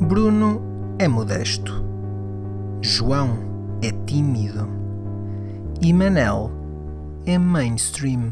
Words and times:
Bruno 0.00 0.62
é 0.96 1.08
modesto. 1.08 1.84
João 2.80 3.78
é 3.82 3.90
tímido. 4.06 4.68
E 5.80 5.92
Manel 5.92 6.52
é 7.26 7.36
mainstream. 7.38 8.30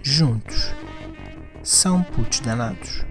Juntos 0.00 0.72
são 1.64 2.04
putos 2.04 2.38
danados. 2.38 3.04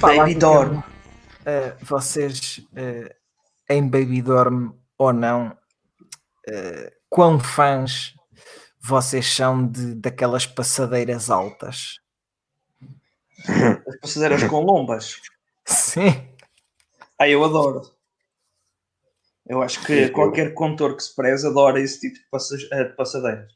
Baby 0.00 0.34
Dorm. 0.34 0.82
Uh, 1.42 1.84
vocês 1.84 2.58
uh, 2.72 3.14
em 3.68 3.82
Baby 3.82 4.22
Dorm 4.22 4.72
ou 4.96 5.12
não, 5.12 5.48
uh, 5.48 6.92
quão 7.08 7.40
fãs 7.40 8.14
vocês 8.80 9.26
são 9.26 9.66
de, 9.66 9.94
daquelas 9.94 10.46
passadeiras 10.46 11.30
altas? 11.30 11.98
As 13.88 13.96
passadeiras 14.00 14.44
com 14.44 14.60
lombas. 14.60 15.16
Sim. 15.64 16.28
Ah, 17.18 17.28
eu 17.28 17.44
adoro. 17.44 17.82
Eu 19.46 19.62
acho 19.62 19.84
que 19.84 20.08
qualquer 20.10 20.54
contor 20.54 20.96
que 20.96 21.02
se 21.02 21.14
preze 21.14 21.46
adora 21.46 21.80
esse 21.80 22.00
tipo 22.00 22.14
de 22.14 22.94
passadeiras. 22.96 23.52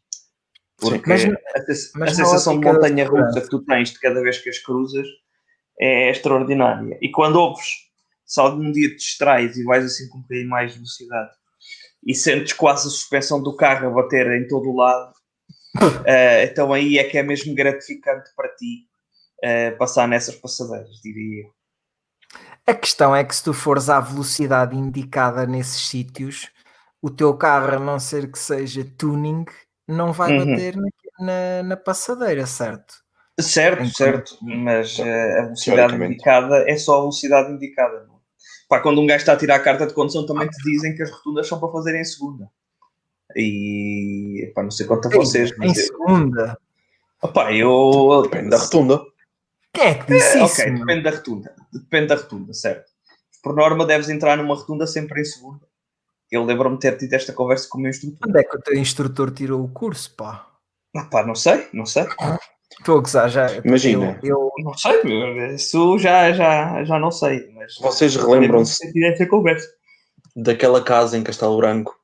Porque 0.76 1.08
mas, 1.08 1.24
a, 1.24 1.98
mas 1.98 2.12
a 2.12 2.14
sensação 2.14 2.58
de 2.58 2.66
montanha 2.66 3.08
russa 3.08 3.40
que 3.40 3.48
tu 3.48 3.64
tens 3.64 3.90
de 3.90 4.00
cada 4.00 4.20
vez 4.20 4.38
que 4.38 4.50
as 4.50 4.58
cruzas 4.58 5.06
é 5.80 6.10
extraordinária. 6.10 6.98
E 7.00 7.10
quando 7.10 7.36
ouves, 7.36 7.86
se 8.24 8.40
algum 8.40 8.70
dia 8.72 8.88
te 8.90 8.96
distrais 8.96 9.56
e 9.56 9.64
vais 9.64 9.84
assim 9.84 10.08
com 10.08 10.18
um 10.18 10.22
bocadinho 10.22 10.48
mais 10.48 10.72
de 10.72 10.78
velocidade 10.78 11.30
e 12.04 12.14
sentes 12.14 12.52
quase 12.52 12.88
a 12.88 12.90
suspensão 12.90 13.42
do 13.42 13.56
carro 13.56 13.88
a 13.88 13.90
bater 13.90 14.26
em 14.32 14.46
todo 14.48 14.68
o 14.70 14.76
lado, 14.76 15.12
uh, 15.76 16.42
então 16.44 16.72
aí 16.72 16.98
é 16.98 17.04
que 17.04 17.18
é 17.18 17.22
mesmo 17.22 17.54
gratificante 17.54 18.30
para 18.34 18.48
ti 18.56 18.86
uh, 19.44 19.76
passar 19.78 20.08
nessas 20.08 20.34
passadeiras, 20.34 21.00
diria 21.02 21.44
eu. 21.44 21.56
A 22.66 22.74
questão 22.74 23.14
é 23.14 23.22
que 23.22 23.34
se 23.34 23.44
tu 23.44 23.52
fores 23.52 23.88
à 23.88 24.00
velocidade 24.00 24.76
indicada 24.76 25.46
nesses 25.46 25.88
sítios, 25.88 26.50
o 27.00 27.08
teu 27.08 27.36
carro, 27.36 27.76
a 27.76 27.78
não 27.78 28.00
ser 28.00 28.30
que 28.30 28.38
seja 28.38 28.84
tuning, 28.98 29.44
não 29.86 30.12
vai 30.12 30.32
uhum. 30.32 30.50
bater 30.50 30.76
na, 30.76 30.88
na, 31.20 31.62
na 31.62 31.76
passadeira, 31.76 32.44
certo? 32.44 33.05
Certo, 33.38 33.80
então, 33.80 33.92
certo, 33.92 34.38
mas 34.40 34.98
uh, 34.98 35.02
a 35.02 35.42
velocidade 35.42 35.94
indicada 35.94 36.64
é 36.70 36.76
só 36.76 36.96
a 36.96 37.00
velocidade 37.00 37.52
indicada. 37.52 38.04
Não? 38.06 38.14
É? 38.14 38.18
Pá, 38.68 38.80
quando 38.80 39.00
um 39.00 39.06
gajo 39.06 39.18
está 39.18 39.34
a 39.34 39.36
tirar 39.36 39.56
a 39.56 39.60
carta 39.60 39.86
de 39.86 39.92
condução, 39.92 40.24
também 40.24 40.48
te 40.48 40.62
dizem 40.64 40.94
que 40.96 41.02
as 41.02 41.10
rotundas 41.10 41.46
são 41.46 41.60
para 41.60 41.70
fazer 41.70 41.94
em 42.00 42.04
segunda. 42.04 42.50
E 43.34 44.50
pá, 44.54 44.62
não 44.62 44.70
sei 44.70 44.86
quanto 44.86 45.08
a 45.08 45.10
vocês. 45.10 45.52
Em 45.60 45.74
segunda? 45.74 46.58
Opá, 47.22 47.52
eu. 47.52 48.22
Depende 48.22 48.50
da 48.50 48.58
rotunda. 48.58 49.02
Quem 49.72 49.84
é 49.84 49.94
que 49.94 50.12
disse 50.14 50.38
é, 50.38 50.44
isso? 50.44 50.62
Ok, 50.62 50.72
depende 50.72 51.02
da 51.02 51.10
rotunda. 51.10 51.54
Depende 51.72 52.06
da 52.06 52.14
rotunda, 52.14 52.54
certo. 52.54 52.90
Por 53.42 53.54
norma, 53.54 53.84
deves 53.84 54.08
entrar 54.08 54.36
numa 54.38 54.54
rotunda 54.54 54.86
sempre 54.86 55.20
em 55.20 55.24
segunda. 55.24 55.66
Eu 56.30 56.44
lembro-me 56.44 56.76
de 56.76 56.80
ter 56.80 56.96
tido 56.96 57.12
esta 57.12 57.32
conversa 57.32 57.68
com 57.68 57.78
o 57.78 57.82
meu 57.82 57.90
instrutor. 57.90 58.28
Onde 58.28 58.40
é 58.40 58.42
que 58.42 58.56
o 58.56 58.60
teu 58.60 58.74
instrutor 58.74 59.30
tirou 59.30 59.62
o 59.62 59.68
curso, 59.68 60.14
pá? 60.16 60.48
Ah, 60.96 61.04
pá, 61.04 61.24
não 61.24 61.34
sei, 61.34 61.68
não 61.72 61.84
sei. 61.84 62.06
Estou 62.78 62.98
a 62.98 63.00
gozar 63.00 63.28
já. 63.28 63.46
Imagina. 63.64 64.18
Eu, 64.22 64.50
eu, 64.58 64.64
não 64.64 64.74
sei, 64.74 65.54
isso 65.54 65.98
já, 65.98 66.32
já, 66.32 66.84
já 66.84 66.98
não 66.98 67.10
sei. 67.10 67.50
Mas 67.54 67.76
Vocês 67.80 68.14
relembram-se 68.16 68.92
daquela 70.34 70.82
casa 70.82 71.16
em 71.16 71.22
Castelo 71.22 71.56
Branco 71.56 71.96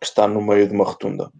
que 0.00 0.06
está 0.06 0.26
no 0.26 0.42
meio 0.42 0.66
de 0.66 0.74
uma 0.74 0.84
rotunda? 0.84 1.30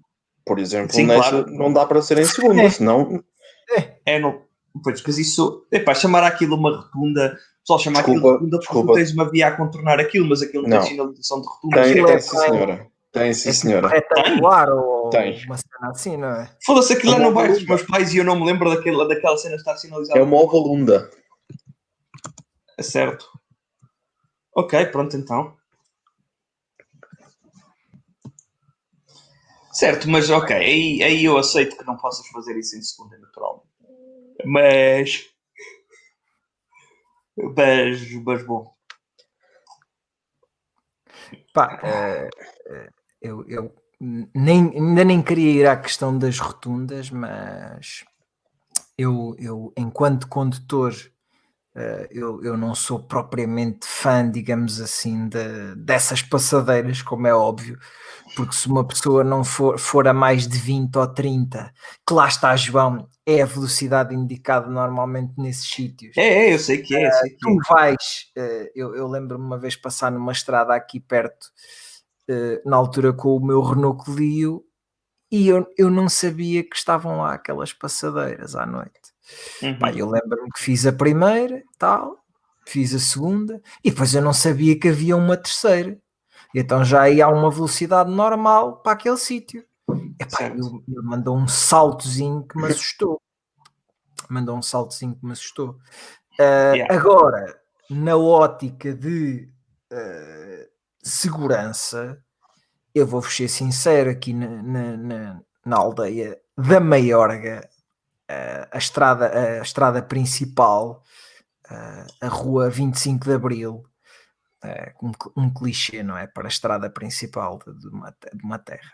Por 0.45 0.59
exemplo, 0.59 0.95
Sim, 0.95 1.07
nessa 1.07 1.31
claro. 1.31 1.47
não 1.51 1.73
dá 1.73 1.87
para 1.87 2.03
ser 2.03 2.19
em 2.19 2.25
segunda, 2.25 2.63
é. 2.63 2.71
senão. 2.71 3.23
É, 3.71 4.15
é 4.15 4.19
não. 4.19 4.43
Pois, 4.83 5.03
mas 5.07 5.19
isso. 5.19 5.67
Epá, 5.71 5.95
chamar 5.95 6.25
aquilo 6.25 6.57
uma 6.57 6.77
rotunda. 6.77 7.37
Só 7.65 7.79
chamar 7.79 8.03
desculpa, 8.03 8.19
aquilo 8.19 8.23
de 8.23 8.33
rotunda 8.33 8.59
porque 8.59 8.73
desculpa. 8.73 8.95
tens 8.95 9.13
uma 9.13 9.31
via 9.31 9.49
a 9.49 9.57
contornar 9.57 10.01
aquilo, 10.01 10.29
mas 10.29 10.43
aquilo 10.43 10.67
não 10.67 10.79
tem 10.79 10.89
sinalização 10.89 11.41
de 11.41 11.47
rotunda. 11.47 11.83
Tem, 11.83 12.05
tem, 12.05 12.21
sim, 12.21 12.37
senhora. 12.37 12.87
Tem, 13.13 13.35
sim, 13.35 13.53
senhora. 13.53 13.89
É 13.89 13.91
retangular 13.97 14.69
ou 14.71 15.00
tem. 15.11 15.45
uma 15.45 15.57
cena 15.57 15.91
assim, 15.91 16.17
não 16.17 16.29
é? 16.29 16.57
Foda-se, 16.65 16.93
aquilo 16.93 17.15
é 17.15 17.19
no 17.19 17.33
bairro 17.33 17.55
dos 17.55 17.67
meus 17.67 17.83
pais 17.83 18.13
e 18.15 18.19
eu 18.19 18.25
não 18.25 18.39
me 18.39 18.47
lembro 18.47 18.75
daquela, 18.75 19.07
daquela 19.07 19.37
cena 19.37 19.57
estar 19.57 19.77
sinalizada. 19.77 20.19
É 20.19 20.23
uma 20.23 20.37
ovalunda. 20.37 21.11
É 22.79 22.83
certo. 22.83 23.29
Ok, 24.55 24.87
pronto 24.87 25.17
então. 25.17 25.57
Certo, 29.73 30.11
mas 30.11 30.29
ok, 30.29 30.55
aí, 30.55 31.03
aí 31.03 31.25
eu 31.25 31.39
aceito 31.39 31.77
que 31.77 31.85
não 31.85 31.97
possas 31.97 32.27
fazer 32.29 32.59
isso 32.59 32.77
em 32.77 32.83
segunda, 32.83 33.17
naturalmente. 33.19 33.69
Mas. 34.45 35.27
Mas, 37.37 38.13
mas 38.25 38.47
bom. 38.47 38.75
Pá, 41.55 41.81
uh, 41.83 42.91
eu, 43.21 43.49
eu 43.49 43.75
nem, 44.01 44.71
ainda 44.75 45.05
nem 45.05 45.21
queria 45.21 45.53
ir 45.53 45.67
à 45.67 45.77
questão 45.77 46.17
das 46.17 46.39
rotundas, 46.39 47.11
mas 47.11 48.05
eu, 48.97 49.37
eu 49.39 49.73
enquanto 49.77 50.27
condutor, 50.27 50.95
uh, 51.77 52.07
eu, 52.11 52.43
eu 52.43 52.57
não 52.57 52.75
sou 52.75 52.99
propriamente 52.99 53.87
fã, 53.87 54.29
digamos 54.29 54.81
assim, 54.81 55.29
de, 55.29 55.75
dessas 55.77 56.23
passadeiras, 56.23 57.03
como 57.03 57.27
é 57.27 57.35
óbvio, 57.35 57.79
porque 58.35 58.55
se 58.55 58.69
uma 58.69 58.87
pessoa 58.87 59.23
não 59.23 59.45
for, 59.45 59.79
for 59.79 60.09
a 60.09 60.15
mais 60.15 60.49
de 60.49 60.57
20 60.57 60.97
ou 60.97 61.07
30, 61.07 61.71
que 62.07 62.15
lá 62.15 62.27
está, 62.27 62.57
João, 62.57 63.07
é 63.27 63.43
a 63.43 63.47
velocidade 63.47 64.15
indicada 64.15 64.67
normalmente 64.67 65.35
nesses 65.37 65.69
sítios. 65.69 66.17
É, 66.17 66.47
é 66.47 66.55
eu 66.55 66.59
sei 66.59 66.79
que 66.79 66.97
é. 66.97 67.07
Uh, 67.07 67.13
sei 67.13 67.31
que 67.31 67.39
tu 67.39 67.51
é. 67.51 67.69
vais, 67.69 68.31
uh, 68.39 68.71
eu, 68.75 68.97
eu 68.97 69.07
lembro-me 69.07 69.45
uma 69.45 69.59
vez 69.59 69.77
passar 69.77 70.11
numa 70.11 70.33
estrada 70.33 70.75
aqui 70.75 70.99
perto 70.99 71.49
eh, 72.33 72.63
na 72.65 72.77
altura 72.77 73.13
com 73.13 73.35
o 73.35 73.45
meu 73.45 73.61
Renault 73.61 74.05
Clio 74.05 74.65
e 75.33 75.49
eu, 75.49 75.67
eu 75.77 75.91
não 75.91 76.09
sabia 76.09 76.63
que 76.63 76.77
estavam 76.77 77.19
lá 77.19 77.35
aquelas 77.35 77.73
passadeiras 77.73 78.55
à 78.55 78.65
noite. 78.65 79.13
Uhum. 79.61 79.77
Pá, 79.81 79.91
eu 79.91 80.09
lembro-me 80.09 80.49
que 80.53 80.61
fiz 80.61 80.87
a 80.87 80.93
primeira, 80.93 81.61
tal, 81.77 82.17
fiz 82.65 82.95
a 82.95 83.01
segunda 83.01 83.61
e 83.83 83.91
depois 83.91 84.15
eu 84.15 84.23
não 84.23 84.33
sabia 84.33 84.79
que 84.79 84.89
havia 84.89 85.17
uma 85.17 85.37
terceira. 85.37 86.01
Então 86.55 86.85
já 86.85 87.11
ia 87.11 87.27
a 87.27 87.29
uma 87.29 87.51
velocidade 87.51 88.09
normal 88.09 88.77
para 88.77 88.93
aquele 88.93 89.17
sítio. 89.17 89.65
Ele, 89.89 90.61
ele 90.87 91.03
mandou 91.03 91.37
um 91.37 91.49
saltozinho 91.49 92.47
que 92.47 92.57
me 92.57 92.69
assustou. 92.69 93.21
Mandou 94.29 94.57
um 94.57 94.63
saltozinho 94.63 95.17
que 95.17 95.27
me 95.27 95.33
assustou. 95.33 95.71
Uh, 96.39 96.75
yeah. 96.75 96.95
Agora, 96.95 97.61
na 97.91 98.17
ótica 98.17 98.95
de 98.95 99.49
uh, 99.93 100.60
segurança, 101.03 102.23
eu 102.95 103.07
vou-vos 103.07 103.35
ser 103.35 103.49
sincero, 103.49 104.11
aqui 104.11 104.33
na, 104.33 104.63
na, 104.63 104.97
na, 104.97 105.41
na 105.65 105.77
aldeia 105.77 106.39
da 106.57 106.81
Maiorga, 106.81 107.69
a, 108.71 108.79
estrada, 108.79 109.59
a 109.59 109.63
estrada 109.63 110.03
principal, 110.03 111.03
a 112.21 112.29
rua 112.29 112.69
25 112.71 113.25
de 113.25 113.33
Abril, 113.33 113.85
uh, 114.65 115.07
um, 115.07 115.43
um, 115.45 115.53
clichê, 115.53 116.03
não 116.03 116.17
é? 116.17 116.27
Para 116.27 116.47
a 116.47 116.49
estrada 116.49 116.91
principal 116.91 117.59
de, 117.59 117.79
de, 117.79 117.89
uma, 117.89 118.11
de 118.11 118.45
uma, 118.45 118.59
terra. 118.59 118.93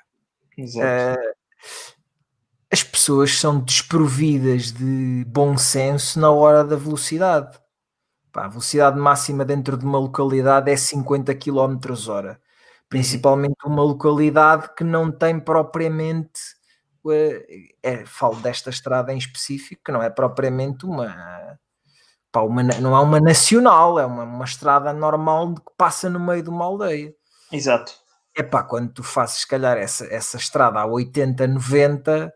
as 2.71 2.83
pessoas 2.83 3.39
são 3.39 3.61
desprovidas 3.61 4.73
de 4.73 5.25
bom 5.27 5.57
senso 5.57 6.19
na 6.21 6.31
hora 6.31 6.65
da 6.65 6.77
velocidade. 6.77 7.59
Pá, 8.37 8.45
a 8.45 8.49
velocidade 8.49 8.99
máxima 8.99 9.47
dentro 9.47 9.79
de 9.79 9.87
uma 9.87 9.99
localidade 9.99 10.71
é 10.71 10.77
50 10.77 11.35
km 11.37 11.79
hora. 12.11 12.39
Principalmente 12.87 13.57
uma 13.65 13.83
localidade 13.83 14.75
que 14.77 14.85
não 14.85 15.11
tem 15.11 15.41
propriamente. 15.41 16.39
É, 17.83 18.05
falo 18.05 18.37
desta 18.37 18.69
estrada 18.69 19.11
em 19.11 19.17
específico, 19.17 19.81
que 19.87 19.91
não 19.91 20.03
é 20.03 20.11
propriamente 20.11 20.85
uma, 20.85 21.59
pá, 22.31 22.43
uma 22.43 22.63
não 22.63 22.95
é 22.95 23.01
uma 23.01 23.21
nacional, 23.21 23.99
é 23.99 24.05
uma, 24.05 24.25
uma 24.25 24.45
estrada 24.45 24.93
normal 24.93 25.55
que 25.55 25.73
passa 25.79 26.11
no 26.11 26.21
meio 26.21 26.43
de 26.43 26.51
uma 26.51 26.67
aldeia. 26.67 27.15
Exato. 27.51 27.95
É 28.37 28.43
pá, 28.43 28.63
quando 28.63 28.93
tu 28.93 29.03
fazes, 29.03 29.39
se 29.39 29.49
calhar, 29.49 29.79
essa, 29.79 30.05
essa 30.13 30.37
estrada 30.37 30.79
a 30.81 30.85
80, 30.85 31.47
90, 31.47 32.31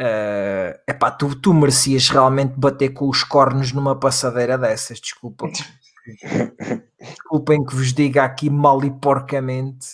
Uh, 0.00 0.76
epá, 0.86 1.10
tu, 1.10 1.34
tu 1.34 1.54
merecias 1.54 2.08
realmente 2.10 2.52
bater 2.56 2.90
com 2.90 3.08
os 3.08 3.24
cornos 3.24 3.72
numa 3.72 3.98
passadeira 3.98 4.58
dessas, 4.58 5.00
desculpa. 5.00 5.48
Desculpem 7.00 7.64
que 7.64 7.74
vos 7.74 7.92
diga 7.92 8.24
aqui 8.24 8.50
mal 8.50 8.84
e 8.84 8.90
porcamente, 8.90 9.86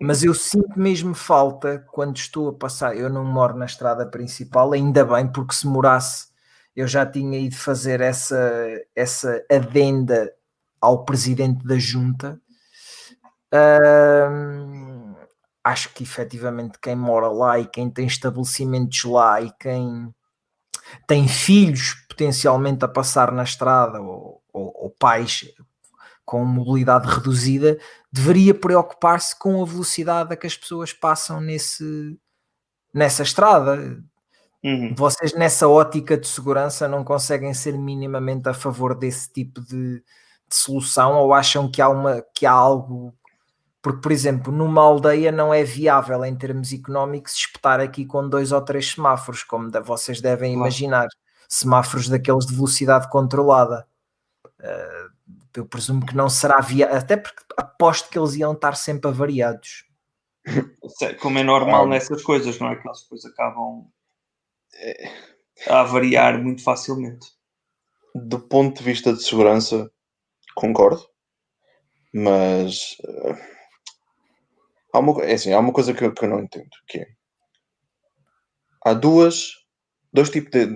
mas 0.00 0.22
eu 0.24 0.32
sinto 0.32 0.78
mesmo 0.78 1.14
falta 1.14 1.84
quando 1.92 2.16
estou 2.16 2.48
a 2.48 2.54
passar. 2.54 2.96
Eu 2.96 3.10
não 3.10 3.24
moro 3.24 3.56
na 3.56 3.66
estrada 3.66 4.06
principal, 4.06 4.72
ainda 4.72 5.04
bem, 5.04 5.26
porque 5.30 5.54
se 5.54 5.66
morasse 5.66 6.34
eu 6.74 6.88
já 6.88 7.06
tinha 7.06 7.38
ido 7.38 7.54
fazer 7.54 8.00
essa, 8.00 8.36
essa 8.96 9.44
adenda 9.50 10.32
ao 10.80 11.04
presidente 11.04 11.64
da 11.64 11.78
junta. 11.78 12.40
Uh, 13.52 14.93
acho 15.64 15.88
que 15.94 16.02
efetivamente 16.02 16.78
quem 16.78 16.94
mora 16.94 17.28
lá 17.28 17.58
e 17.58 17.66
quem 17.66 17.90
tem 17.90 18.06
estabelecimentos 18.06 19.02
lá 19.04 19.40
e 19.40 19.50
quem 19.58 20.14
tem 21.06 21.26
filhos 21.26 21.94
potencialmente 22.08 22.84
a 22.84 22.88
passar 22.88 23.32
na 23.32 23.42
estrada 23.42 24.00
ou, 24.00 24.42
ou, 24.52 24.72
ou 24.76 24.90
pais 24.90 25.50
com 26.24 26.44
mobilidade 26.44 27.08
reduzida 27.08 27.78
deveria 28.12 28.54
preocupar-se 28.54 29.38
com 29.38 29.62
a 29.62 29.66
velocidade 29.66 30.32
a 30.32 30.36
que 30.36 30.46
as 30.46 30.56
pessoas 30.56 30.92
passam 30.92 31.40
nesse, 31.40 32.18
nessa 32.92 33.22
estrada. 33.22 34.02
Uhum. 34.62 34.94
Vocês, 34.96 35.34
nessa 35.34 35.68
ótica 35.68 36.16
de 36.16 36.26
segurança, 36.26 36.88
não 36.88 37.04
conseguem 37.04 37.52
ser 37.52 37.76
minimamente 37.76 38.48
a 38.48 38.54
favor 38.54 38.94
desse 38.94 39.30
tipo 39.30 39.60
de, 39.60 39.98
de, 39.98 40.04
solução 40.50 41.16
ou 41.16 41.34
acham 41.34 41.70
que 41.70 41.82
há, 41.82 41.88
uma, 41.88 42.24
que 42.34 42.46
há 42.46 42.52
algo. 42.52 43.12
Porque, 43.84 44.00
por 44.00 44.12
exemplo, 44.12 44.50
numa 44.50 44.80
aldeia 44.80 45.30
não 45.30 45.52
é 45.52 45.62
viável 45.62 46.24
em 46.24 46.34
termos 46.34 46.72
económicos 46.72 47.34
espetar 47.34 47.80
aqui 47.80 48.06
com 48.06 48.26
dois 48.26 48.50
ou 48.50 48.62
três 48.62 48.92
semáforos, 48.92 49.42
como 49.42 49.70
vocês 49.82 50.22
devem 50.22 50.52
claro. 50.52 50.62
imaginar, 50.62 51.08
semáforos 51.46 52.08
daqueles 52.08 52.46
de 52.46 52.54
velocidade 52.54 53.10
controlada. 53.10 53.86
Uh, 54.58 55.12
eu 55.54 55.66
presumo 55.66 56.06
que 56.06 56.16
não 56.16 56.30
será 56.30 56.60
viável, 56.60 56.96
até 56.96 57.18
porque 57.18 57.42
aposto 57.58 58.08
que 58.08 58.18
eles 58.18 58.34
iam 58.36 58.54
estar 58.54 58.74
sempre 58.74 59.10
avariados. 59.10 59.84
Como 61.20 61.38
é 61.38 61.42
normal 61.42 61.86
nessas 61.86 62.22
coisas, 62.22 62.58
não 62.58 62.70
é? 62.70 62.76
Que 62.76 62.88
elas 62.88 63.02
depois 63.02 63.22
acabam 63.26 63.86
a 65.68 65.82
variar 65.82 66.42
muito 66.42 66.64
facilmente. 66.64 67.26
Do 68.14 68.40
ponto 68.40 68.78
de 68.78 68.84
vista 68.84 69.12
de 69.12 69.22
segurança, 69.22 69.90
concordo, 70.54 71.06
mas 72.14 72.96
uh, 73.04 73.53
há, 74.94 74.98
uma, 74.98 75.22
é 75.24 75.34
assim, 75.34 75.52
há 75.52 75.58
uma 75.58 75.72
coisa 75.72 75.92
que 75.92 76.04
eu, 76.04 76.14
que 76.14 76.24
eu 76.24 76.28
não 76.28 76.40
entendo, 76.40 76.70
que 76.88 76.98
é 76.98 77.06
há 78.86 78.94
duas 78.94 79.52
dois 80.12 80.30
tipos 80.30 80.50
de 80.52 80.66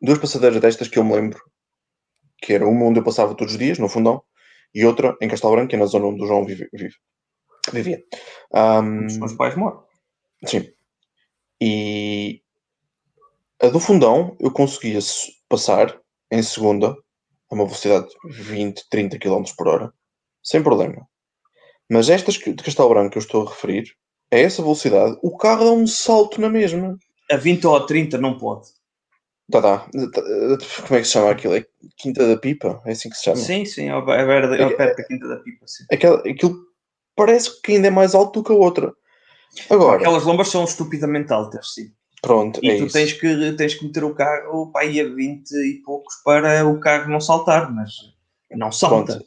duas 0.00 0.18
passadeiras 0.18 0.60
destas 0.60 0.88
que 0.88 0.98
eu 0.98 1.04
me 1.04 1.14
lembro 1.14 1.40
que 2.38 2.52
era 2.52 2.68
uma 2.68 2.84
onde 2.84 3.00
eu 3.00 3.04
passava 3.04 3.34
todos 3.34 3.54
os 3.54 3.58
dias, 3.58 3.78
no 3.78 3.88
fundão, 3.88 4.22
e 4.74 4.84
outra 4.84 5.16
em 5.22 5.28
Castelo 5.28 5.54
Branco, 5.54 5.70
que 5.70 5.76
é 5.76 5.78
na 5.78 5.86
zona 5.86 6.06
onde 6.06 6.22
o 6.22 6.26
João 6.26 6.44
vive, 6.44 6.68
vive 6.72 6.94
vivia. 7.72 8.02
Um, 8.54 9.06
Os 9.06 9.16
meus 9.16 9.32
pais 9.32 9.56
moram. 9.56 9.82
Sim. 10.44 10.70
E 11.60 12.42
a 13.60 13.68
do 13.68 13.80
fundão 13.80 14.36
eu 14.38 14.52
conseguia 14.52 14.98
passar 15.48 15.98
em 16.30 16.42
segunda 16.42 16.90
a 17.50 17.54
uma 17.54 17.64
velocidade 17.64 18.08
de 18.24 18.42
20, 18.42 18.88
30 18.90 19.18
km 19.18 19.42
por 19.56 19.68
hora, 19.68 19.92
sem 20.42 20.62
problema. 20.62 21.08
Mas 21.90 22.08
estas 22.08 22.34
de 22.34 22.54
Castelo 22.54 22.88
Branco 22.88 23.10
que 23.10 23.18
eu 23.18 23.22
estou 23.22 23.46
a 23.46 23.50
referir, 23.50 23.92
a 24.32 24.36
essa 24.36 24.62
velocidade, 24.62 25.16
o 25.22 25.36
carro 25.36 25.64
dá 25.64 25.70
um 25.70 25.86
salto 25.86 26.40
na 26.40 26.48
mesma. 26.48 26.98
A 27.30 27.36
20 27.36 27.66
ou 27.66 27.76
a 27.76 27.86
30 27.86 28.18
não 28.18 28.36
pode. 28.38 28.68
Tá, 29.50 29.62
tá. 29.62 29.88
Como 30.86 30.98
é 30.98 31.00
que 31.00 31.04
se 31.04 31.12
chama 31.12 31.30
aquilo? 31.30 31.54
É 31.54 31.64
Quinta 31.96 32.26
da 32.26 32.36
Pipa? 32.36 32.82
É 32.84 32.92
assim 32.92 33.08
que 33.08 33.16
se 33.16 33.24
chama? 33.24 33.36
Sim, 33.36 33.64
sim, 33.64 33.88
é 33.88 34.02
perto 34.02 34.48
da 34.48 35.04
Quinta 35.04 35.28
da 35.28 35.36
Pipa. 35.36 35.66
Sim. 35.66 35.84
Aquela, 35.92 36.18
aquilo 36.18 36.56
parece 37.14 37.60
que 37.62 37.72
ainda 37.72 37.88
é 37.88 37.90
mais 37.90 38.14
alto 38.14 38.40
do 38.40 38.44
que 38.44 38.52
a 38.52 38.56
outra. 38.56 38.92
Agora, 39.70 39.98
Aquelas 39.98 40.24
lombas 40.24 40.48
são 40.48 40.64
estupidamente 40.64 41.32
altas, 41.32 41.74
sim. 41.74 41.92
Pronto, 42.20 42.58
e 42.62 42.70
é 42.70 42.76
tu 42.76 42.86
isso. 42.86 42.92
tens 42.92 43.12
que, 43.12 43.52
tens 43.52 43.74
que 43.74 43.84
meter 43.84 44.02
o 44.02 44.14
carro 44.14 44.72
para 44.72 44.82
aí 44.82 45.00
a 45.00 45.04
20 45.08 45.50
e 45.52 45.82
poucos 45.84 46.14
para 46.24 46.66
o 46.66 46.80
carro 46.80 47.10
não 47.10 47.20
saltar, 47.20 47.72
mas 47.72 47.92
não 48.50 48.72
salta. 48.72 49.24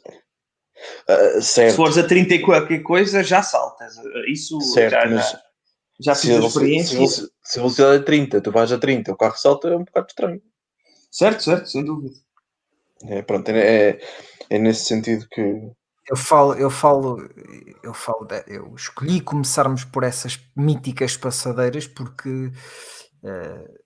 Uh, 1.08 1.42
Se 1.42 1.70
fores 1.72 1.98
a 1.98 2.06
30 2.06 2.34
e 2.34 2.42
qualquer 2.42 2.82
coisa, 2.82 3.22
já 3.22 3.42
saltas. 3.42 3.94
Isso 4.26 4.60
certo, 4.60 4.92
já, 4.92 5.08
mas 5.08 5.30
já, 5.30 5.40
já 6.00 6.14
fiz 6.14 6.30
a 6.30 6.46
experiência. 6.46 7.06
Se, 7.06 7.30
se 7.42 7.58
a 7.58 7.62
velocidade 7.62 8.02
é 8.02 8.04
30, 8.04 8.40
tu 8.40 8.50
vais 8.50 8.72
a 8.72 8.78
30, 8.78 9.12
o 9.12 9.16
carro 9.16 9.36
salta, 9.36 9.68
é 9.68 9.76
um 9.76 9.84
bocado 9.84 10.06
estranho. 10.08 10.42
Certo, 11.10 11.42
certo, 11.42 11.68
sem 11.68 11.84
dúvida. 11.84 12.14
É, 13.04 13.22
pronto, 13.22 13.48
é, 13.50 13.98
é 14.48 14.58
nesse 14.58 14.84
sentido 14.84 15.26
que. 15.30 15.72
Eu 16.08 16.16
falo, 16.16 16.54
eu 16.54 16.70
falo, 16.70 17.18
eu 17.84 17.94
falo, 17.94 18.26
eu 18.48 18.74
escolhi 18.74 19.20
começarmos 19.20 19.84
por 19.84 20.02
essas 20.02 20.40
míticas 20.56 21.16
passadeiras 21.16 21.86
porque 21.86 22.50
uh, 23.22 23.80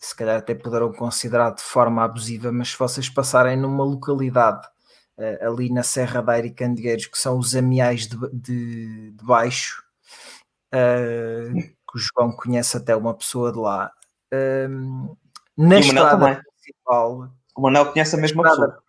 se 0.00 0.16
calhar 0.16 0.38
até 0.38 0.54
poderão 0.54 0.90
considerar 0.92 1.50
de 1.50 1.62
forma 1.62 2.02
abusiva, 2.02 2.50
mas 2.50 2.70
se 2.70 2.78
vocês 2.78 3.10
passarem 3.10 3.58
numa 3.58 3.84
localidade 3.84 4.66
uh, 5.18 5.48
ali 5.48 5.72
na 5.72 5.82
Serra 5.82 6.22
da 6.22 6.32
Aire 6.32 6.48
e 6.48 6.54
Candeeiros, 6.54 7.06
que 7.06 7.18
são 7.18 7.38
os 7.38 7.54
amiais 7.54 8.06
de, 8.06 8.16
de, 8.32 9.12
de 9.12 9.24
baixo, 9.24 9.82
uh, 10.74 11.54
que 11.54 11.96
o 11.96 11.98
João 11.98 12.32
conhece 12.32 12.76
até 12.76 12.94
uma 12.94 13.14
pessoa 13.14 13.52
de 13.52 13.58
lá, 13.58 13.92
na 15.56 15.78
estrada 15.78 16.42
principal. 16.42 17.30
O 17.56 17.62
Manel 17.62 17.92
conhece 17.92 18.16
a 18.16 18.18
mesma 18.18 18.42
a 18.42 18.50
estrada, 18.50 18.72
pessoa. 18.72 18.84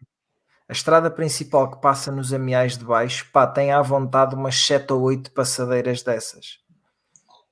A 0.67 0.73
estrada 0.73 1.11
principal 1.11 1.69
que 1.69 1.79
passa 1.79 2.11
nos 2.11 2.33
amiais 2.33 2.77
de 2.77 2.83
baixo, 2.83 3.29
pá, 3.31 3.45
tem 3.45 3.71
à 3.71 3.81
vontade 3.81 4.33
umas 4.33 4.55
7 4.55 4.93
ou 4.93 5.01
8 5.03 5.31
passadeiras 5.31 6.01
dessas. 6.01 6.59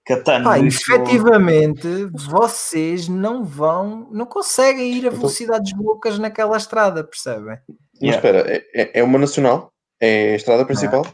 Catano, 0.04 0.46
pá, 0.46 0.60
efetivamente, 0.60 2.06
vocês 2.12 3.08
não 3.08 3.46
vão, 3.46 4.10
não 4.12 4.26
conseguem 4.26 4.94
ir 4.94 5.08
a 5.08 5.12
velocidades 5.12 5.72
loucas 5.78 6.18
naquela 6.18 6.58
estrada, 6.58 7.04
percebem? 7.04 7.60
Mas 8.04 8.16
yeah. 8.16 8.18
espera, 8.18 8.64
é, 8.74 9.00
é 9.00 9.04
uma 9.04 9.18
nacional? 9.18 9.72
É 10.00 10.34
a 10.34 10.36
estrada 10.36 10.66
principal? 10.66 11.06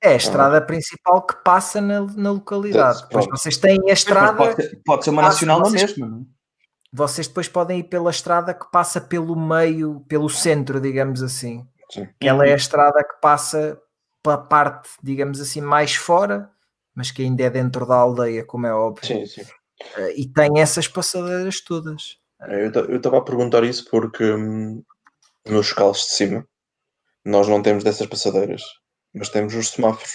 É 0.00 0.10
a 0.10 0.16
estrada 0.16 0.58
ah. 0.58 0.60
principal 0.60 1.26
que 1.26 1.34
passa 1.42 1.80
na, 1.80 2.02
na 2.02 2.30
localidade. 2.30 3.02
Depois 3.02 3.26
vocês 3.26 3.56
têm 3.56 3.78
a 3.88 3.92
estrada. 3.92 4.36
Pode 4.36 4.62
ser, 4.62 4.80
pode 4.84 5.04
ser 5.04 5.10
uma 5.10 5.22
nacional 5.22 5.58
vocês, 5.58 5.82
na 5.82 5.88
mesma, 5.88 6.06
não 6.06 6.22
é? 6.22 6.38
vocês 6.92 7.26
depois 7.26 7.48
podem 7.48 7.80
ir 7.80 7.84
pela 7.84 8.10
estrada 8.10 8.54
que 8.54 8.70
passa 8.70 9.00
pelo 9.00 9.34
meio, 9.34 10.00
pelo 10.08 10.28
centro, 10.28 10.80
digamos 10.80 11.20
assim. 11.20 11.66
Sim. 11.90 12.08
Ela 12.20 12.46
é 12.46 12.52
a 12.52 12.56
estrada 12.56 13.02
que 13.02 13.20
passa 13.20 13.76
pela 14.22 14.38
parte, 14.38 14.90
digamos 15.02 15.40
assim, 15.40 15.60
mais 15.60 15.96
fora, 15.96 16.48
mas 16.94 17.10
que 17.10 17.22
ainda 17.22 17.42
é 17.42 17.50
dentro 17.50 17.84
da 17.84 17.96
aldeia, 17.96 18.44
como 18.44 18.68
é 18.68 18.72
óbvio. 18.72 19.04
Sim, 19.04 19.26
sim. 19.26 19.42
E 20.14 20.28
tem 20.28 20.60
essas 20.60 20.86
passadeiras 20.86 21.60
todas. 21.60 22.18
Eu 22.46 22.96
estava 22.96 23.18
a 23.18 23.22
perguntar 23.22 23.64
isso 23.64 23.88
porque 23.90 24.24
hum, 24.32 24.84
nos 25.46 25.72
calos 25.72 25.98
de 25.98 26.10
cima 26.12 26.46
nós 27.24 27.46
não 27.46 27.62
temos 27.62 27.84
dessas 27.84 28.06
passadeiras, 28.06 28.62
mas 29.14 29.28
temos 29.28 29.54
os 29.54 29.68
semáforos. 29.68 30.12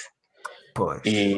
Pois. 0.73 1.01
E, 1.05 1.37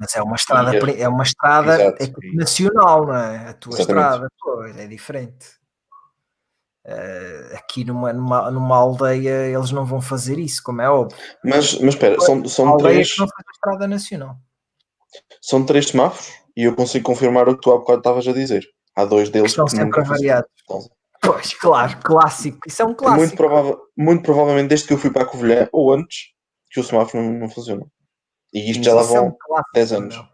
mas 0.00 0.16
é 0.16 0.22
uma 0.22 0.34
estrada, 0.34 0.90
e, 0.90 1.02
é 1.02 1.08
uma 1.08 1.22
estrada 1.22 1.74
exato, 1.74 2.02
é 2.02 2.32
nacional, 2.34 3.06
não 3.06 3.14
é? 3.14 3.48
A 3.50 3.54
tua 3.54 3.74
exatamente. 3.74 4.04
estrada, 4.04 4.28
pois, 4.40 4.78
é 4.78 4.86
diferente. 4.86 5.62
Uh, 6.84 7.54
aqui 7.54 7.84
numa, 7.84 8.12
numa, 8.12 8.50
numa 8.50 8.76
aldeia 8.76 9.46
eles 9.46 9.70
não 9.70 9.84
vão 9.84 10.00
fazer 10.00 10.38
isso, 10.38 10.62
como 10.62 10.80
é 10.80 10.88
óbvio. 10.90 11.16
Mas, 11.44 11.78
mas 11.78 11.94
espera, 11.94 12.18
são, 12.20 12.44
são 12.48 12.76
três. 12.78 13.14
Não 13.18 13.28
faz 13.28 13.44
a 13.46 13.52
estrada 13.52 13.86
nacional. 13.86 14.36
São 15.40 15.64
três 15.64 15.88
semáforos 15.88 16.32
e 16.56 16.64
eu 16.64 16.74
consigo 16.74 17.04
confirmar 17.04 17.48
o 17.48 17.54
que 17.54 17.60
tu 17.60 17.70
há 17.70 17.78
bocado 17.78 17.98
estavas 17.98 18.26
a 18.26 18.32
dizer. 18.32 18.64
Há 18.96 19.04
dois 19.04 19.28
deles 19.28 19.54
que 19.54 19.62
estão 19.62 19.66
que 19.66 19.76
sempre 19.76 20.02
variados. 20.02 20.50
Pois, 21.22 21.54
claro, 21.54 21.98
clássico. 22.02 22.58
Isso 22.66 22.82
é 22.82 22.84
um 22.84 22.94
clássico. 22.94 23.20
Muito, 23.20 23.36
prova 23.36 23.78
muito 23.96 24.22
provavelmente 24.24 24.68
desde 24.68 24.88
que 24.88 24.92
eu 24.92 24.98
fui 24.98 25.10
para 25.10 25.22
a 25.22 25.26
Covilhã 25.26 25.68
ou 25.72 25.92
antes 25.92 26.32
que 26.68 26.80
o 26.80 26.84
semáforo 26.84 27.22
não, 27.22 27.32
não 27.32 27.48
funciona. 27.48 27.86
E 28.52 28.70
isto 28.70 28.82
já 28.82 28.92
lá 28.94 29.02
vão 29.02 29.16
é 29.16 29.20
um 29.20 29.34
10 29.72 29.92
anos. 29.92 30.16
Não. 30.16 30.28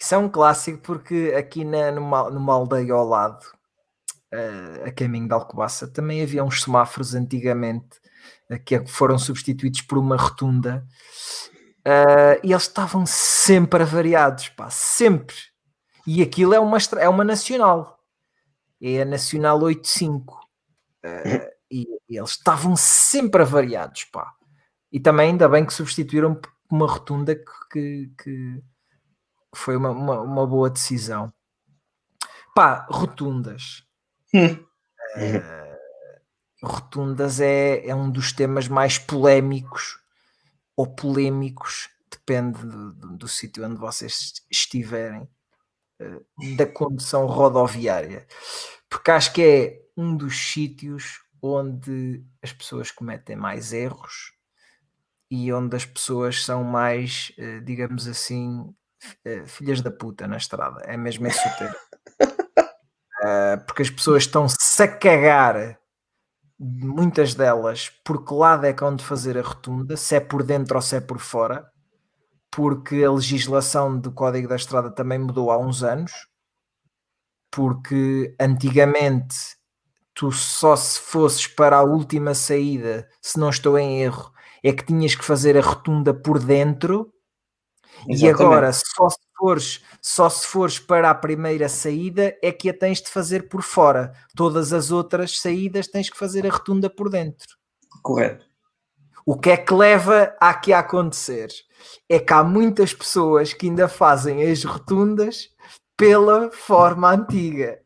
Isso 0.00 0.14
é 0.14 0.18
um 0.18 0.28
clássico 0.28 0.78
porque 0.82 1.34
aqui 1.36 1.64
na, 1.64 1.90
numa, 1.92 2.30
numa 2.30 2.54
aldeia 2.54 2.94
ao 2.94 3.06
lado, 3.06 3.42
uh, 4.32 4.86
a 4.86 4.92
caminho 4.92 5.28
de 5.28 5.34
Alcobaça, 5.34 5.86
também 5.86 6.22
havia 6.22 6.44
uns 6.44 6.62
semáforos 6.62 7.14
antigamente 7.14 7.98
uh, 8.50 8.58
que 8.64 8.86
foram 8.86 9.18
substituídos 9.18 9.82
por 9.82 9.98
uma 9.98 10.16
rotunda 10.16 10.86
uh, 11.80 12.40
e 12.42 12.52
eles 12.52 12.62
estavam 12.64 13.04
sempre 13.06 13.82
avariados, 13.82 14.48
pá, 14.50 14.70
sempre. 14.70 15.36
E 16.06 16.22
aquilo 16.22 16.54
é 16.54 16.60
uma, 16.60 16.78
é 16.98 17.08
uma 17.08 17.24
nacional, 17.24 17.95
é 18.80 19.02
a 19.02 19.04
Nacional 19.04 19.62
85. 19.62 20.40
e, 21.70 21.86
e 22.08 22.16
eles 22.16 22.30
estavam 22.30 22.76
sempre 22.76 23.42
avariados, 23.42 24.04
pá. 24.04 24.32
E 24.92 25.00
também 25.00 25.30
ainda 25.30 25.48
bem 25.48 25.64
que 25.64 25.74
substituíram 25.74 26.40
uma 26.70 26.86
rotunda 26.86 27.34
que, 27.34 27.42
que, 27.70 28.12
que 28.22 28.62
foi 29.54 29.76
uma, 29.76 29.90
uma, 29.90 30.20
uma, 30.20 30.46
boa 30.46 30.70
decisão. 30.70 31.32
Pá, 32.54 32.86
rotundas. 32.90 33.84
Uh, 34.34 34.66
rotundas 36.62 37.40
é, 37.40 37.86
é 37.86 37.94
um 37.94 38.10
dos 38.10 38.32
temas 38.32 38.68
mais 38.68 38.98
polémicos 38.98 40.00
ou 40.76 40.86
polémicos, 40.86 41.88
depende 42.10 42.58
do, 42.66 42.92
do, 42.92 43.16
do 43.16 43.28
sítio 43.28 43.64
onde 43.64 43.76
vocês 43.76 44.34
estiverem, 44.50 45.22
uh, 45.22 45.28
da 46.56 46.66
condução 46.66 47.26
rodoviária. 47.26 48.26
Porque 48.88 49.10
acho 49.10 49.32
que 49.32 49.42
é 49.42 49.80
um 49.96 50.16
dos 50.16 50.36
sítios 50.36 51.20
onde 51.42 52.24
as 52.42 52.52
pessoas 52.52 52.90
cometem 52.90 53.36
mais 53.36 53.72
erros 53.72 54.32
e 55.30 55.52
onde 55.52 55.76
as 55.76 55.84
pessoas 55.84 56.44
são 56.44 56.62
mais, 56.62 57.32
eh, 57.38 57.60
digamos 57.60 58.06
assim, 58.06 58.72
eh, 59.24 59.44
filhas 59.46 59.80
da 59.80 59.90
puta 59.90 60.26
na 60.26 60.36
estrada. 60.36 60.82
É 60.84 60.96
mesmo 60.96 61.26
esse 61.26 61.46
o 61.46 61.56
termo. 61.56 61.76
uh, 63.22 63.64
porque 63.66 63.82
as 63.82 63.90
pessoas 63.90 64.24
estão-se 64.24 64.82
a 64.82 64.88
cagar, 64.88 65.78
muitas 66.58 67.34
delas, 67.34 67.90
por 68.04 68.24
que 68.24 68.34
lado 68.34 68.66
é 68.66 68.72
que 68.72 68.84
hão 68.84 68.94
de 68.94 69.04
fazer 69.04 69.36
a 69.36 69.42
rotunda, 69.42 69.96
se 69.96 70.14
é 70.14 70.20
por 70.20 70.42
dentro 70.42 70.76
ou 70.76 70.82
se 70.82 70.96
é 70.96 71.00
por 71.00 71.18
fora, 71.18 71.70
porque 72.56 73.04
a 73.04 73.12
legislação 73.12 74.00
do 74.00 74.10
Código 74.10 74.48
da 74.48 74.56
Estrada 74.56 74.90
também 74.90 75.18
mudou 75.18 75.50
há 75.50 75.58
uns 75.58 75.82
anos, 75.82 76.26
porque 77.50 78.34
antigamente 78.40 79.36
tu 80.14 80.32
só 80.32 80.74
se 80.74 80.98
fosses 80.98 81.46
para 81.46 81.76
a 81.76 81.82
última 81.82 82.32
saída, 82.32 83.06
se 83.20 83.38
não 83.38 83.50
estou 83.50 83.78
em 83.78 84.00
erro, 84.00 84.32
é 84.64 84.72
que 84.72 84.86
tinhas 84.86 85.14
que 85.14 85.22
fazer 85.22 85.54
a 85.58 85.60
rotunda 85.60 86.14
por 86.14 86.38
dentro 86.38 87.12
Exatamente. 88.08 88.22
e 88.24 88.28
agora 88.30 88.72
só 88.72 89.10
se 89.10 89.18
fores 89.36 89.84
só 90.00 90.30
se 90.30 90.46
fores 90.46 90.78
para 90.78 91.10
a 91.10 91.14
primeira 91.14 91.68
saída 91.68 92.34
é 92.42 92.50
que 92.50 92.70
a 92.70 92.74
tens 92.74 93.02
de 93.02 93.10
fazer 93.10 93.50
por 93.50 93.60
fora. 93.60 94.14
Todas 94.34 94.72
as 94.72 94.90
outras 94.90 95.40
saídas 95.40 95.88
tens 95.88 96.08
que 96.08 96.16
fazer 96.16 96.46
a 96.46 96.50
rotunda 96.50 96.88
por 96.88 97.10
dentro. 97.10 97.54
Correto. 98.02 98.46
O 99.28 99.36
que 99.36 99.50
é 99.50 99.56
que 99.56 99.74
leva 99.74 100.36
a 100.40 100.54
que 100.54 100.72
a 100.72 100.78
acontecer? 100.78 101.48
É 102.08 102.20
que 102.20 102.32
há 102.32 102.44
muitas 102.44 102.94
pessoas 102.94 103.52
que 103.52 103.66
ainda 103.66 103.88
fazem 103.88 104.48
as 104.48 104.62
rotundas 104.62 105.50
pela 105.96 106.48
forma 106.52 107.10
antiga. 107.10 107.80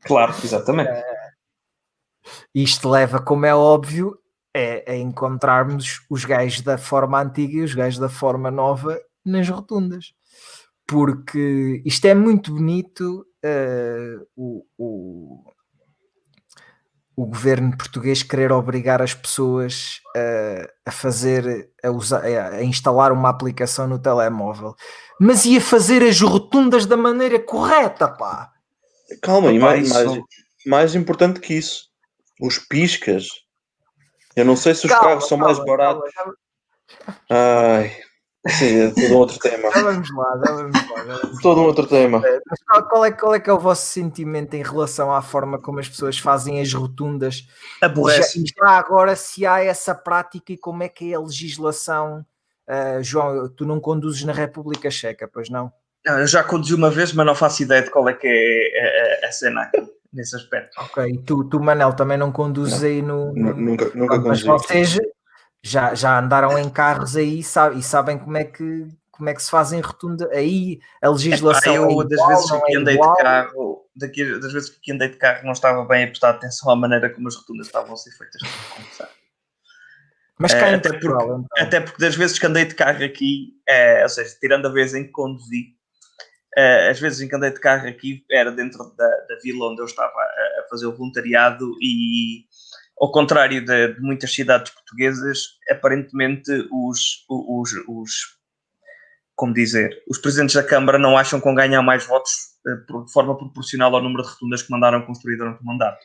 Claro, 0.00 0.32
exatamente. 0.42 0.90
Uh, 0.90 2.30
isto 2.54 2.88
leva, 2.88 3.20
como 3.20 3.44
é 3.44 3.54
óbvio, 3.54 4.18
é, 4.56 4.90
a 4.90 4.96
encontrarmos 4.96 6.00
os 6.08 6.24
gajos 6.24 6.62
da 6.62 6.78
forma 6.78 7.20
antiga 7.20 7.58
e 7.58 7.62
os 7.62 7.74
gajos 7.74 7.98
da 7.98 8.08
forma 8.08 8.50
nova 8.50 8.98
nas 9.22 9.46
rotundas. 9.46 10.14
Porque 10.86 11.82
isto 11.84 12.06
é 12.06 12.14
muito 12.14 12.54
bonito. 12.54 13.26
Uh, 13.44 14.26
o, 14.34 14.64
o, 14.78 15.49
o, 17.22 17.26
governo 17.26 17.76
português 17.76 18.22
querer 18.22 18.52
obrigar 18.52 19.02
as 19.02 19.14
pessoas 19.14 20.00
uh, 20.16 20.68
a 20.86 20.90
fazer, 20.90 21.70
a, 21.82 21.90
usar, 21.90 22.24
a 22.24 22.62
instalar 22.62 23.12
uma 23.12 23.28
aplicação 23.28 23.86
no 23.86 23.98
telemóvel, 23.98 24.74
mas 25.20 25.44
ia 25.44 25.60
fazer 25.60 26.02
as 26.02 26.20
rotundas 26.20 26.86
da 26.86 26.96
maneira 26.96 27.38
correta, 27.38 28.08
pá. 28.08 28.50
Calma, 29.22 29.52
e 29.52 29.58
mais, 29.58 29.88
mais, 29.88 30.18
mais 30.66 30.94
importante 30.94 31.40
que 31.40 31.54
isso, 31.54 31.88
os 32.40 32.58
piscas 32.58 33.26
eu 34.36 34.44
não 34.44 34.56
sei 34.56 34.74
se 34.74 34.86
os 34.86 34.92
calma, 34.92 35.08
carros 35.08 35.28
são 35.28 35.38
calma, 35.38 35.52
mais 35.52 35.66
baratos. 35.66 36.14
Calma, 36.14 36.34
Ai, 37.28 37.96
sim, 38.48 38.80
é 38.80 38.90
todo 38.90 39.14
um 39.14 39.16
outro 39.18 39.38
tema. 39.38 39.70
Já 39.70 39.82
vamos 39.82 40.16
lá, 40.16 40.40
já 40.44 40.52
vamos 40.52 40.90
lá. 40.90 41.04
Já 41.04 41.16
vamos 41.16 41.42
todo 41.42 41.60
um 41.60 41.64
outro 41.64 41.86
tema. 41.86 42.22
É, 42.24 42.40
mas 42.48 42.84
qual, 42.88 43.04
é, 43.04 43.12
qual 43.12 43.34
é 43.34 43.40
que 43.40 43.50
é 43.50 43.52
o 43.52 43.58
vosso 43.58 43.86
sentimento 43.86 44.54
em 44.54 44.62
relação 44.62 45.12
à 45.12 45.20
forma 45.20 45.60
como 45.60 45.78
as 45.78 45.88
pessoas 45.88 46.18
fazem 46.18 46.60
as 46.60 46.72
rotundas? 46.72 47.46
Aborrece. 47.82 48.40
Já, 48.40 48.66
já 48.66 48.70
agora, 48.78 49.14
se 49.16 49.46
há 49.46 49.62
essa 49.62 49.94
prática 49.94 50.52
e 50.52 50.58
como 50.58 50.82
é 50.82 50.88
que 50.88 51.12
é 51.12 51.16
a 51.16 51.20
legislação? 51.20 52.24
Uh, 52.68 53.02
João, 53.02 53.48
tu 53.48 53.66
não 53.66 53.80
conduzes 53.80 54.22
na 54.24 54.32
República 54.32 54.90
Checa, 54.90 55.28
pois 55.32 55.50
não? 55.50 55.72
Eu 56.06 56.26
já 56.26 56.42
conduzi 56.42 56.74
uma 56.74 56.90
vez, 56.90 57.12
mas 57.12 57.26
não 57.26 57.34
faço 57.34 57.62
ideia 57.62 57.82
de 57.82 57.90
qual 57.90 58.08
é 58.08 58.14
que 58.14 58.26
é 58.26 59.22
a, 59.22 59.26
a, 59.26 59.28
a 59.28 59.32
cena 59.32 59.62
aqui 59.62 60.00
nesse 60.12 60.36
aspecto. 60.36 60.80
Ok, 60.80 61.22
tu, 61.24 61.44
tu 61.44 61.60
Manel, 61.60 61.92
também 61.92 62.18
não 62.18 62.32
conduzes 62.32 62.80
não, 62.80 62.88
aí 62.88 63.02
no. 63.02 63.32
nunca 63.32 63.90
nunca 63.94 64.18
mas 64.18 64.42
vocês 64.42 64.98
já, 65.62 65.94
já 65.94 66.18
andaram 66.18 66.58
em 66.58 66.68
carros 66.68 67.16
aí 67.16 67.42
sabe, 67.42 67.78
e 67.78 67.82
sabem 67.82 68.18
como 68.18 68.36
é 68.36 68.44
que 68.44 68.88
como 69.10 69.28
é 69.28 69.34
que 69.34 69.42
se 69.42 69.50
fazem 69.50 69.80
rotunda 69.80 70.30
aí 70.32 70.80
a 71.02 71.10
legislação. 71.10 71.74
É, 71.74 71.76
eu, 71.76 71.88
é 71.88 71.92
igual, 71.92 72.08
das 72.08 72.26
vezes 72.26 72.50
que 72.50 72.74
é 72.74 72.78
andei 72.78 72.94
igual. 72.94 73.14
de 73.14 73.22
carro, 73.22 73.86
daqui, 73.94 74.40
das 74.40 74.52
vezes 74.52 74.70
que 74.70 74.92
andei 74.92 75.08
de 75.08 75.16
carro, 75.18 75.44
não 75.44 75.52
estava 75.52 75.84
bem 75.84 76.04
a 76.04 76.06
prestar 76.06 76.30
atenção 76.30 76.70
à 76.70 76.76
maneira 76.76 77.10
como 77.10 77.28
as 77.28 77.36
rotundas 77.36 77.66
estavam 77.66 77.92
a 77.92 77.96
ser 77.98 78.12
feitas. 78.12 78.40
Mas 80.38 80.54
é, 80.54 80.74
até, 80.74 80.88
Portugal, 80.88 81.18
porque, 81.18 81.32
então. 81.34 81.66
até 81.66 81.80
porque 81.80 82.00
das 82.00 82.16
vezes 82.16 82.38
que 82.38 82.46
andei 82.46 82.64
de 82.64 82.74
carro 82.74 83.04
aqui, 83.04 83.60
é, 83.68 84.02
ou 84.02 84.08
seja, 84.08 84.34
tirando 84.40 84.66
a 84.66 84.72
vez 84.72 84.94
em 84.94 85.04
que 85.04 85.10
conduzi, 85.10 85.76
às 86.90 86.98
vezes 86.98 87.20
em 87.20 87.28
que 87.28 87.36
andei 87.36 87.50
de 87.50 87.60
carro 87.60 87.86
aqui 87.86 88.24
era 88.30 88.50
dentro 88.50 88.78
da, 88.96 89.06
da 89.06 89.36
vila 89.42 89.70
onde 89.70 89.82
eu 89.82 89.86
estava 89.86 90.18
a, 90.18 90.60
a, 90.60 90.68
fazer 90.70 90.86
o 90.86 90.96
voluntariado 90.96 91.76
e 91.80 92.46
ao 93.00 93.10
contrário 93.10 93.64
de, 93.64 93.94
de, 93.94 94.00
muitas 94.00 94.32
cidades 94.32 94.72
portuguesas 94.72 95.38
aparentemente 95.70 96.50
os, 96.70 97.24
os, 97.28 97.72
os 97.88 98.10
como 99.34 99.54
dizer, 99.54 99.90
os 100.08 100.18
presidentes 100.18 100.54
da 100.54 100.62
Câmara 100.62 100.98
não 100.98 101.16
acham 101.16 101.40
que 101.40 101.54
ganhar 101.54 101.80
mais 101.82 102.06
votos 102.06 102.32
uh, 102.66 103.04
de 103.04 103.12
forma 103.12 103.36
proporcional 103.36 103.94
ao 103.94 104.02
número 104.02 104.22
de 104.22 104.28
rotundas 104.28 104.62
que 104.62 104.70
mandaram 104.70 105.06
construir 105.06 105.36
durante 105.36 105.62
o 105.62 105.64
mandato 105.64 105.98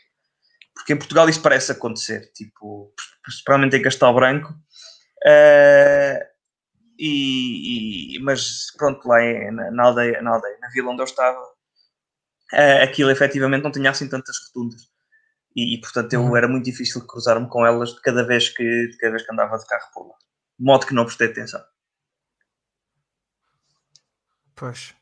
porque 0.74 0.94
em 0.94 0.98
Portugal 0.98 1.28
isso 1.28 1.42
parece 1.42 1.72
acontecer 1.72 2.32
tipo, 2.34 2.94
principalmente 3.24 3.76
em 3.76 3.82
Castelo 3.82 4.14
Branco 4.14 4.52
uh, 4.52 6.36
e, 6.98 8.16
e, 8.16 8.20
mas 8.20 8.72
pronto, 8.78 9.06
lá 9.08 9.20
na, 9.52 9.72
na, 9.72 9.84
aldeia, 9.84 10.22
na 10.22 10.32
aldeia, 10.32 10.58
na 10.62 10.70
vila 10.70 10.92
onde 10.92 11.02
eu 11.02 11.06
estava, 11.06 11.42
uh, 12.54 12.84
aquilo 12.84 13.12
efetivamente 13.12 13.64
não 13.64 13.72
tinha 13.72 13.90
assim 13.90 14.08
tantas 14.08 14.38
rotundas. 14.48 14.95
E, 15.56 15.76
e 15.76 15.82
portanto 15.82 16.14
eu 16.14 16.22
uhum. 16.22 16.36
era 16.36 16.48
muito 16.48 16.66
difícil 16.66 17.06
cruzar-me 17.06 17.48
com 17.48 17.66
elas 17.66 17.94
de 17.94 18.02
cada 18.02 18.24
vez 18.26 18.50
que 18.50 18.64
de 18.64 18.98
cada 18.98 19.12
vez 19.12 19.26
que 19.26 19.32
andava 19.32 19.58
de 19.58 19.66
carro 19.66 19.90
por 19.94 20.08
lá. 20.08 20.16
De 20.60 20.66
modo 20.66 20.86
que 20.86 20.94
não 20.94 21.06
prestei 21.06 21.28
atenção. 21.28 21.62
Pois. 24.56 24.94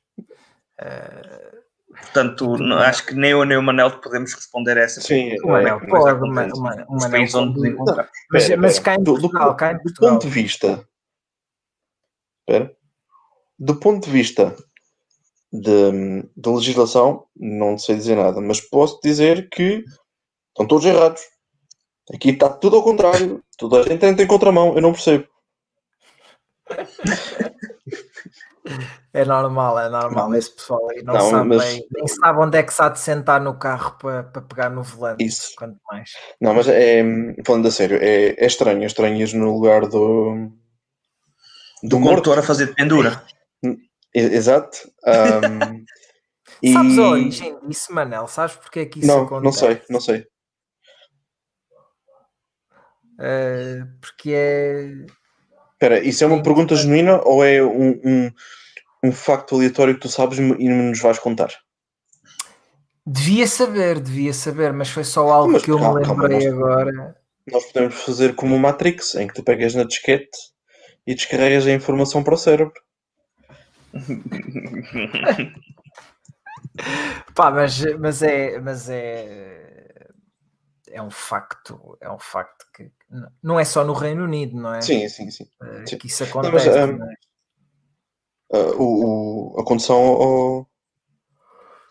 Uh... 0.81 1.63
Portanto, 1.95 2.57
não, 2.57 2.79
acho 2.79 3.05
que 3.05 3.13
nem 3.13 3.31
eu 3.31 3.45
nem 3.45 3.55
o 3.55 3.61
Manel 3.61 3.99
podemos 4.01 4.33
responder 4.33 4.79
a 4.79 4.81
essa 4.81 4.99
Sim, 4.99 5.39
o 5.43 5.49
Manel 5.49 5.79
pode, 5.79 6.23
o 6.23 6.27
Manel, 6.27 6.55
o 6.55 6.59
Manel, 6.59 6.87
onde 6.89 7.53
nos 7.53 7.65
encontramos. 7.65 8.11
Mas, 8.31 8.49
mas 8.57 8.79
cá 8.79 8.95
em 8.95 9.03
Portugal, 9.03 9.51
do, 9.51 9.55
cá 9.55 9.73
em 9.73 9.79
Portugal. 9.79 10.09
Do 10.09 10.13
ponto 10.15 10.27
de 10.27 10.33
vista 10.33 10.87
Espera. 12.47 12.75
Do 13.57 13.75
ponto 13.79 14.05
de 14.05 14.11
vista 14.11 14.55
de, 15.51 16.23
de 16.35 16.49
legislação, 16.49 17.25
não 17.35 17.77
sei 17.77 17.95
dizer 17.95 18.17
nada, 18.17 18.41
mas 18.41 18.59
posso 18.59 18.99
dizer 19.01 19.49
que 19.49 19.83
estão 20.53 20.67
todos 20.67 20.85
errados. 20.85 21.21
Aqui 22.13 22.29
está 22.29 22.49
tudo 22.49 22.77
ao 22.77 22.83
contrário. 22.83 23.43
Toda 23.57 23.79
a 23.79 23.83
gente 23.83 24.05
entra 24.05 24.23
em 24.23 24.27
contramão. 24.27 24.75
Eu 24.75 24.81
não 24.81 24.93
percebo. 24.93 25.27
É 29.13 29.23
normal, 29.25 29.77
é 29.79 29.89
normal. 29.89 30.33
Esse 30.33 30.55
pessoal 30.55 30.89
aí 30.89 31.03
não, 31.03 31.13
não 31.13 31.29
sabe 31.29 31.49
mas... 31.49 31.63
bem, 31.63 31.87
nem 31.91 32.07
sabe 32.07 32.39
onde 32.39 32.57
é 32.57 32.63
que 32.63 32.73
se 32.73 32.81
há 32.81 32.89
de 32.89 32.99
sentar 32.99 33.39
no 33.39 33.59
carro 33.59 33.95
para, 33.99 34.23
para 34.23 34.41
pegar 34.41 34.69
no 34.69 34.81
volante. 34.81 35.23
Isso. 35.23 35.53
Quanto 35.55 35.77
mais. 35.91 36.09
Não, 36.41 36.53
mas 36.53 36.67
é, 36.67 37.03
falando 37.45 37.67
a 37.67 37.71
sério, 37.71 37.99
é, 38.01 38.29
é 38.29 38.45
estranho. 38.45 38.81
É 38.81 38.85
estranho 38.85 39.27
no 39.35 39.53
lugar 39.53 39.81
do, 39.81 40.49
do, 41.83 41.99
condutor 42.01 42.39
a 42.39 42.43
fazer 42.43 42.67
de 42.67 42.73
pendura. 42.73 43.23
Exato. 44.13 44.77
Um, 45.05 45.85
e... 46.63 46.73
Sabes 46.73 46.97
a 46.97 47.01
origem 47.03 47.59
disso, 47.67 47.93
Manel? 47.93 48.27
Sabes 48.27 48.55
porque 48.55 48.79
é 48.79 48.85
que 48.85 48.99
isso 48.99 49.07
não, 49.07 49.23
acontece? 49.23 49.43
Não 49.43 49.51
sei, 49.51 49.81
não 49.89 50.01
sei. 50.01 50.32
Uh, 53.13 53.87
porque 54.01 54.31
é. 54.33 54.91
Espera, 55.73 55.99
isso 55.99 56.23
é 56.23 56.27
uma 56.27 56.41
pergunta 56.41 56.75
genuína 56.75 57.21
ou 57.23 57.43
é 57.43 57.61
um, 57.61 57.99
um, 58.03 58.31
um 59.03 59.11
facto 59.11 59.55
aleatório 59.55 59.93
que 59.95 60.01
tu 60.01 60.09
sabes 60.09 60.39
e 60.39 60.69
nos 60.69 60.99
vais 60.99 61.19
contar? 61.19 61.49
Devia 63.05 63.45
saber, 63.47 63.99
devia 63.99 64.33
saber, 64.33 64.71
mas 64.71 64.89
foi 64.89 65.03
só 65.03 65.29
algo 65.29 65.51
mas, 65.51 65.63
que 65.63 65.71
eu 65.71 65.77
calma, 65.77 65.99
me 65.99 66.07
lembrei 66.07 66.39
calma, 66.39 66.39
nós, 66.39 66.45
agora. 66.45 67.17
Nós 67.51 67.65
podemos 67.65 67.95
fazer 67.95 68.33
como 68.33 68.55
o 68.55 68.59
Matrix, 68.59 69.15
em 69.15 69.27
que 69.27 69.33
tu 69.33 69.43
pegas 69.43 69.75
na 69.75 69.83
disquete 69.83 70.37
e 71.05 71.13
descarregas 71.13 71.67
a 71.67 71.71
informação 71.71 72.23
para 72.23 72.33
o 72.33 72.37
cérebro. 72.37 72.73
Pá, 77.35 77.51
mas, 77.51 77.83
mas 77.99 78.23
é, 78.23 78.57
mas 78.59 78.89
é, 78.89 79.62
é 80.93 81.01
um 81.01 81.09
facto, 81.09 81.97
é 81.99 82.09
um 82.09 82.19
facto 82.19 82.65
que 82.73 82.91
não 83.41 83.59
é 83.59 83.65
só 83.65 83.83
no 83.83 83.93
Reino 83.93 84.23
Unido, 84.23 84.55
não 84.55 84.75
é? 84.75 84.81
Sim, 84.81 85.09
sim, 85.09 85.29
sim. 85.31 85.43
Uh, 85.61 85.89
sim. 85.89 85.97
Que 85.97 86.07
isso 86.07 86.23
acontece. 86.23 86.69
Não, 86.69 86.97
mas, 86.97 87.09
um, 88.53 88.57
uh, 88.57 88.81
o, 88.81 89.55
o, 89.55 89.59
a 89.59 89.65
condução 89.65 89.97
ao, 89.97 90.69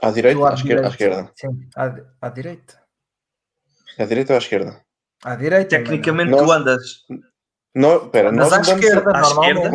à 0.00 0.10
direita, 0.10 0.48
à 0.48 0.54
esquerda, 0.54 0.86
à 0.86 0.90
esquerda. 0.90 1.32
Sim, 1.34 1.68
à, 1.76 1.94
à 2.26 2.28
direita. 2.28 2.80
À 3.98 4.04
direita 4.04 4.32
ou 4.32 4.36
à 4.36 4.38
esquerda? 4.38 4.84
À 5.24 5.34
direita. 5.34 5.76
Tecnicamente 5.76 6.30
tu 6.30 6.50
andas 6.50 7.04
não, 7.74 8.10
pera, 8.10 8.30
Mas 8.30 8.50
nós 8.50 8.68
à 8.68 8.74
esquerda, 8.74 9.16
à 9.16 9.20
esquerda, 9.22 9.70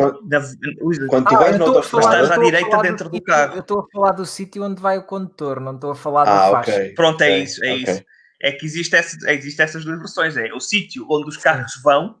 quando 1.08 1.26
tu 1.26 1.34
ah, 1.34 1.38
vais 1.38 1.58
na 1.58 1.80
estás 1.80 2.30
à 2.30 2.36
direita 2.36 2.78
dentro 2.78 3.08
do, 3.08 3.20
carro. 3.20 3.54
Eu 3.56 3.60
estou 3.60 3.80
a 3.80 3.86
falar 3.92 4.12
do 4.12 4.24
sítio 4.24 4.62
onde 4.62 4.80
vai 4.80 4.98
o 4.98 5.02
condutor, 5.02 5.58
não 5.58 5.74
estou 5.74 5.90
a 5.90 5.94
falar 5.96 6.24
da 6.24 6.46
ah, 6.46 6.50
faixa. 6.52 6.70
Okay, 6.70 6.94
Pronto, 6.94 7.20
é 7.22 7.26
okay, 7.26 7.42
isso, 7.42 7.64
é 7.64 7.72
okay. 7.72 7.82
isso. 7.82 8.04
É 8.40 8.52
que 8.52 8.64
existe, 8.64 8.94
essa, 8.94 9.16
existe 9.30 9.60
essas 9.60 9.84
duas 9.84 9.98
versões: 9.98 10.36
é 10.36 10.52
o 10.52 10.60
sítio 10.60 11.06
onde 11.10 11.28
os 11.28 11.36
carros 11.36 11.72
Sim. 11.72 11.80
vão 11.82 12.18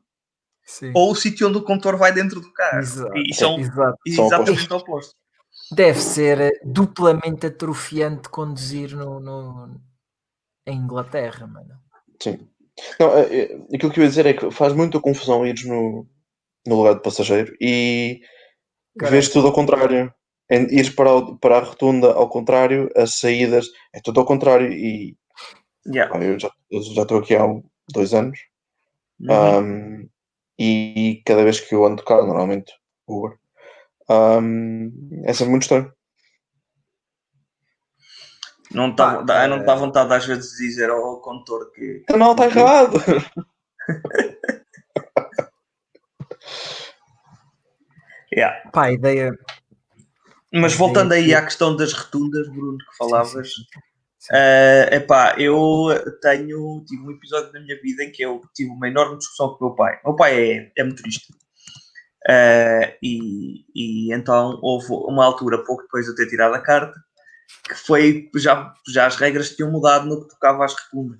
Sim. 0.64 0.92
ou 0.94 1.12
o 1.12 1.14
sítio 1.14 1.48
onde 1.48 1.58
o 1.58 1.62
condutor 1.62 1.96
vai 1.96 2.12
dentro 2.12 2.40
do 2.40 2.52
carro. 2.52 2.78
Exato. 2.78 3.16
E 3.16 3.34
são 3.34 3.58
Exato. 3.58 3.98
exatamente 4.06 4.72
opostos. 4.72 5.16
Deve 5.72 5.98
ser 5.98 6.40
eh, 6.40 6.60
duplamente 6.64 7.46
atrofiante 7.46 8.28
conduzir 8.28 8.94
no, 8.94 9.18
no, 9.18 9.80
em 10.66 10.76
Inglaterra, 10.76 11.46
mano. 11.46 11.74
Sim. 12.22 12.48
Não, 12.98 13.16
é, 13.16 13.22
é, 13.22 13.58
aquilo 13.74 13.92
que 13.92 14.00
eu 14.00 14.04
ia 14.04 14.08
dizer 14.08 14.26
é 14.26 14.34
que 14.34 14.50
faz 14.50 14.72
muita 14.72 15.00
confusão 15.00 15.46
ires 15.46 15.64
no, 15.64 16.06
no 16.66 16.76
lugar 16.76 16.94
de 16.94 17.02
passageiro 17.02 17.54
e 17.60 18.20
Caramba. 18.98 19.16
vês 19.16 19.28
tudo 19.30 19.48
ao 19.48 19.52
contrário. 19.52 20.12
Ir 20.50 20.94
para, 20.94 21.12
o, 21.12 21.36
para 21.36 21.58
a 21.58 21.60
rotunda 21.60 22.12
ao 22.12 22.28
contrário, 22.28 22.88
as 22.96 23.18
saídas 23.18 23.66
é 23.92 24.00
tudo 24.00 24.20
ao 24.20 24.26
contrário. 24.26 24.72
E 24.72 25.16
yeah. 25.92 26.24
eu, 26.24 26.38
já, 26.38 26.50
eu 26.70 26.82
já 26.82 27.02
estou 27.02 27.18
aqui 27.18 27.34
há 27.34 27.44
dois 27.92 28.14
anos 28.14 28.38
uhum. 29.20 29.58
um, 29.58 30.08
e 30.58 31.22
cada 31.24 31.44
vez 31.44 31.60
que 31.60 31.74
eu 31.74 31.86
ando 31.86 31.96
de 31.96 32.04
carro, 32.04 32.26
normalmente 32.26 32.72
Uber, 33.06 33.38
um, 34.10 34.92
é 35.24 35.32
sempre 35.32 35.50
muito 35.50 35.62
estranho. 35.62 35.90
Não 38.70 38.90
está 38.90 39.24
ah, 39.28 39.48
não 39.48 39.64
dá 39.64 39.74
vontade 39.74 40.12
às 40.12 40.26
vezes 40.26 40.50
de 40.52 40.66
dizer 40.66 40.90
ao 40.90 41.22
condutor 41.22 41.72
que. 41.72 42.04
Não, 42.10 42.32
está 42.32 42.44
errado! 42.44 42.98
yeah. 48.34 48.70
Pá, 48.70 48.84
a 48.86 48.92
ideia. 48.92 49.32
Mas 50.52 50.74
voltando 50.74 51.12
aí 51.12 51.34
à 51.34 51.42
questão 51.42 51.74
das 51.76 51.94
rotundas, 51.94 52.46
Bruno, 52.48 52.78
que 52.78 52.96
falavas. 52.96 53.48
Sim, 53.48 53.62
sim. 53.62 53.80
Uh, 54.30 54.94
epá, 54.94 55.34
eu 55.38 55.88
tenho 56.20 56.84
tive 56.86 57.02
um 57.02 57.10
episódio 57.10 57.50
na 57.52 57.60
minha 57.60 57.80
vida 57.80 58.04
em 58.04 58.12
que 58.12 58.22
eu 58.22 58.42
tive 58.54 58.70
uma 58.70 58.86
enorme 58.86 59.16
discussão 59.16 59.54
com 59.54 59.64
o 59.64 59.68
meu 59.68 59.76
pai. 59.76 59.98
O 60.04 60.08
meu 60.08 60.16
pai 60.16 60.50
é, 60.50 60.72
é 60.76 60.84
motorista. 60.84 61.32
Uh, 62.28 62.92
e, 63.02 63.64
e 63.74 64.12
então 64.12 64.58
houve 64.62 64.86
uma 64.90 65.24
altura, 65.24 65.64
pouco 65.64 65.82
depois 65.82 66.04
de 66.04 66.10
eu 66.10 66.14
ter 66.14 66.28
tirado 66.28 66.54
a 66.54 66.60
carta, 66.60 66.92
que 67.66 67.74
foi 67.74 68.28
já, 68.36 68.74
já 68.88 69.06
as 69.06 69.16
regras 69.16 69.56
tinham 69.56 69.70
mudado 69.70 70.06
no 70.06 70.22
que 70.22 70.28
tocava 70.28 70.64
às 70.64 70.74
rotundas. 70.74 71.18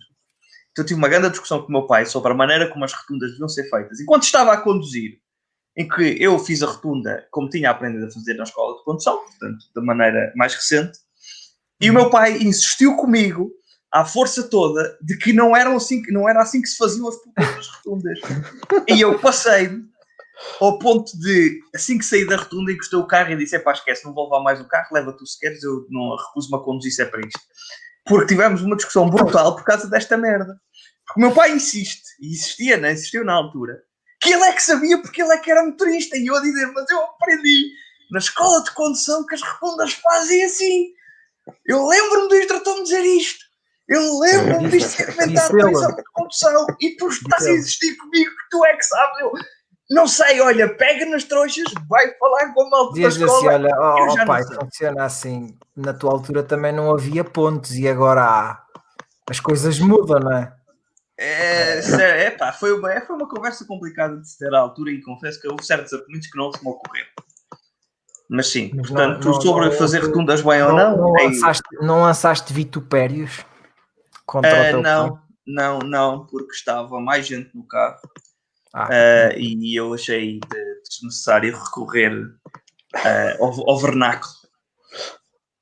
Então 0.72 0.84
tive 0.84 0.98
uma 0.98 1.08
grande 1.08 1.30
discussão 1.30 1.62
com 1.62 1.68
o 1.68 1.72
meu 1.72 1.86
pai 1.86 2.04
sobre 2.04 2.32
a 2.32 2.34
maneira 2.34 2.68
como 2.68 2.84
as 2.84 2.92
rotundas 2.92 3.30
deviam 3.30 3.48
ser 3.48 3.70
feitas. 3.70 4.00
Enquanto 4.00 4.24
estava 4.24 4.52
a 4.52 4.60
conduzir, 4.60 5.18
em 5.76 5.88
que 5.88 6.22
eu 6.22 6.38
fiz 6.38 6.62
a 6.62 6.66
rotunda 6.66 7.26
como 7.30 7.48
tinha 7.48 7.70
aprendido 7.70 8.06
a 8.06 8.10
fazer 8.10 8.34
na 8.34 8.44
escola 8.44 8.76
de 8.76 8.84
condução, 8.84 9.16
portanto, 9.16 9.64
da 9.74 9.80
maneira 9.80 10.32
mais 10.36 10.54
recente, 10.54 10.98
e 11.80 11.90
o 11.90 11.94
meu 11.94 12.10
pai 12.10 12.38
insistiu 12.38 12.96
comigo 12.96 13.50
à 13.92 14.04
força 14.04 14.42
toda 14.42 14.98
de 15.00 15.16
que 15.16 15.32
não, 15.32 15.56
eram 15.56 15.76
assim, 15.76 16.02
não 16.10 16.28
era 16.28 16.42
assim 16.42 16.60
que 16.60 16.68
se 16.68 16.76
faziam 16.76 17.08
as 17.08 17.66
rotundas. 17.68 18.18
e 18.88 19.00
eu 19.00 19.18
passei 19.18 19.70
ao 20.60 20.78
ponto 20.78 21.18
de, 21.18 21.60
assim 21.74 21.98
que 21.98 22.04
saí 22.04 22.26
da 22.26 22.36
rotunda, 22.36 22.72
encostei 22.72 22.98
o 22.98 23.06
carro 23.06 23.32
e 23.32 23.36
disse: 23.36 23.56
é 23.56 23.58
pá, 23.58 23.72
esquece, 23.72 24.04
não 24.04 24.14
vou 24.14 24.24
levar 24.24 24.42
mais 24.42 24.60
o 24.60 24.68
carro, 24.68 24.88
leva 24.92 25.12
tu 25.12 25.26
se 25.26 25.38
queres, 25.38 25.62
eu 25.62 25.86
não 25.90 26.16
recuso-me 26.16 26.56
a 26.56 26.64
conduzir 26.64 26.92
se 26.92 27.02
é 27.02 27.04
para 27.04 27.20
isto. 27.20 27.40
Porque 28.06 28.28
tivemos 28.28 28.62
uma 28.62 28.76
discussão 28.76 29.08
brutal 29.08 29.54
por 29.56 29.64
causa 29.64 29.88
desta 29.88 30.16
merda. 30.16 30.58
Porque 31.06 31.20
o 31.20 31.22
meu 31.22 31.32
pai 31.32 31.52
insiste, 31.52 32.02
e 32.20 32.28
insistia, 32.28 32.76
né? 32.76 32.92
insistiu 32.92 33.24
na 33.24 33.34
altura, 33.34 33.82
que 34.20 34.32
ele 34.32 34.44
é 34.44 34.52
que 34.52 34.62
sabia 34.62 35.00
porque 35.00 35.22
ele 35.22 35.32
é 35.32 35.38
que 35.38 35.50
era 35.50 35.64
motorista. 35.64 36.16
E 36.16 36.26
eu 36.26 36.36
a 36.36 36.40
dizer: 36.40 36.66
mas 36.72 36.88
eu 36.90 37.00
aprendi 37.02 37.70
na 38.10 38.18
escola 38.18 38.62
de 38.62 38.70
condução 38.72 39.26
que 39.26 39.34
as 39.34 39.42
rotundas 39.42 39.92
fazem 39.94 40.44
assim. 40.44 40.97
Eu 41.66 41.86
lembro-me 41.86 42.28
do 42.28 42.36
instrutor 42.36 42.76
me 42.76 42.82
dizer 42.82 43.04
isto. 43.04 43.44
Eu 43.88 44.18
lembro-me 44.18 44.68
disto 44.68 44.88
ser 44.90 45.08
inventado 45.10 45.56
na 45.56 45.70
exame 45.70 45.96
de 45.96 46.02
condução 46.12 46.66
e 46.80 46.96
tu 46.96 47.08
estás 47.08 47.46
a 47.46 47.52
insistir 47.52 47.96
comigo 47.96 48.30
que 48.30 48.48
tu 48.50 48.64
é 48.64 48.76
que 48.76 48.82
sabes. 48.82 49.20
Eu, 49.20 49.32
não 49.90 50.06
sei, 50.06 50.40
olha, 50.40 50.68
pega 50.76 51.06
nas 51.06 51.24
trouxas, 51.24 51.64
vai 51.88 52.14
falar 52.18 52.52
com 52.52 52.62
a 52.62 52.70
malta 52.70 52.94
Diz 52.94 53.16
da 53.16 53.24
escola. 53.24 53.38
Assim, 53.38 53.64
olha, 53.64 53.74
oh, 53.80 54.12
oh 54.12 54.26
pai, 54.26 54.42
funciona 54.44 55.04
assim. 55.04 55.58
Na 55.74 55.94
tua 55.94 56.12
altura 56.12 56.42
também 56.42 56.72
não 56.72 56.92
havia 56.92 57.24
pontos 57.24 57.74
e 57.74 57.88
agora 57.88 58.22
há. 58.22 58.62
As 59.30 59.40
coisas 59.40 59.78
mudam, 59.78 60.20
não 60.20 60.32
é? 60.32 60.52
É, 61.18 61.80
é 62.24 62.30
pá, 62.30 62.52
foi, 62.52 62.72
uma, 62.72 63.00
foi 63.00 63.16
uma 63.16 63.28
conversa 63.28 63.64
complicada 63.64 64.18
de 64.18 64.28
se 64.28 64.38
ter 64.38 64.54
à 64.54 64.60
altura 64.60 64.92
e 64.92 65.02
confesso 65.02 65.40
que 65.40 65.48
houve 65.48 65.64
certos 65.64 65.92
argumentos 65.92 66.28
que 66.28 66.38
não 66.38 66.52
se 66.52 66.62
me 66.62 66.70
ocorreram. 66.70 67.08
Mas 68.28 68.48
sim, 68.48 68.70
Mas 68.74 68.88
portanto, 68.88 69.24
não, 69.24 69.32
não, 69.32 69.40
sobre 69.40 69.66
não, 69.66 69.72
fazer 69.72 70.00
rotundas 70.00 70.42
bem 70.42 70.62
ou 70.62 70.72
não. 70.74 70.96
Não, 70.96 71.18
é 71.18 71.24
lançaste, 71.24 71.62
não 71.80 72.00
lançaste 72.02 72.52
vitupérios 72.52 73.44
contra 74.26 74.50
uh, 74.50 74.60
o 74.60 74.70
teu 74.70 74.82
Não, 74.82 75.10
pai? 75.10 75.22
não, 75.46 75.78
não, 75.78 76.26
porque 76.26 76.52
estava 76.52 77.00
mais 77.00 77.26
gente 77.26 77.56
no 77.56 77.66
carro 77.66 77.98
ah. 78.72 78.88
Uh, 78.88 79.38
e 79.38 79.74
eu 79.78 79.94
achei 79.94 80.40
desnecessário 80.88 81.56
recorrer 81.56 82.12
uh, 82.14 83.44
ao, 83.44 83.70
ao, 83.70 83.78
vernáculo. 83.78 84.32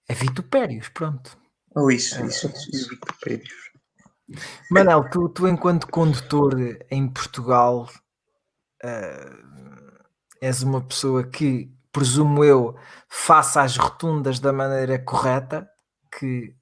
É 0.08 0.14
vitupérios, 0.14 0.88
pronto. 0.88 1.38
Ou 1.74 1.84
oh, 1.84 1.90
isso, 1.90 2.20
é, 2.20 2.26
isso, 2.26 2.48
isso, 2.48 2.70
isso, 2.70 2.88
vitupérios. 2.88 3.54
Manel, 4.70 5.08
tu, 5.10 5.28
tu 5.28 5.46
enquanto 5.46 5.86
condutor 5.86 6.54
em 6.90 7.08
Portugal 7.08 7.88
uh, 8.84 10.04
és 10.40 10.62
uma 10.62 10.80
pessoa 10.80 11.24
que, 11.24 11.70
presumo 11.96 12.44
eu, 12.44 12.76
faça 13.08 13.62
as 13.62 13.78
rotundas 13.78 14.38
da 14.38 14.52
maneira 14.52 14.98
correta, 14.98 15.66
que 16.18 16.54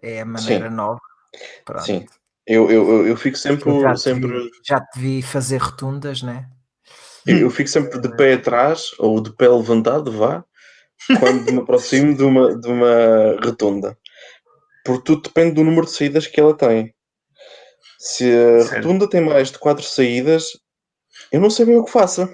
é 0.00 0.20
a 0.20 0.24
maneira 0.24 0.68
Sim. 0.68 0.76
nova. 0.76 1.00
Pronto. 1.64 1.84
Sim. 1.84 2.06
Eu, 2.46 2.70
eu, 2.70 3.04
eu 3.08 3.16
fico 3.16 3.36
sempre. 3.36 3.80
Já 3.80 3.94
te, 3.94 4.00
sempre... 4.00 4.28
Vi, 4.28 4.50
já 4.64 4.80
te 4.80 5.00
vi 5.00 5.22
fazer 5.22 5.56
rotundas, 5.56 6.22
né? 6.22 6.48
Eu, 7.26 7.38
eu 7.38 7.50
fico 7.50 7.68
sempre 7.68 8.00
de 8.00 8.16
pé 8.16 8.34
atrás 8.34 8.92
ou 9.00 9.20
de 9.20 9.32
pé 9.32 9.48
levantado, 9.48 10.12
vá, 10.12 10.44
quando 11.18 11.52
me 11.52 11.58
aproximo 11.58 12.16
de 12.16 12.22
uma, 12.22 12.56
de 12.56 12.68
uma 12.68 13.40
rotunda. 13.44 13.98
Porque 14.84 15.02
tudo 15.02 15.22
depende 15.22 15.56
do 15.56 15.64
número 15.64 15.86
de 15.86 15.92
saídas 15.92 16.28
que 16.28 16.40
ela 16.40 16.56
tem. 16.56 16.94
Se 17.98 18.24
a 18.24 18.62
Sério? 18.62 18.84
rotunda 18.84 19.10
tem 19.10 19.20
mais 19.20 19.50
de 19.50 19.58
4 19.58 19.84
saídas, 19.84 20.44
eu 21.32 21.40
não 21.40 21.50
sei 21.50 21.66
bem 21.66 21.76
o 21.76 21.84
que 21.84 21.90
faça. 21.90 22.32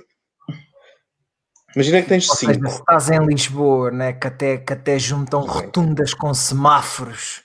Imagina 1.76 2.02
que 2.02 2.08
tens 2.08 2.26
5. 2.26 2.70
Se 2.70 2.76
estás 2.78 3.10
em 3.10 3.24
Lisboa, 3.26 3.90
né, 3.90 4.14
que, 4.14 4.26
até, 4.26 4.56
que 4.56 4.72
até 4.72 4.98
juntam 4.98 5.42
rotundas 5.42 6.14
com 6.14 6.32
semáforos 6.32 7.44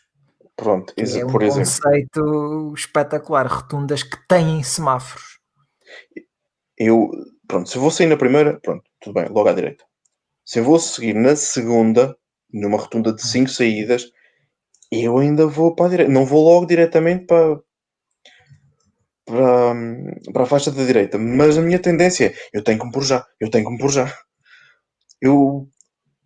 Pronto, 0.62 0.94
é 0.96 1.26
um 1.26 1.32
por 1.32 1.42
exemplo. 1.42 1.66
conceito 1.66 2.74
espetacular. 2.76 3.48
Rotundas 3.48 4.04
que 4.04 4.16
têm 4.28 4.62
semáforos. 4.62 5.40
Eu, 6.78 7.10
pronto, 7.48 7.68
se 7.68 7.76
eu 7.78 7.82
vou 7.82 7.90
sair 7.90 8.06
na 8.06 8.16
primeira, 8.16 8.60
pronto, 8.62 8.84
tudo 9.02 9.14
bem, 9.16 9.28
logo 9.28 9.50
à 9.50 9.54
direita. 9.54 9.84
Se 10.46 10.60
eu 10.60 10.64
vou 10.64 10.80
seguir 10.80 11.14
na 11.14 11.36
segunda, 11.36 12.16
numa 12.54 12.78
rotunda 12.78 13.12
de 13.12 13.22
5 13.24 13.50
saídas, 13.50 14.06
eu 14.92 15.18
ainda 15.18 15.48
vou 15.48 15.76
para 15.76 15.88
a 15.88 15.90
direita. 15.90 16.12
Não 16.12 16.26
vou 16.26 16.44
logo 16.44 16.68
diretamente 16.68 17.26
para, 17.26 17.60
para, 19.32 20.34
para 20.34 20.44
a 20.44 20.46
faixa 20.46 20.72
da 20.72 20.84
direita. 20.84 21.18
Mas 21.18 21.58
a 21.58 21.62
minha 21.62 21.80
tendência 21.80 22.28
é, 22.28 22.34
eu 22.54 22.64
tenho 22.64 22.80
que 22.80 22.86
me 22.86 22.92
pôr 22.92 23.04
já, 23.04 23.26
eu 23.40 23.50
tenho 23.50 23.66
que 23.66 23.72
me 23.72 23.78
pôr 23.78 23.92
já. 23.92 24.14
Eu 25.22 25.68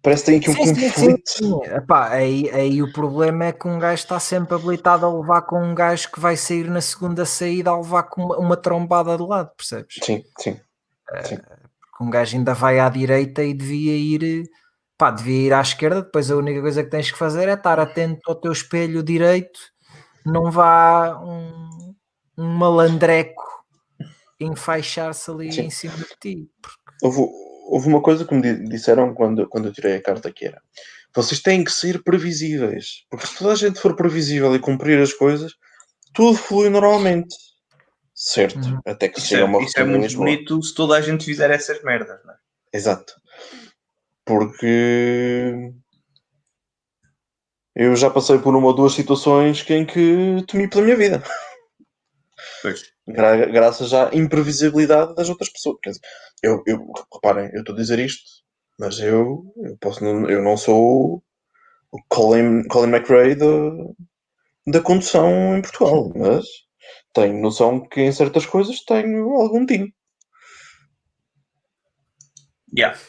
Parece 0.05 0.23
que 0.23 0.31
tem 0.31 0.39
aqui 0.39 0.49
um 0.51 0.53
sim, 0.53 0.59
conflito. 0.59 1.21
Sim, 1.25 1.45
sim. 1.45 1.63
Epá, 1.73 2.09
aí, 2.09 2.47
aí 2.51 2.83
o 2.83 2.93
problema 2.93 3.45
é 3.45 3.51
que 3.51 3.67
um 3.67 3.79
gajo 3.79 4.03
está 4.03 4.19
sempre 4.19 4.53
habilitado 4.53 5.03
a 5.03 5.11
levar 5.11 5.41
com 5.41 5.59
um 5.59 5.73
gajo 5.73 6.11
que 6.11 6.19
vai 6.19 6.37
sair 6.37 6.69
na 6.69 6.79
segunda 6.79 7.25
saída 7.25 7.71
a 7.71 7.77
levar 7.77 8.03
com 8.03 8.21
uma, 8.21 8.37
uma 8.37 8.55
trombada 8.55 9.17
de 9.17 9.23
lado, 9.23 9.49
percebes? 9.57 9.95
Sim, 10.03 10.23
sim. 10.39 10.59
sim. 11.23 11.37
porque 11.37 12.03
um 12.03 12.11
gajo 12.11 12.37
ainda 12.37 12.53
vai 12.53 12.79
à 12.79 12.87
direita 12.87 13.43
e 13.43 13.51
devia 13.51 13.97
ir, 13.97 14.47
pá, 14.95 15.09
devia 15.09 15.47
ir 15.47 15.53
à 15.53 15.61
esquerda. 15.61 16.03
Depois 16.03 16.29
a 16.29 16.35
única 16.35 16.61
coisa 16.61 16.83
que 16.83 16.91
tens 16.91 17.09
que 17.09 17.17
fazer 17.17 17.49
é 17.49 17.53
estar 17.53 17.79
atento 17.79 18.21
ao 18.27 18.35
teu 18.35 18.51
espelho 18.51 19.01
direito, 19.01 19.59
não 20.23 20.51
vá 20.51 21.19
um, 21.19 21.74
um 22.37 22.47
malandreco 22.47 23.43
enfaixar-se 24.39 25.31
ali 25.31 25.51
sim. 25.51 25.61
em 25.61 25.69
cima 25.69 25.95
de 25.95 26.15
ti. 26.19 26.49
Porque... 26.61 26.95
Houve, 27.01 27.19
houve 27.67 27.87
uma 27.87 28.01
coisa 28.01 28.25
que 28.25 28.35
me 28.35 28.67
disseram 28.67 29.13
quando, 29.13 29.47
quando 29.47 29.67
eu 29.67 29.73
tirei 29.73 29.95
a 29.95 30.01
carta 30.01 30.31
que 30.31 30.45
era 30.45 30.61
vocês 31.15 31.41
têm 31.41 31.63
que 31.63 31.71
ser 31.71 32.03
previsíveis. 32.03 33.05
Porque 33.09 33.25
se 33.25 33.37
toda 33.37 33.53
a 33.53 33.55
gente 33.55 33.79
for 33.79 33.95
previsível 33.95 34.53
e 34.53 34.59
cumprir 34.59 34.99
as 34.99 35.13
coisas, 35.13 35.53
tudo 36.13 36.37
flui 36.37 36.69
normalmente. 36.69 37.33
Certo. 38.13 38.59
Uhum. 38.59 38.79
Até 38.85 39.07
que 39.07 39.21
seja 39.21 39.41
é, 39.41 39.45
uma 39.45 39.61
Isso 39.61 39.79
é 39.79 39.83
muito 39.85 40.15
bonito 40.17 40.61
se 40.61 40.75
toda 40.75 40.95
a 40.95 41.01
gente 41.01 41.25
fizer 41.25 41.49
essas 41.51 41.81
merdas, 41.83 42.19
não 42.25 42.33
é? 42.33 42.37
Exato. 42.73 43.13
Porque 44.25 45.71
eu 47.75 47.95
já 47.95 48.09
passei 48.09 48.37
por 48.39 48.55
uma 48.55 48.67
ou 48.67 48.73
duas 48.73 48.93
situações 48.93 49.65
em 49.69 49.85
que 49.85 50.43
temi 50.47 50.69
pela 50.69 50.83
minha 50.83 50.97
vida. 50.97 51.23
Gra 53.07 53.45
graças 53.45 53.93
à 53.93 54.09
imprevisibilidade 54.13 55.15
das 55.15 55.29
outras 55.29 55.49
pessoas. 55.49 55.77
Quer 55.81 55.89
dizer, 55.91 56.01
eu, 56.43 56.63
eu, 56.65 56.91
reparem, 57.13 57.49
eu 57.53 57.59
estou 57.59 57.75
a 57.75 57.77
dizer 57.77 57.99
isto, 57.99 58.23
mas 58.79 58.99
eu, 58.99 59.43
eu, 59.57 59.77
posso, 59.77 60.03
eu 60.03 60.41
não 60.41 60.57
sou 60.57 61.23
o 61.91 61.99
Colin, 62.09 62.63
Colin 62.67 62.91
McRae 62.91 63.35
do, 63.35 63.95
da 64.67 64.81
condução 64.81 65.57
em 65.57 65.61
Portugal, 65.61 66.11
mas 66.15 66.45
tenho 67.13 67.41
noção 67.41 67.87
que 67.87 68.01
em 68.01 68.11
certas 68.11 68.45
coisas 68.45 68.83
tenho 68.83 69.29
algum 69.35 69.65
time. 69.65 69.93
Yeah. 72.77 72.99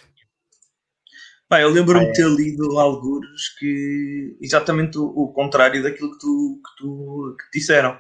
Bem, 1.51 1.63
eu 1.63 1.71
lembro-me 1.71 2.07
de 2.07 2.13
ter 2.13 2.29
lido 2.29 2.79
alguns 2.79 3.49
que 3.59 4.37
exatamente 4.41 4.99
o, 4.99 5.07
o, 5.07 5.33
contrário 5.33 5.81
daquilo 5.83 6.11
que 6.13 6.19
tu, 6.19 6.61
que 6.65 6.77
tu 6.77 7.37
que 7.39 7.51
te 7.51 7.59
disseram, 7.61 7.97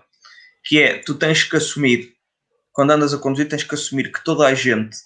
que 0.66 0.83
é 0.83 0.98
tu 0.98 1.14
tens 1.14 1.44
que 1.44 1.57
assumir 1.57 2.12
quando 2.72 2.90
andas 2.90 3.14
a 3.14 3.18
conduzir 3.18 3.48
tens 3.48 3.62
que 3.62 3.74
assumir 3.74 4.12
que 4.12 4.22
toda 4.22 4.46
a 4.46 4.55
gente 4.55 4.96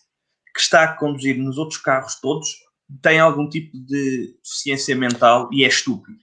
que 0.55 0.61
está 0.61 0.85
a 0.85 0.97
conduzir 0.97 1.37
nos 1.37 1.59
outros 1.59 1.79
carros 1.81 2.17
todos 2.17 2.57
tem 3.03 3.21
algum 3.21 3.49
tipo 3.49 3.77
de 3.79 4.35
deficiência 4.43 4.97
mental 4.97 5.49
e 5.53 5.65
é 5.65 5.69
estúpido. 5.69 6.19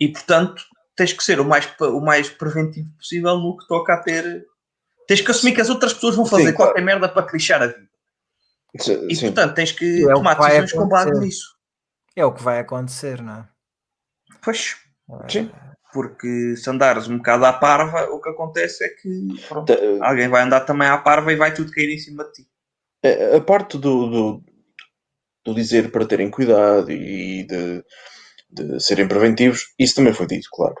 E 0.00 0.08
portanto 0.08 0.64
tens 0.96 1.12
que 1.12 1.22
ser 1.22 1.40
o 1.40 1.44
mais, 1.44 1.68
o 1.80 2.00
mais 2.00 2.30
preventivo 2.30 2.88
possível 2.96 3.36
no 3.36 3.56
que 3.56 3.66
toca 3.66 3.94
a 3.94 4.02
ter. 4.02 4.46
Tens 5.06 5.20
que 5.20 5.30
assumir 5.30 5.54
que 5.54 5.60
as 5.60 5.68
outras 5.68 5.92
pessoas 5.92 6.16
vão 6.16 6.24
fazer 6.24 6.50
Sim, 6.50 6.54
qualquer 6.54 6.82
claro. 6.82 6.86
merda 6.86 7.08
para 7.08 7.26
te 7.26 7.32
lixar 7.32 7.62
a 7.62 7.66
vida. 7.66 7.90
Sim. 8.78 9.06
E 9.08 9.20
portanto 9.20 9.54
tens 9.54 9.72
que 9.72 10.08
é 10.08 10.14
tomar 10.14 10.36
que 10.36 10.42
decisões 10.42 10.72
com 10.72 10.88
base 10.88 11.20
nisso. 11.20 11.54
É 12.16 12.24
o 12.24 12.32
que 12.32 12.42
vai 12.42 12.60
acontecer, 12.60 13.20
não 13.20 13.40
é? 13.40 13.48
Pois. 14.42 14.76
É. 15.10 15.73
Porque 15.94 16.56
se 16.56 16.68
andares 16.68 17.06
um 17.06 17.18
bocado 17.18 17.44
à 17.44 17.52
parva, 17.52 18.10
o 18.10 18.20
que 18.20 18.28
acontece 18.28 18.84
é 18.84 18.88
que 18.88 19.28
pronto, 19.48 19.72
alguém 20.02 20.28
vai 20.28 20.42
andar 20.42 20.62
também 20.62 20.88
à 20.88 20.98
parva 20.98 21.32
e 21.32 21.36
vai 21.36 21.54
tudo 21.54 21.70
cair 21.70 21.88
em 21.94 21.98
cima 21.98 22.24
de 22.24 22.32
ti. 22.32 22.48
A 23.36 23.40
parte 23.40 23.78
do, 23.78 24.10
do, 24.10 24.44
do 25.44 25.54
dizer 25.54 25.92
para 25.92 26.04
terem 26.04 26.28
cuidado 26.32 26.90
e 26.90 27.44
de, 27.44 27.84
de, 28.50 28.82
serem 28.82 29.06
preventivos, 29.06 29.72
isso 29.78 29.94
também 29.94 30.12
foi 30.12 30.26
dito, 30.26 30.48
claro. 30.50 30.74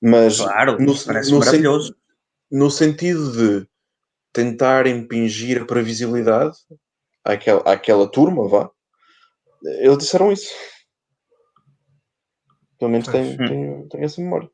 Mas 0.00 0.40
claro, 0.40 0.78
no, 0.78 0.96
parece 1.04 1.32
no 1.32 1.40
maravilhoso. 1.40 1.88
Sen, 1.88 2.58
no 2.60 2.70
sentido 2.70 3.32
de 3.32 3.68
tentar 4.32 4.86
impingir 4.86 5.62
a 5.62 5.64
previsibilidade 5.64 6.56
àquela, 7.24 7.62
àquela 7.62 8.06
turma, 8.06 8.46
vá, 8.46 8.70
eles 9.64 9.98
disseram 9.98 10.30
isso. 10.30 10.48
Pelo 12.82 12.90
menos 12.90 13.06
tenho, 13.06 13.36
tenho, 13.36 13.88
tenho 13.88 14.04
essa 14.04 14.20
memória. 14.20 14.50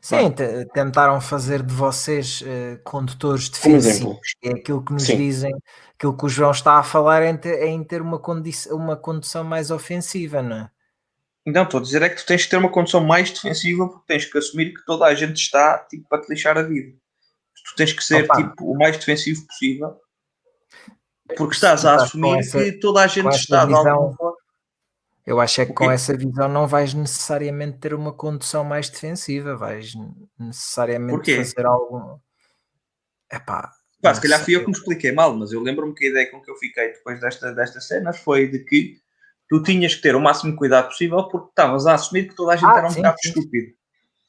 Sim, 0.00 0.32
tentaram 0.72 1.20
fazer 1.20 1.62
de 1.62 1.74
vocês 1.74 2.40
uh, 2.40 2.82
condutores 2.82 3.50
defensivos. 3.50 4.16
É 4.42 4.52
aquilo 4.52 4.82
que 4.82 4.94
nos 4.94 5.02
Sim. 5.02 5.18
dizem, 5.18 5.54
aquilo 5.94 6.16
que 6.16 6.24
o 6.24 6.30
João 6.30 6.50
está 6.50 6.78
a 6.78 6.82
falar 6.82 7.22
é 7.22 7.28
em 7.28 7.36
ter, 7.36 7.58
é 7.58 7.66
em 7.66 7.84
ter 7.84 8.00
uma, 8.00 8.18
uma 8.70 8.96
condução 8.96 9.44
mais 9.44 9.70
ofensiva, 9.70 10.40
não 10.40 10.56
é? 10.56 10.70
Não, 11.44 11.64
estou 11.64 11.80
a 11.80 11.82
dizer 11.82 12.00
é 12.00 12.08
que 12.08 12.16
tu 12.16 12.24
tens 12.24 12.44
que 12.44 12.50
ter 12.50 12.56
uma 12.56 12.70
condução 12.70 13.04
mais 13.04 13.30
defensiva 13.30 13.86
porque 13.86 14.06
tens 14.06 14.24
que 14.24 14.38
assumir 14.38 14.72
que 14.72 14.82
toda 14.86 15.04
a 15.04 15.14
gente 15.14 15.36
está 15.36 15.76
tipo, 15.90 16.08
para 16.08 16.22
te 16.22 16.30
lixar 16.30 16.56
a 16.56 16.62
vida. 16.62 16.96
Tu 17.68 17.76
tens 17.76 17.92
que 17.92 18.02
ser 18.02 18.24
Opa. 18.24 18.36
tipo, 18.36 18.72
o 18.72 18.78
mais 18.78 18.96
defensivo 18.96 19.46
possível 19.46 20.00
porque 21.34 21.54
estás 21.54 21.84
a 21.84 21.96
assumir 21.96 22.38
essa, 22.38 22.62
que 22.62 22.72
toda 22.72 23.00
a 23.00 23.06
gente 23.06 23.34
está 23.34 23.64
visão, 23.64 23.82
de 23.82 23.88
alguma 23.88 24.16
forma. 24.16 24.35
Eu 25.26 25.40
acho 25.40 25.60
é 25.60 25.66
que 25.66 25.72
com 25.72 25.90
essa 25.90 26.16
visão 26.16 26.48
não 26.48 26.68
vais 26.68 26.94
necessariamente 26.94 27.78
ter 27.78 27.92
uma 27.92 28.12
condução 28.12 28.62
mais 28.62 28.88
defensiva, 28.88 29.56
vais 29.56 29.92
necessariamente 30.38 31.36
fazer 31.36 31.66
algo. 31.66 32.20
Epá, 33.30 33.72
Pá, 34.00 34.14
se 34.14 34.20
calhar 34.20 34.44
fui 34.44 34.54
eu 34.54 34.60
que 34.60 34.66
me 34.66 34.72
expliquei 34.72 35.10
mal, 35.10 35.34
mas 35.34 35.52
eu 35.52 35.60
lembro-me 35.60 35.94
que 35.94 36.06
a 36.06 36.10
ideia 36.10 36.30
com 36.30 36.40
que 36.40 36.50
eu 36.50 36.56
fiquei 36.56 36.92
depois 36.92 37.20
desta, 37.20 37.52
desta 37.52 37.80
cena 37.80 38.12
foi 38.12 38.46
de 38.46 38.60
que 38.60 38.98
tu 39.48 39.62
tinhas 39.62 39.94
que 39.94 40.02
ter 40.02 40.14
o 40.14 40.20
máximo 40.20 40.54
cuidado 40.54 40.88
possível 40.88 41.28
porque 41.28 41.48
estavas 41.48 41.86
a 41.86 41.94
assumir 41.94 42.28
que 42.28 42.34
toda 42.34 42.52
a 42.52 42.56
gente 42.56 42.70
ah, 42.70 42.78
era 42.78 42.86
um 42.86 42.90
sim, 42.90 42.96
bocado 42.96 43.16
sim. 43.20 43.28
estúpido. 43.28 43.72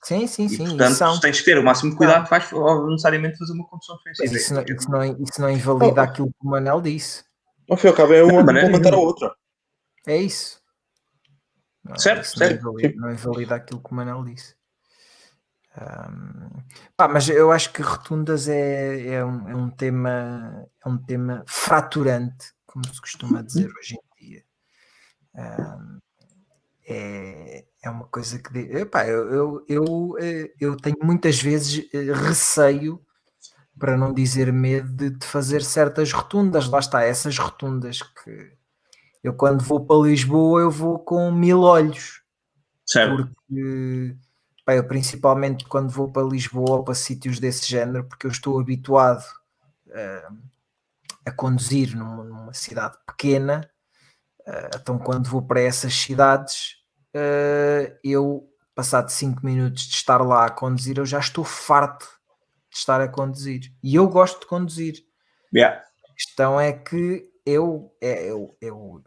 Sim, 0.03 0.27
sim, 0.27 0.45
e, 0.45 0.49
sim. 0.49 0.65
Portanto, 0.65 0.95
são... 0.95 1.19
tens 1.19 1.39
que 1.39 1.45
ter 1.45 1.57
o 1.57 1.63
máximo 1.63 1.95
cuidado, 1.95 2.29
vais 2.29 2.49
necessariamente 2.89 3.37
fazer 3.37 3.53
uma 3.53 3.67
condução 3.67 3.97
defensiva. 3.97 4.35
Isso 4.35 4.53
não, 4.53 4.63
isso, 4.63 4.91
não, 4.91 5.23
isso 5.23 5.41
não 5.41 5.49
invalida 5.49 6.01
oh. 6.01 6.03
aquilo 6.03 6.27
que 6.27 6.47
o 6.47 6.49
Manel 6.49 6.81
disse. 6.81 7.23
Fim 7.77 7.87
e 7.87 7.89
ao 7.89 7.93
cabo, 7.93 8.13
é 8.13 8.23
uma 8.23 8.45
complementar 8.45 8.93
a 8.93 8.97
outra. 8.97 9.35
É 10.07 10.17
isso. 10.17 10.56
Certo, 11.95 12.23
isso 12.23 12.37
certo. 12.37 12.63
Não 12.63 12.71
invalida, 12.71 13.01
não 13.01 13.11
invalida 13.11 13.55
aquilo 13.55 13.81
que 13.81 13.91
o 13.91 13.95
Manel 13.95 14.23
disse. 14.23 14.55
Um, 15.77 16.63
pá, 16.95 17.07
mas 17.07 17.29
eu 17.29 17.51
acho 17.51 17.71
que 17.71 17.83
rotundas 17.83 18.47
é, 18.47 19.09
é, 19.09 19.23
um, 19.23 19.49
é, 19.49 19.55
um, 19.55 19.69
tema 19.69 20.67
é 20.83 20.89
um 20.89 20.97
tema 20.97 21.43
fraturante, 21.47 22.51
como 22.65 22.83
se 22.87 22.99
costuma 22.99 23.43
dizer 23.43 23.71
hoje 23.77 23.95
em 23.95 24.25
dia. 24.25 24.43
Um, 25.35 25.99
é, 26.89 27.65
é 27.83 27.89
uma 27.89 28.05
coisa 28.05 28.39
que 28.39 28.57
epá, 28.57 29.05
eu, 29.07 29.29
eu, 29.29 29.65
eu, 29.67 30.15
eh, 30.19 30.51
eu, 30.59 30.75
tenho 30.77 30.97
muitas 31.03 31.39
vezes 31.41 31.87
eh, 31.93 32.13
receio, 32.13 33.01
para 33.77 33.95
não 33.95 34.13
dizer 34.13 34.51
medo, 34.51 34.91
de, 34.93 35.11
de 35.11 35.25
fazer 35.25 35.61
certas 35.63 36.11
rotundas. 36.11 36.67
Lá 36.67 36.79
está, 36.79 37.03
essas 37.03 37.37
rotundas 37.37 38.01
que 38.01 38.56
eu 39.27 39.33
quando 39.33 39.61
vou 39.61 39.85
para 39.85 40.07
Lisboa 40.07 40.61
eu 40.61 40.71
vou 40.71 40.99
com 40.99 41.29
mil 41.31 41.61
olhos. 41.61 42.21
Certo. 42.85 43.27
Porque 43.27 44.15
eu 44.67 44.87
principalmente 44.87 45.65
quando 45.65 45.89
vou 45.89 46.09
para 46.09 46.27
Lisboa 46.27 46.77
ou 46.77 46.83
para 46.83 46.95
sítios 46.95 47.37
desse 47.37 47.69
género, 47.69 48.05
porque 48.05 48.25
eu 48.25 48.31
estou 48.31 48.57
habituado 48.59 49.23
uh, 49.87 50.37
a 51.25 51.31
conduzir 51.31 51.95
numa, 51.95 52.23
numa 52.23 52.53
cidade 52.53 52.97
pequena, 53.05 53.69
uh, 54.47 54.77
então 54.77 54.97
quando 54.97 55.29
vou 55.29 55.41
para 55.41 55.61
essas 55.61 55.93
cidades 55.93 56.77
uh, 57.13 57.97
eu, 58.01 58.49
passado 58.73 59.09
5 59.09 59.45
minutos 59.45 59.83
de 59.83 59.95
estar 59.95 60.21
lá 60.21 60.45
a 60.45 60.51
conduzir, 60.51 60.97
eu 60.97 61.05
já 61.05 61.19
estou 61.19 61.43
farto 61.43 62.07
de 62.71 62.77
estar 62.77 63.01
a 63.01 63.09
conduzir. 63.09 63.73
E 63.83 63.95
eu 63.95 64.07
gosto 64.07 64.39
de 64.39 64.45
conduzir. 64.47 65.03
Yeah. 65.53 65.83
A 66.09 66.13
questão 66.13 66.59
é 66.59 66.71
que 66.71 67.29
eu, 67.45 67.95
é, 68.01 68.29
eu, 68.29 68.57
eu, 68.59 69.01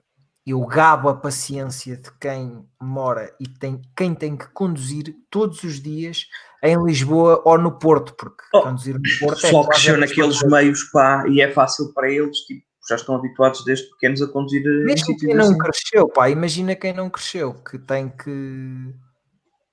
eu 0.50 0.60
gabo 0.66 1.08
a 1.08 1.16
paciência 1.16 1.96
de 1.96 2.10
quem 2.18 2.64
mora 2.80 3.34
e 3.40 3.48
tem, 3.48 3.80
quem 3.96 4.14
tem 4.14 4.36
que 4.36 4.48
conduzir 4.48 5.14
todos 5.30 5.62
os 5.62 5.80
dias 5.80 6.26
em 6.62 6.76
Lisboa 6.84 7.42
ou 7.44 7.58
no 7.58 7.78
Porto, 7.78 8.14
porque 8.14 8.42
oh, 8.54 8.62
conduzir 8.62 8.94
no 8.94 9.02
Porto 9.20 9.46
é. 9.46 9.50
Só 9.50 9.64
cresceu 9.64 9.98
naqueles 9.98 10.42
meios 10.42 10.84
pá, 10.84 11.24
e 11.28 11.40
é 11.40 11.50
fácil 11.50 11.92
para 11.94 12.10
eles, 12.10 12.38
tipo, 12.38 12.62
já 12.88 12.96
estão 12.96 13.14
habituados 13.14 13.64
desde 13.64 13.88
pequenos 13.90 14.20
a 14.22 14.28
conduzir. 14.28 14.62
Mesmo 14.84 15.16
quem 15.16 15.34
não 15.34 15.44
assim. 15.44 15.58
cresceu, 15.58 16.08
pá, 16.08 16.28
imagina 16.28 16.74
quem 16.74 16.92
não 16.92 17.08
cresceu, 17.08 17.54
que 17.54 17.78
tem 17.78 18.08
que, 18.08 18.94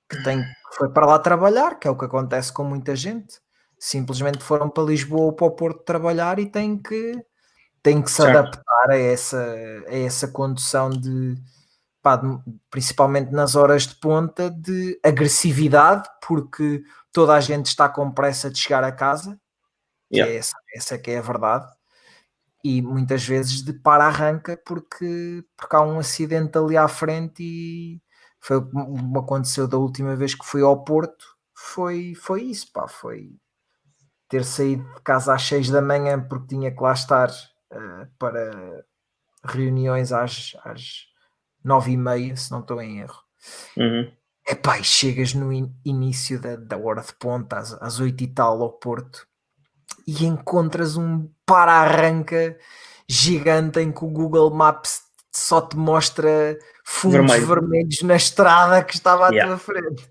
que 0.10 0.24
tem 0.24 0.44
foi 0.78 0.90
para 0.90 1.06
lá 1.06 1.20
trabalhar, 1.20 1.80
que 1.80 1.88
é 1.88 1.92
o 1.92 1.98
que 1.98 2.06
acontece 2.06 2.54
com 2.54 2.64
muita 2.64 2.96
gente. 2.96 3.40
Simplesmente 3.80 4.44
foram 4.44 4.70
para 4.70 4.84
Lisboa 4.84 5.26
ou 5.26 5.34
para 5.34 5.48
o 5.48 5.52
Porto 5.52 5.84
trabalhar 5.84 6.40
e 6.40 6.46
têm 6.46 6.78
que, 6.78 7.14
têm 7.88 8.02
que 8.02 8.12
se 8.12 8.18
certo. 8.18 8.38
adaptar 8.38 8.90
a 8.90 8.98
essa, 8.98 9.42
a 9.88 9.96
essa 9.96 10.28
condução 10.28 10.90
de, 10.90 11.36
pá, 12.02 12.18
de, 12.18 12.28
principalmente 12.70 13.32
nas 13.32 13.56
horas 13.56 13.88
de 13.88 13.96
ponta, 13.96 14.50
de 14.50 15.00
agressividade, 15.02 16.10
porque 16.26 16.84
toda 17.14 17.34
a 17.34 17.40
gente 17.40 17.68
está 17.68 17.88
com 17.88 18.12
pressa 18.12 18.50
de 18.50 18.60
chegar 18.60 18.84
a 18.84 18.92
casa. 18.92 19.40
Yeah. 20.12 20.34
É 20.34 20.38
essa, 20.38 20.58
essa 20.76 20.98
que 20.98 21.12
é 21.12 21.18
a 21.18 21.22
verdade 21.22 21.68
e 22.64 22.82
muitas 22.82 23.26
vezes 23.26 23.62
de 23.62 23.72
para-arranca 23.72 24.60
porque, 24.66 25.44
porque 25.56 25.76
há 25.76 25.82
um 25.82 26.00
acidente 26.00 26.58
ali 26.58 26.76
à 26.76 26.88
frente 26.88 27.44
e 27.44 28.02
foi 28.40 28.62
como 28.62 29.20
aconteceu 29.20 29.68
da 29.68 29.78
última 29.78 30.16
vez 30.16 30.34
que 30.34 30.46
fui 30.46 30.62
ao 30.62 30.84
Porto 30.84 31.26
foi, 31.54 32.16
foi 32.16 32.44
isso, 32.44 32.72
pá, 32.72 32.88
foi 32.88 33.36
ter 34.30 34.46
saído 34.46 34.84
de 34.96 35.02
casa 35.02 35.36
às 35.36 35.44
6 35.44 35.70
da 35.70 35.82
manhã 35.82 36.22
porque 36.22 36.56
tinha 36.56 36.72
que 36.74 36.82
lá 36.82 36.94
estar 36.94 37.30
uh, 37.72 38.08
para 38.18 38.86
reuniões 39.44 40.12
às, 40.12 40.56
às 40.64 41.06
9 41.64 41.92
e 41.92 41.98
meia, 41.98 42.36
se 42.36 42.52
não 42.52 42.60
estou 42.60 42.82
em 42.82 43.00
erro. 43.00 43.22
Uhum. 43.76 44.12
Epá, 44.48 44.80
e 44.80 44.84
chegas 44.84 45.34
no 45.34 45.52
in 45.52 45.74
início 45.84 46.40
da, 46.40 46.56
da 46.56 46.78
hora 46.78 47.02
de 47.02 47.14
ponta, 47.14 47.58
às, 47.58 47.74
às 47.74 48.00
8 48.00 48.24
e 48.24 48.28
tal 48.28 48.62
ao 48.62 48.72
Porto, 48.72 49.28
e 50.06 50.26
encontras 50.26 50.96
um 50.96 51.30
para-arranca 51.46 52.58
gigante 53.08 53.80
em 53.80 53.92
que 53.92 54.04
o 54.04 54.10
Google 54.10 54.50
Maps 54.52 55.02
só 55.34 55.62
te 55.62 55.78
mostra 55.78 56.58
fundos 56.84 57.32
Vermelho. 57.32 57.48
vermelhos 57.48 58.02
na 58.02 58.16
estrada 58.16 58.84
que 58.84 58.96
estava 58.96 59.28
à 59.28 59.30
yeah. 59.30 59.48
tua 59.48 59.58
frente. 59.58 60.10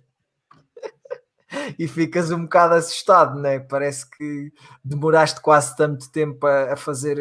e 1.79 1.87
ficas 1.87 2.31
um 2.31 2.43
bocado 2.43 2.75
assustado, 2.75 3.39
né? 3.41 3.59
Parece 3.61 4.09
que 4.11 4.53
demoraste 4.85 5.41
quase 5.41 5.77
tanto 5.77 6.11
tempo 6.11 6.47
a, 6.47 6.73
a, 6.73 6.77
fazer 6.77 7.19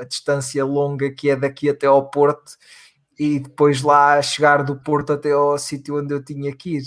a 0.00 0.04
distância 0.04 0.64
longa 0.64 1.10
que 1.10 1.30
é 1.30 1.36
daqui 1.36 1.68
até 1.68 1.86
ao 1.86 2.10
Porto 2.10 2.52
e 3.18 3.40
depois 3.40 3.82
lá 3.82 4.20
chegar 4.22 4.62
do 4.62 4.76
Porto 4.80 5.12
até 5.12 5.32
ao 5.32 5.58
sítio 5.58 5.98
onde 5.98 6.14
eu 6.14 6.22
tinha 6.22 6.54
que 6.54 6.76
ir. 6.76 6.84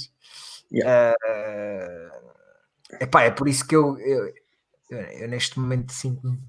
Yeah. 0.71 1.15
Uh, 1.25 3.03
epá, 3.03 3.23
é 3.23 3.31
por 3.31 3.49
isso 3.49 3.67
que 3.67 3.75
eu, 3.75 3.99
eu, 3.99 4.33
eu, 4.89 4.99
eu 4.99 5.27
neste 5.27 5.59
momento 5.59 5.91
sinto-me 5.91 6.39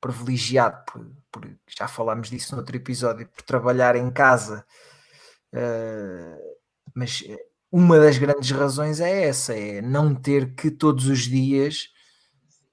privilegiado 0.00 0.84
por, 0.84 1.10
por, 1.32 1.50
já 1.66 1.88
falámos 1.88 2.28
disso 2.28 2.54
no 2.54 2.60
outro 2.60 2.76
episódio, 2.76 3.26
por 3.26 3.42
trabalhar 3.42 3.96
em 3.96 4.10
casa, 4.10 4.66
uh, 5.54 6.58
mas 6.94 7.24
uma 7.76 7.98
das 7.98 8.18
grandes 8.18 8.52
razões 8.52 9.00
é 9.00 9.24
essa, 9.24 9.52
é 9.52 9.82
não 9.82 10.14
ter 10.14 10.54
que 10.54 10.70
todos 10.70 11.08
os 11.08 11.22
dias 11.22 11.88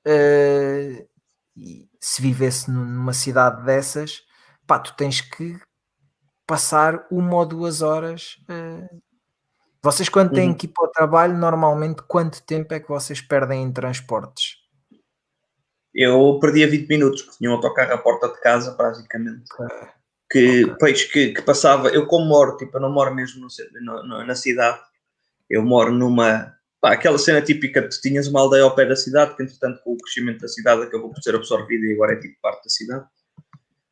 uh, 0.06 1.10
se 2.00 2.22
vivesse 2.22 2.70
numa 2.70 3.12
cidade 3.12 3.66
dessas, 3.66 4.22
pá, 4.68 4.78
tu 4.78 4.96
tens 4.96 5.20
que 5.20 5.60
passar 6.46 7.08
uma 7.10 7.36
ou 7.36 7.48
duas 7.48 7.82
horas. 7.82 8.38
Uh, 8.44 9.02
vocês, 9.82 10.08
quando 10.08 10.34
têm 10.34 10.50
uhum. 10.50 10.54
que 10.54 10.68
ir 10.68 10.70
para 10.70 10.86
o 10.86 10.92
trabalho, 10.92 11.36
normalmente 11.36 12.04
quanto 12.04 12.44
tempo 12.44 12.72
é 12.72 12.80
que 12.80 12.88
vocês 12.88 13.20
perdem 13.20 13.64
em 13.64 13.72
transportes? 13.72 14.58
Eu 15.96 16.38
perdia 16.40 16.70
20 16.70 16.88
minutos, 16.88 17.24
porque 17.24 17.40
tinha 17.40 17.50
um 17.50 17.56
autocarro 17.56 17.92
à 17.92 17.98
porta 17.98 18.28
de 18.28 18.40
casa, 18.40 18.76
basicamente. 18.76 19.52
Okay. 19.52 19.88
Que, 20.30 20.64
okay. 20.64 20.76
Pois, 20.80 21.04
que, 21.06 21.34
que, 21.34 21.42
passava. 21.42 21.90
Eu, 21.90 22.06
como 22.06 22.28
moro, 22.28 22.56
tipo, 22.56 22.78
eu 22.78 22.82
não 22.82 22.94
moro 22.94 23.16
mesmo 23.16 23.48
no, 23.82 24.04
no, 24.04 24.26
na 24.28 24.36
cidade, 24.36 24.91
eu 25.52 25.64
moro 25.64 25.92
numa. 25.92 26.56
Pá, 26.80 26.94
aquela 26.94 27.18
cena 27.20 27.42
típica 27.42 27.82
de 27.82 27.90
tu 27.90 28.02
tinhas 28.02 28.28
uma 28.28 28.40
aldeia 28.40 28.64
ao 28.64 28.74
pé 28.74 28.86
da 28.86 28.96
cidade, 28.96 29.36
que 29.36 29.44
entretanto, 29.44 29.82
com 29.84 29.94
o 29.94 29.98
crescimento 29.98 30.40
da 30.40 30.48
cidade, 30.48 30.82
acabou 30.84 31.12
por 31.14 31.22
ser 31.22 31.36
absorvida 31.36 31.86
e 31.86 31.94
agora 31.94 32.14
é 32.14 32.20
tipo 32.20 32.36
parte 32.42 32.64
da 32.64 32.70
cidade. 32.70 33.06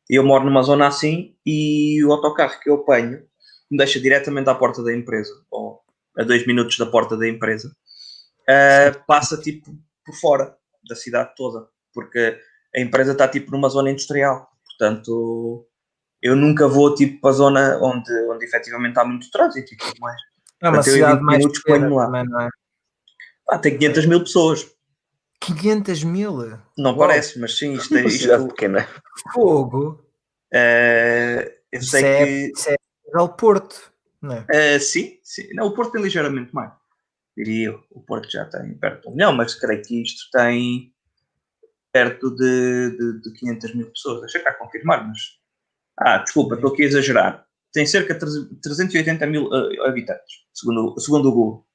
Eu 0.08 0.24
moro 0.24 0.44
numa 0.44 0.62
zona 0.62 0.88
assim 0.88 1.36
e 1.46 2.02
o 2.04 2.10
autocarro 2.10 2.58
que 2.60 2.68
eu 2.68 2.74
apanho 2.74 3.22
me 3.70 3.78
deixa 3.78 4.00
diretamente 4.00 4.50
à 4.50 4.54
porta 4.54 4.82
da 4.82 4.92
empresa, 4.92 5.32
ou 5.50 5.80
a 6.18 6.24
dois 6.24 6.44
minutos 6.46 6.76
da 6.78 6.86
porta 6.86 7.16
da 7.16 7.28
empresa, 7.28 7.68
uh, 7.68 9.06
passa 9.06 9.40
tipo 9.40 9.70
por 10.04 10.14
fora 10.16 10.56
da 10.88 10.96
cidade 10.96 11.32
toda, 11.36 11.68
porque 11.94 12.36
a 12.74 12.80
empresa 12.80 13.12
está 13.12 13.28
tipo 13.28 13.52
numa 13.52 13.68
zona 13.68 13.90
industrial, 13.90 14.48
portanto 14.66 15.64
eu 16.20 16.34
nunca 16.34 16.66
vou 16.66 16.92
tipo 16.94 17.20
para 17.20 17.30
a 17.30 17.34
zona 17.34 17.78
onde, 17.80 18.12
onde 18.28 18.44
efetivamente 18.44 18.98
há 18.98 19.04
muito 19.04 19.30
trânsito 19.30 19.74
e 19.74 19.76
tudo 19.76 20.00
mais. 20.00 20.20
É 20.62 20.68
uma 20.68 20.82
cidade 20.82 21.22
mais 21.22 21.46
pequena 21.46 21.88
também, 21.88 22.24
não 22.24 22.40
é? 22.40 22.48
Ah, 23.48 23.58
tem 23.58 23.76
500 23.76 24.06
mil 24.06 24.20
pessoas. 24.20 24.70
500 25.40 26.04
mil? 26.04 26.58
Não 26.76 26.90
Uau. 26.90 26.98
parece, 26.98 27.38
mas 27.40 27.56
sim, 27.56 27.72
isto 27.74 27.96
é. 27.96 28.04
Isto, 28.04 28.22
cidade 28.22 28.46
pequena. 28.48 28.86
Fogo. 29.32 30.04
Uh, 30.52 31.50
eu 31.72 31.80
isso 31.80 31.90
sei 31.90 32.04
é, 32.04 32.24
que. 32.24 32.52
Isso 32.54 32.70
é 32.70 33.20
o 33.20 33.28
Porto, 33.28 33.92
não 34.20 34.34
é? 34.34 34.76
Uh, 34.76 34.80
sim, 34.80 35.18
sim. 35.22 35.48
Não, 35.54 35.66
o 35.66 35.74
Porto 35.74 35.92
tem 35.92 36.02
ligeiramente 36.02 36.54
mais. 36.54 36.72
Diria 37.36 37.68
eu. 37.68 37.84
O 37.90 38.02
Porto 38.02 38.30
já 38.30 38.44
tem 38.44 38.74
perto 38.74 39.02
de 39.02 39.08
um 39.08 39.12
milhão, 39.12 39.32
mas 39.32 39.54
creio 39.54 39.82
que 39.82 40.02
isto 40.02 40.30
tem 40.30 40.92
perto 41.92 42.30
de, 42.36 42.90
de, 42.96 43.22
de 43.22 43.32
500 43.38 43.74
mil 43.74 43.90
pessoas. 43.90 44.20
Deixa 44.20 44.40
cá 44.40 44.52
confirmar, 44.54 45.08
mas. 45.08 45.18
Ah, 45.98 46.18
desculpa, 46.18 46.54
estou 46.54 46.72
aqui 46.72 46.82
a 46.82 46.86
exagerar. 46.86 47.46
Tem 47.72 47.86
cerca 47.86 48.14
de 48.14 48.60
380 48.60 49.26
mil 49.26 49.46
uh, 49.46 49.84
habitantes, 49.84 50.44
segundo, 50.52 50.98
segundo 50.98 51.28
o 51.28 51.32
Google. 51.32 51.66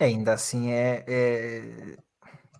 Ainda 0.00 0.34
assim 0.34 0.70
é, 0.70 1.04
é, 1.06 1.96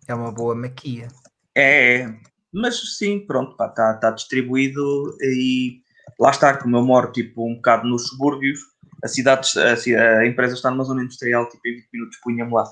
é 0.08 0.14
uma 0.14 0.32
boa 0.32 0.54
maquia. 0.54 1.08
É, 1.56 2.12
mas 2.52 2.96
sim, 2.96 3.26
pronto, 3.26 3.52
está 3.52 3.94
tá 3.94 4.10
distribuído 4.10 5.16
e 5.20 5.80
lá 6.18 6.30
está, 6.30 6.56
como 6.56 6.76
eu 6.76 6.84
moro 6.84 7.12
tipo 7.12 7.48
um 7.48 7.56
bocado 7.56 7.86
nos 7.88 8.08
subúrbios, 8.08 8.60
a 9.02 9.08
cidade, 9.08 9.48
a, 9.58 10.18
a 10.18 10.26
empresa 10.26 10.54
está 10.54 10.70
numa 10.70 10.84
zona 10.84 11.02
industrial, 11.02 11.48
tipo 11.48 11.66
em 11.66 11.76
20 11.76 11.88
minutos 11.92 12.18
punha-me 12.22 12.52
lá. 12.52 12.64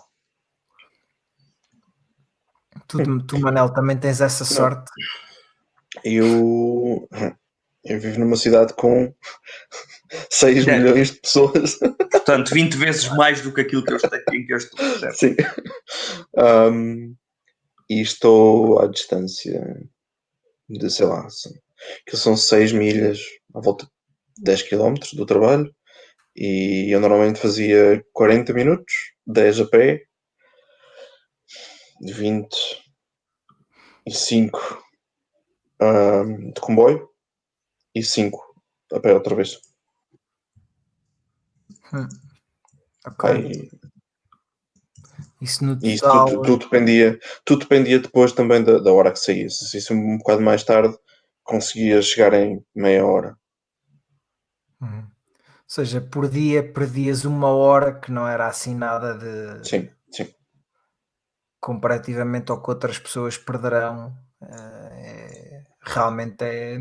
Tu, 2.88 3.22
tu, 3.24 3.38
Manel, 3.40 3.72
também 3.72 3.96
tens 3.96 4.20
essa 4.20 4.44
sorte? 4.44 4.90
Eu, 6.04 7.08
eu 7.88 8.00
vivo 8.00 8.20
numa 8.20 8.36
cidade 8.36 8.74
com 8.74 9.12
6 10.30 10.66
é. 10.66 10.78
milhões 10.78 11.12
de 11.12 11.20
pessoas. 11.20 11.78
Portanto, 12.10 12.52
20 12.52 12.74
vezes 12.74 13.08
mais 13.16 13.40
do 13.40 13.52
que 13.52 13.60
aquilo 13.60 13.84
que 13.84 13.92
eu 13.92 13.96
estou, 13.96 14.18
em 14.32 14.46
que 14.46 14.52
eu 14.52 14.56
estou. 14.56 14.98
Certo? 14.98 15.16
Sim. 15.16 15.36
Um, 16.36 17.14
e 17.88 18.00
estou 18.00 18.80
à 18.80 18.88
distância 18.88 19.88
de, 20.68 20.90
sei 20.90 21.06
lá, 21.06 21.24
que 22.06 22.16
são 22.16 22.36
6 22.36 22.72
milhas, 22.72 23.20
à 23.54 23.60
volta 23.60 23.88
de 24.36 24.42
10 24.42 24.62
km 24.62 24.94
do 25.14 25.24
trabalho. 25.24 25.72
E 26.34 26.92
eu 26.92 26.98
normalmente 27.00 27.40
fazia 27.40 28.04
40 28.12 28.52
minutos, 28.52 28.92
10 29.26 29.60
a 29.60 29.66
pé, 29.66 30.02
25 32.02 34.84
um, 35.80 36.52
de 36.52 36.60
comboio 36.60 37.08
e 37.96 38.02
5 38.02 38.54
a 38.92 39.00
pé 39.00 39.14
outra 39.14 39.34
vez. 39.34 39.58
Hum. 41.94 42.06
Ok. 43.06 43.30
Aí, 43.30 43.70
isso 45.40 45.64
no 45.64 45.76
total... 45.76 45.90
Isso 45.90 46.04
tudo, 46.04 46.42
tudo, 46.42 46.64
dependia, 46.64 47.18
tudo 47.44 47.60
dependia 47.60 47.98
depois 47.98 48.32
também 48.32 48.62
da, 48.62 48.78
da 48.78 48.92
hora 48.92 49.10
que 49.10 49.18
saísse. 49.18 49.68
Se 49.68 49.78
isso 49.78 49.94
um 49.94 50.18
bocado 50.18 50.42
mais 50.42 50.62
tarde, 50.62 50.94
conseguia 51.42 52.02
chegar 52.02 52.34
em 52.34 52.62
meia 52.74 53.06
hora. 53.06 53.38
Hum. 54.82 55.06
Ou 55.06 55.66
seja, 55.66 56.00
por 56.00 56.28
dia 56.28 56.72
perdias 56.72 57.24
uma 57.24 57.48
hora 57.48 57.98
que 57.98 58.12
não 58.12 58.28
era 58.28 58.46
assim 58.46 58.74
nada 58.74 59.14
de. 59.14 59.66
Sim, 59.66 59.88
sim. 60.12 60.32
Comparativamente 61.58 62.52
ao 62.52 62.62
que 62.62 62.70
outras 62.70 62.98
pessoas 62.98 63.38
perderão, 63.38 64.14
eh, 64.42 64.90
é, 64.92 65.64
realmente 65.80 66.44
é, 66.44 66.78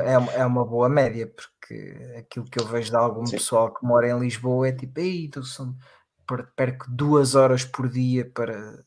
é, 0.00 0.40
é 0.40 0.46
uma 0.46 0.64
boa 0.64 0.88
média, 0.88 1.26
porque 1.26 2.14
aquilo 2.18 2.44
que 2.46 2.60
eu 2.60 2.66
vejo 2.66 2.90
de 2.90 2.96
algum 2.96 3.26
sim. 3.26 3.36
pessoal 3.36 3.72
que 3.72 3.84
mora 3.84 4.08
em 4.08 4.18
Lisboa 4.18 4.68
é 4.68 4.72
tipo, 4.72 5.00
ei, 5.00 5.30
são 5.42 5.76
perco 6.56 6.86
duas 6.88 7.34
horas 7.34 7.64
por 7.64 7.88
dia 7.88 8.30
para 8.30 8.84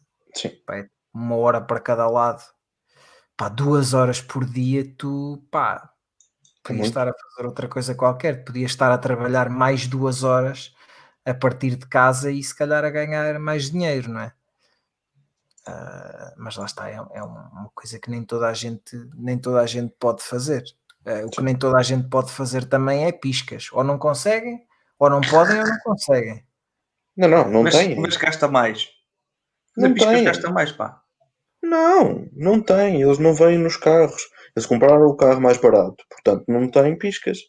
pá, 0.65 0.78
é 0.78 0.89
uma 1.13 1.36
hora 1.36 1.62
para 1.62 1.80
cada 1.80 2.08
lado. 2.08 2.44
Pá, 3.38 3.50
duas 3.50 3.94
horas 3.94 4.22
por 4.22 4.46
dia, 4.46 4.94
tu 4.98 5.44
pá, 5.52 5.91
podias 6.63 6.88
estar 6.88 7.08
a 7.08 7.13
fazer 7.13 7.48
outra 7.48 7.68
coisa 7.68 7.94
qualquer, 7.94 8.44
podias 8.46 8.72
estar 8.72 8.91
a 8.91 8.98
trabalhar 8.98 9.50
mais 9.50 9.88
duas 9.88 10.24
horas 10.24 10.74
a 11.26 11.34
partir 11.34 11.76
de 11.76 11.86
casa 11.88 12.32
e 12.32 12.41
se 12.41 12.56
calhar 12.56 12.86
a 12.86 12.89
ganhar 12.89 13.39
mais 13.39 13.72
dinheiro, 13.72 14.12
não 14.12 14.22
é? 14.22 14.34
Uh, 15.68 16.34
mas 16.38 16.56
lá 16.56 16.65
está, 16.65 16.89
é, 16.89 16.94
é, 16.94 17.24
uma 17.24 17.72
coisa 17.74 18.00
que 18.00 18.10
nem 18.10 18.24
toda 18.24 18.48
a 18.48 18.54
gente 18.54 18.96
nem 19.15 19.38
toda 19.38 19.62
a 19.62 19.65
gente 19.65 19.94
pode 20.00 20.22
fazer. 20.22 20.63
Uh, 21.06 21.28
o 21.28 21.30
que 21.30 21.41
nem 21.41 21.56
toda 21.56 21.78
a 21.78 21.84
gente 21.84 22.10
pode 22.10 22.32
fazer 22.32 22.65
também 22.65 23.06
é 23.06 23.12
piscas. 23.12 23.70
Ou 23.72 23.84
não 23.84 23.98
conseguem, 23.98 24.60
ou 24.98 25.10
não 25.10 25.22
podem, 25.22 25.60
ou 25.60 25.68
não 25.68 25.78
conseguem. 25.84 26.44
Não, 27.15 27.28
não, 27.28 27.50
não 27.50 27.63
mas, 27.63 27.76
tem. 27.76 28.00
Mas 28.00 28.18
gasta 28.18 28.48
mais. 28.48 28.89
Não 29.78 29.94
piscas 29.94 30.13
tem. 30.13 30.24
gasta 30.24 30.52
mais, 30.52 30.72
pá. 30.72 31.02
Não, 31.62 32.28
não 32.34 32.62
tem. 32.62 33.02
Eles 33.02 33.20
não 33.20 33.34
vêm 33.34 33.58
nos 33.58 33.78
carros. 33.78 34.22
Eles 34.56 34.65
compraram 34.65 35.06
o 35.08 35.15
carro 35.15 35.41
mais 35.41 35.58
barato, 35.58 36.04
portanto 36.10 36.46
não 36.48 36.70
tem 36.70 36.98
piscas. 36.98 37.39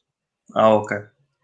Ah, 0.55 0.75
ok. 0.75 0.97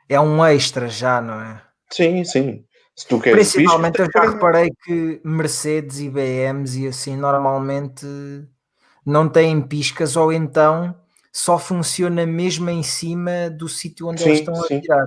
É 0.09 0.21
um 0.21 0.45
extra 0.45 0.89
já, 0.89 1.21
não 1.21 1.41
é? 1.41 1.63
Sim, 1.91 2.25
sim. 2.25 2.65
Se 2.97 3.07
tu 3.07 3.21
queres 3.21 3.53
Principalmente 3.53 3.97
piscas, 3.97 4.15
eu 4.15 4.23
já 4.23 4.31
reparei 4.31 4.71
que 4.85 5.21
Mercedes 5.25 6.01
e 6.01 6.11
BMs 6.11 6.81
e 6.81 6.89
assim 6.89 7.17
normalmente 7.17 8.07
não 9.07 9.29
têm 9.29 9.63
piscas 9.63 10.17
ou 10.17 10.33
então 10.33 10.95
só 11.33 11.59
funciona 11.59 12.27
mesmo 12.27 12.69
em 12.69 12.83
cima 12.83 13.49
do 13.49 13.69
sítio 13.69 14.09
onde 14.09 14.23
sim, 14.23 14.29
eles 14.29 14.41
estão 14.41 14.55
sim. 14.55 14.77
a 14.77 14.81
tirar. 14.81 15.07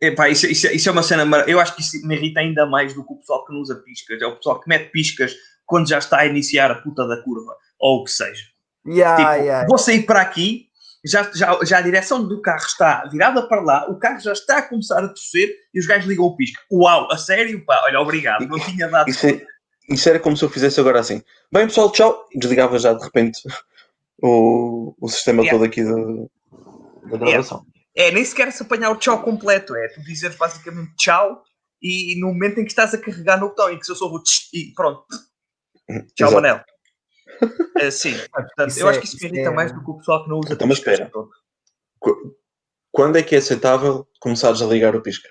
Epá, 0.00 0.28
isso, 0.28 0.46
isso, 0.46 0.68
isso, 0.68 0.88
é 0.88 0.92
uma 0.92 1.02
cena. 1.02 1.24
Eu 1.48 1.58
acho 1.58 1.74
que 1.74 1.82
isso 1.82 2.06
me 2.06 2.14
irrita 2.14 2.38
ainda 2.38 2.64
mais 2.64 2.94
do 2.94 3.04
que 3.04 3.12
o 3.12 3.16
pessoal 3.16 3.44
que 3.44 3.52
não 3.52 3.60
usa 3.60 3.74
piscas. 3.74 4.22
É 4.22 4.26
o 4.26 4.36
pessoal 4.36 4.60
que 4.60 4.68
mete 4.68 4.92
piscas 4.92 5.34
quando 5.66 5.88
já 5.88 5.98
está 5.98 6.20
a 6.20 6.26
iniciar 6.26 6.70
a 6.70 6.76
puta 6.76 7.06
da 7.06 7.20
curva 7.22 7.56
ou 7.80 8.00
o 8.00 8.04
que 8.04 8.12
seja. 8.12 8.44
Yeah, 8.86 9.16
tipo, 9.16 9.44
yeah. 9.44 9.66
vou 9.68 9.76
sair 9.76 10.02
para 10.04 10.22
aqui, 10.22 10.68
já, 11.04 11.30
já, 11.34 11.58
já 11.62 11.78
a 11.78 11.82
direção 11.82 12.26
do 12.26 12.40
carro 12.40 12.64
está 12.64 13.04
virada 13.06 13.46
para 13.46 13.60
lá, 13.60 13.90
o 13.90 13.98
carro 13.98 14.20
já 14.20 14.32
está 14.32 14.58
a 14.58 14.62
começar 14.62 15.04
a 15.04 15.08
torcer 15.08 15.54
e 15.74 15.78
os 15.78 15.86
gajos 15.86 16.08
ligam 16.08 16.24
o 16.24 16.36
pisca. 16.36 16.60
Uau, 16.72 17.10
a 17.10 17.18
sério? 17.18 17.64
Pá, 17.64 17.82
olha, 17.84 18.00
obrigado, 18.00 18.46
não 18.46 18.58
tinha 18.58 18.88
dado. 18.88 19.10
Isso, 19.10 19.26
é, 19.26 19.44
isso 19.90 20.08
era 20.08 20.18
como 20.18 20.36
se 20.36 20.44
eu 20.44 20.48
fizesse 20.48 20.80
agora 20.80 21.00
assim. 21.00 21.22
Bem, 21.52 21.66
pessoal, 21.66 21.90
tchau. 21.90 22.26
Desligava 22.34 22.78
já 22.78 22.94
de 22.94 23.04
repente 23.04 23.40
o, 24.22 24.94
o 25.00 25.08
sistema 25.08 25.42
yeah. 25.42 25.56
todo 25.56 25.66
aqui 25.66 25.82
da, 25.82 27.10
da 27.10 27.16
gravação. 27.18 27.64
Yeah. 27.96 28.10
É, 28.10 28.10
nem 28.12 28.24
sequer 28.24 28.52
se 28.52 28.62
apanhar 28.62 28.90
o 28.90 28.96
tchau 28.96 29.22
completo, 29.22 29.74
é 29.74 29.88
tu 29.88 30.02
dizeres 30.02 30.36
basicamente 30.36 30.94
tchau 30.96 31.42
e, 31.82 32.18
no 32.20 32.28
momento 32.28 32.60
em 32.60 32.64
que 32.64 32.70
estás 32.70 32.94
a 32.94 32.98
carregar 32.98 33.40
no 33.40 33.48
botão 33.48 33.70
e 33.70 33.78
que 33.78 33.84
se 33.84 33.92
eu 33.92 33.96
sou 33.96 34.12
o 34.12 34.22
tch, 34.22 34.52
e 34.52 34.72
pronto. 34.74 35.04
Tchau, 36.14 36.28
Exato. 36.28 36.34
Manel. 36.34 36.64
Uh, 37.42 37.90
sim, 37.90 38.14
portanto, 38.32 38.76
eu 38.76 38.86
é, 38.86 38.90
acho 38.90 39.00
que 39.00 39.06
isso 39.06 39.16
me 39.20 39.28
irrita 39.28 39.50
é... 39.50 39.52
mais 39.52 39.72
do 39.72 39.82
que 39.82 39.90
o 39.90 39.96
pessoal 39.96 40.24
que 40.24 40.30
não 40.30 40.38
usa 40.38 40.54
então, 40.54 40.66
mas 40.66 40.78
espera. 40.78 41.10
Quando 42.92 43.16
é 43.16 43.22
que 43.22 43.34
é 43.34 43.38
aceitável 43.38 44.08
começares 44.20 44.60
a 44.62 44.66
ligar 44.66 44.94
o 44.94 45.02
pisca? 45.02 45.28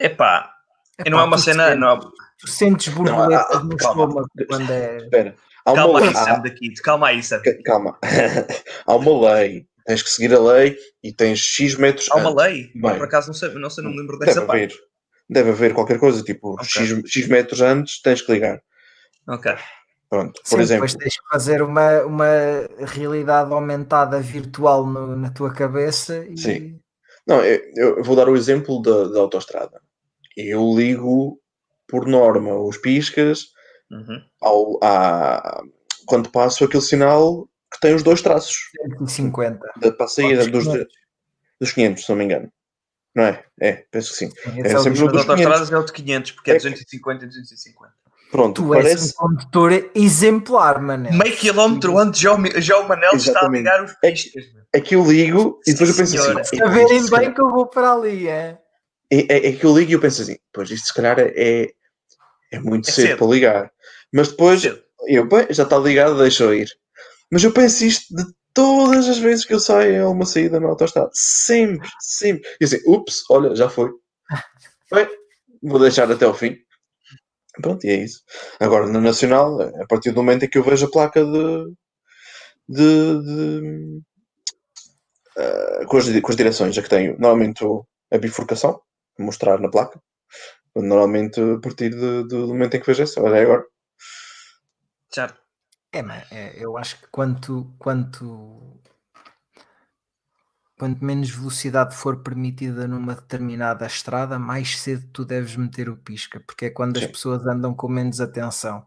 Epá, 0.00 0.54
Epá 0.98 1.10
não 1.10 1.20
é 1.20 1.24
uma 1.24 1.38
cena. 1.38 1.68
Sentes, 1.68 1.80
não... 1.80 2.00
Tu 2.38 2.46
sentes 2.48 2.94
borboletas 2.94 3.64
no 3.64 3.74
estômago 3.74 4.28
quando 4.48 4.70
é. 4.70 4.96
Espera. 4.98 5.36
Calma 5.74 6.00
aí, 6.00 6.14
Sam, 6.14 6.40
daqui. 6.40 6.74
Calma 6.82 7.08
aí, 7.08 7.22
Sam. 7.22 7.42
Calma. 7.64 7.98
Há 8.86 8.96
uma 8.96 9.32
lei 9.32 9.66
tens 9.88 10.02
que 10.02 10.10
seguir 10.10 10.34
a 10.34 10.38
lei 10.38 10.76
e 11.02 11.10
tens 11.10 11.38
X 11.38 11.74
metros. 11.76 12.08
Há 12.10 12.16
uma 12.16 12.42
lei? 12.42 12.70
Bem, 12.74 12.94
por 12.94 13.04
acaso 13.04 13.28
não 13.28 13.34
sei, 13.34 13.48
não 13.54 13.70
sei, 13.70 13.82
não 13.82 13.90
me 13.90 13.96
lembro 13.96 14.18
dessa 14.18 14.34
deve 14.34 14.46
parte. 14.46 14.74
Haver, 14.74 14.78
deve 15.30 15.50
haver 15.50 15.74
qualquer 15.74 15.98
coisa, 15.98 16.22
tipo, 16.22 16.52
okay. 16.52 16.86
X, 16.86 17.02
X 17.10 17.26
metros 17.26 17.62
antes 17.62 18.02
tens 18.02 18.20
que 18.20 18.30
ligar. 18.30 18.62
Ok. 19.26 19.50
Pronto, 20.10 20.40
por 20.42 20.56
Sim, 20.56 20.60
exemplo. 20.60 20.86
Depois 20.86 20.94
tens 20.94 21.14
que 21.14 21.28
fazer 21.30 21.62
uma, 21.62 22.02
uma 22.02 22.26
realidade 22.86 23.50
aumentada 23.50 24.20
virtual 24.20 24.86
no, 24.86 25.16
na 25.16 25.30
tua 25.30 25.52
cabeça. 25.52 26.24
E... 26.26 26.36
Sim. 26.38 26.80
Não, 27.26 27.42
eu, 27.42 27.60
eu, 27.76 28.02
vou 28.02 28.14
dar 28.14 28.28
o 28.28 28.36
exemplo 28.36 28.82
da, 28.82 29.04
da 29.08 29.20
autostrada. 29.20 29.80
Eu 30.36 30.74
ligo 30.76 31.40
por 31.86 32.06
norma 32.06 32.58
os 32.58 32.76
piscas 32.76 33.48
uhum. 33.90 34.22
ao, 34.40 34.78
a, 34.82 35.62
quando 36.06 36.30
passo 36.30 36.64
aquele 36.64 36.82
sinal 36.82 37.48
que 37.72 37.80
tem 37.80 37.94
os 37.94 38.02
dois 38.02 38.22
traços. 38.22 38.56
150. 38.82 39.58
Da, 39.76 39.92
para 39.92 40.06
a 40.06 40.08
saída 40.08 40.46
dos, 40.46 40.64
500. 40.64 40.86
dos 41.60 41.72
500, 41.72 42.04
se 42.04 42.10
não 42.10 42.16
me 42.16 42.24
engano. 42.24 42.52
Não 43.14 43.24
é? 43.24 43.44
É, 43.60 43.72
penso 43.90 44.12
que 44.12 44.18
sim. 44.18 44.32
é, 44.46 44.72
é 44.72 44.78
sempre 44.78 45.02
o 45.02 45.08
dos 45.08 45.28
autostradas 45.28 45.72
é 45.72 45.76
o 45.76 45.82
de 45.82 45.92
500, 45.92 46.32
porque 46.32 46.50
é, 46.50 46.54
é 46.54 46.56
250 46.56 47.24
e 47.24 47.28
250. 47.28 47.98
Pronto, 48.30 48.62
tu 48.62 48.68
parece... 48.68 48.90
és 48.90 49.10
um 49.10 49.16
condutor 49.16 49.90
exemplar, 49.94 50.80
Manel. 50.82 51.14
Meio 51.14 51.34
quilómetro 51.34 51.98
antes 51.98 52.20
já 52.20 52.34
o, 52.34 52.60
já 52.60 52.78
o 52.78 52.86
Manel 52.86 53.14
Exatamente. 53.14 53.66
está 53.66 53.74
a 53.74 53.80
ligar 53.80 53.84
os 53.84 53.92
piscas. 54.00 54.44
É, 54.72 54.78
é 54.78 54.80
que 54.80 54.94
eu 54.94 55.04
ligo 55.10 55.60
e 55.66 55.72
depois 55.72 55.90
eu 55.90 55.96
penso 55.96 56.12
senhora. 56.12 56.40
assim... 56.40 56.60
A 56.60 56.66
verem 56.68 57.08
bem 57.08 57.32
que 57.32 57.40
eu 57.40 57.50
vou 57.50 57.66
para 57.66 57.92
ali, 57.92 58.28
é? 58.28 58.58
É, 59.10 59.16
é, 59.34 59.48
é 59.48 59.52
que 59.52 59.64
eu 59.64 59.76
ligo 59.76 59.90
e 59.90 59.94
eu 59.94 60.00
penso 60.00 60.20
assim, 60.20 60.36
pois 60.52 60.70
isto 60.70 60.88
se 60.88 60.94
calhar 60.94 61.18
é, 61.18 61.70
é 62.52 62.58
muito 62.60 62.90
é 62.90 62.92
cedo, 62.92 63.06
cedo, 63.06 63.18
para 63.18 63.26
ligar. 63.28 63.72
Mas 64.12 64.28
depois, 64.28 64.64
eu, 65.06 65.28
bem, 65.28 65.46
já 65.50 65.64
está 65.64 65.78
ligado, 65.78 66.18
deixa 66.18 66.44
eu 66.44 66.54
ir. 66.54 66.68
Mas 67.30 67.44
eu 67.44 67.52
penso 67.52 67.84
isto 67.84 68.14
de 68.14 68.24
todas 68.54 69.08
as 69.08 69.18
vezes 69.18 69.44
que 69.44 69.54
eu 69.54 69.60
saio 69.60 70.06
a 70.06 70.10
uma 70.10 70.26
saída 70.26 70.58
na 70.58 70.68
autostrada. 70.68 71.10
Sempre, 71.12 71.88
sempre. 72.00 72.48
E 72.60 72.64
assim, 72.64 72.78
ups, 72.86 73.22
olha, 73.30 73.54
já 73.54 73.68
foi. 73.68 73.90
Bem, 74.92 75.08
vou 75.62 75.78
deixar 75.78 76.10
até 76.10 76.24
ao 76.24 76.34
fim. 76.34 76.56
Pronto, 77.60 77.84
e 77.86 77.90
é 77.90 78.04
isso. 78.04 78.22
Agora, 78.60 78.86
no 78.86 79.00
Nacional, 79.00 79.60
a 79.60 79.86
partir 79.86 80.12
do 80.12 80.16
momento 80.16 80.44
em 80.44 80.48
que 80.48 80.58
eu 80.58 80.64
vejo 80.64 80.86
a 80.86 80.90
placa 80.90 81.24
de. 81.24 81.72
de, 82.68 83.22
de 83.22 84.00
uh, 85.36 85.86
com, 85.86 85.96
as, 85.96 86.20
com 86.20 86.30
as 86.30 86.36
direções 86.36 86.78
a 86.78 86.82
que 86.82 86.88
tenho, 86.88 87.12
normalmente 87.18 87.64
a 88.12 88.18
bifurcação, 88.18 88.80
mostrar 89.18 89.60
na 89.60 89.70
placa. 89.70 90.00
Normalmente, 90.74 91.40
a 91.40 91.58
partir 91.60 91.90
de, 91.90 92.24
do 92.28 92.48
momento 92.48 92.76
em 92.76 92.80
que 92.80 92.86
vejo 92.86 93.02
essa, 93.02 93.20
olha 93.22 93.36
é 93.36 93.42
agora. 93.42 93.64
Certo. 95.10 95.40
É, 95.92 96.02
mas 96.02 96.30
é, 96.30 96.62
eu 96.62 96.76
acho 96.76 97.00
que 97.00 97.06
quanto, 97.08 97.74
quanto, 97.78 98.80
quanto 100.78 101.04
menos 101.04 101.30
velocidade 101.30 101.96
for 101.96 102.22
permitida 102.22 102.86
numa 102.86 103.14
determinada 103.14 103.86
estrada, 103.86 104.38
mais 104.38 104.78
cedo 104.78 105.08
tu 105.12 105.24
deves 105.24 105.56
meter 105.56 105.88
o 105.88 105.96
pisca, 105.96 106.40
porque 106.40 106.66
é 106.66 106.70
quando 106.70 106.98
Sim. 106.98 107.04
as 107.04 107.10
pessoas 107.10 107.46
andam 107.46 107.74
com 107.74 107.88
menos 107.88 108.20
atenção. 108.20 108.84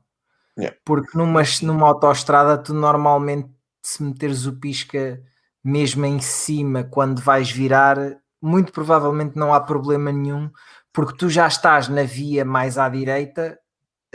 Yeah. 0.57 0.77
Porque 0.85 1.17
numa, 1.17 1.41
numa 1.63 1.87
autoestrada, 1.87 2.57
tu 2.57 2.73
normalmente, 2.73 3.49
se 3.83 4.03
meteres 4.03 4.45
o 4.45 4.59
pisca 4.59 5.21
mesmo 5.63 6.05
em 6.05 6.19
cima, 6.19 6.83
quando 6.83 7.21
vais 7.21 7.49
virar, 7.49 7.97
muito 8.41 8.71
provavelmente 8.71 9.37
não 9.37 9.53
há 9.53 9.59
problema 9.59 10.11
nenhum, 10.11 10.51
porque 10.93 11.17
tu 11.17 11.29
já 11.29 11.47
estás 11.47 11.87
na 11.87 12.03
via 12.03 12.43
mais 12.43 12.77
à 12.77 12.89
direita 12.89 13.57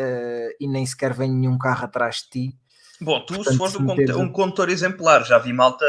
uh, 0.01 0.57
e 0.61 0.69
nem 0.69 0.85
sequer 0.85 1.13
vem 1.13 1.31
nenhum 1.31 1.59
carro 1.59 1.85
atrás 1.85 2.17
de 2.17 2.29
ti. 2.31 2.59
Bom, 3.01 3.21
tu 3.21 3.35
Portanto, 3.35 3.53
se 3.53 3.59
fores 3.59 3.77
um, 3.77 4.23
um 4.23 4.33
condutor 4.33 4.69
exemplar, 4.69 5.25
já 5.25 5.39
vi 5.39 5.53
malta 5.53 5.85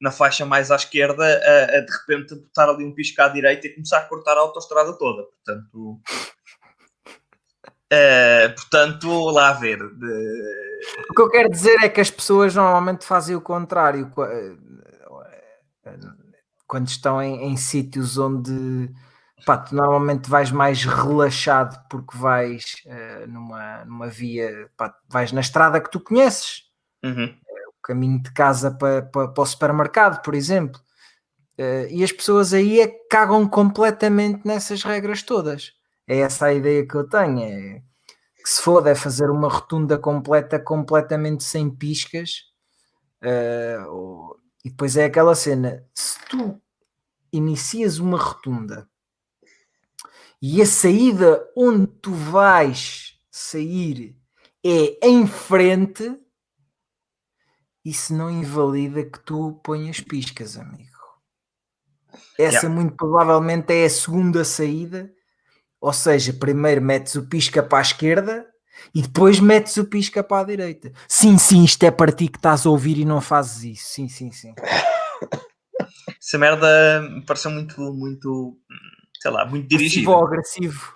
na 0.00 0.10
faixa 0.10 0.46
mais 0.46 0.70
à 0.70 0.76
esquerda 0.76 1.24
a, 1.24 1.76
a, 1.76 1.80
de 1.80 1.92
repente 1.92 2.34
botar 2.34 2.70
ali 2.70 2.84
um 2.84 2.94
pisco 2.94 3.20
à 3.20 3.28
direita 3.28 3.66
e 3.66 3.74
começar 3.74 3.98
a 3.98 4.06
cortar 4.06 4.36
a 4.36 4.40
autostrada 4.40 4.92
toda. 4.94 5.24
Portanto, 5.24 6.00
uh, 7.92 8.54
portanto 8.56 9.30
lá 9.30 9.50
a 9.50 9.52
ver. 9.54 9.82
O 9.82 11.14
que 11.14 11.22
eu 11.22 11.30
quero 11.30 11.50
dizer 11.50 11.82
é 11.82 11.88
que 11.88 12.00
as 12.00 12.10
pessoas 12.10 12.54
normalmente 12.54 13.04
fazem 13.04 13.36
o 13.36 13.40
contrário 13.40 14.10
quando 16.66 16.88
estão 16.88 17.20
em, 17.20 17.52
em 17.52 17.56
sítios 17.56 18.16
onde 18.16 18.90
pá, 19.44 19.58
tu 19.58 19.74
normalmente 19.74 20.28
vais 20.28 20.50
mais 20.50 20.84
relaxado 20.84 21.80
porque 21.88 22.16
vais 22.16 22.76
uh, 22.86 23.26
numa, 23.26 23.84
numa 23.84 24.06
via, 24.08 24.70
pá, 24.76 24.94
vais 25.08 25.32
na 25.32 25.40
estrada 25.40 25.80
que 25.80 25.90
tu 25.90 26.00
conheces, 26.00 26.64
uhum. 27.04 27.26
uh, 27.26 27.70
o 27.70 27.82
caminho 27.82 28.22
de 28.22 28.32
casa 28.32 28.70
para, 28.70 29.02
para, 29.02 29.28
para 29.28 29.42
o 29.42 29.46
supermercado, 29.46 30.22
por 30.22 30.34
exemplo. 30.34 30.80
Uh, 31.58 31.86
e 31.90 32.02
as 32.02 32.12
pessoas 32.12 32.52
aí 32.54 32.80
é 32.80 32.88
que 32.88 33.08
cagam 33.08 33.46
completamente 33.48 34.46
nessas 34.46 34.82
regras 34.82 35.22
todas. 35.22 35.72
É 36.06 36.18
essa 36.18 36.46
a 36.46 36.54
ideia 36.54 36.86
que 36.86 36.94
eu 36.94 37.08
tenho. 37.08 37.40
É 37.42 37.82
que 38.42 38.50
se 38.50 38.62
for 38.62 38.86
é 38.86 38.94
fazer 38.94 39.30
uma 39.30 39.48
rotunda 39.48 39.98
completa, 39.98 40.58
completamente 40.58 41.44
sem 41.44 41.70
piscas. 41.70 42.44
Ou, 43.90 44.34
e 44.64 44.70
depois 44.70 44.96
é 44.96 45.04
aquela 45.04 45.34
cena: 45.34 45.84
se 45.94 46.18
tu 46.26 46.60
inicias 47.30 47.98
uma 47.98 48.18
rotunda 48.18 48.89
e 50.40 50.62
a 50.62 50.66
saída 50.66 51.46
onde 51.56 51.86
tu 51.86 52.12
vais 52.12 53.14
sair 53.30 54.16
é 54.64 55.08
em 55.08 55.26
frente, 55.26 56.16
isso 57.84 58.14
não 58.14 58.30
invalida 58.30 59.04
que 59.04 59.18
tu 59.20 59.60
ponhas 59.64 60.00
piscas, 60.00 60.56
amigo. 60.56 60.90
Essa 62.38 62.66
yeah. 62.66 62.68
muito 62.68 62.96
provavelmente 62.96 63.72
é 63.72 63.84
a 63.84 63.90
segunda 63.90 64.44
saída, 64.44 65.12
ou 65.80 65.92
seja, 65.92 66.32
primeiro 66.32 66.80
metes 66.80 67.14
o 67.14 67.26
pisca 67.26 67.62
para 67.62 67.78
a 67.78 67.82
esquerda 67.82 68.46
e 68.94 69.02
depois 69.02 69.40
metes 69.40 69.76
o 69.76 69.84
pisca 69.84 70.22
para 70.22 70.42
a 70.42 70.44
direita. 70.44 70.92
Sim, 71.06 71.36
sim, 71.38 71.64
isto 71.64 71.82
é 71.84 71.90
para 71.90 72.12
ti 72.12 72.28
que 72.28 72.38
estás 72.38 72.64
a 72.64 72.70
ouvir 72.70 72.98
e 72.98 73.04
não 73.04 73.20
fazes 73.20 73.64
isso. 73.64 73.92
Sim, 73.92 74.08
sim, 74.08 74.32
sim. 74.32 74.54
Essa 76.20 76.38
merda 76.38 77.02
me 77.02 77.24
pareceu 77.24 77.50
muito, 77.50 77.80
muito 77.92 78.58
sei 79.20 79.30
lá, 79.30 79.44
muito 79.44 79.68
dirigida. 79.68 80.06
Passivo 80.06 80.26
agressivo. 80.26 80.94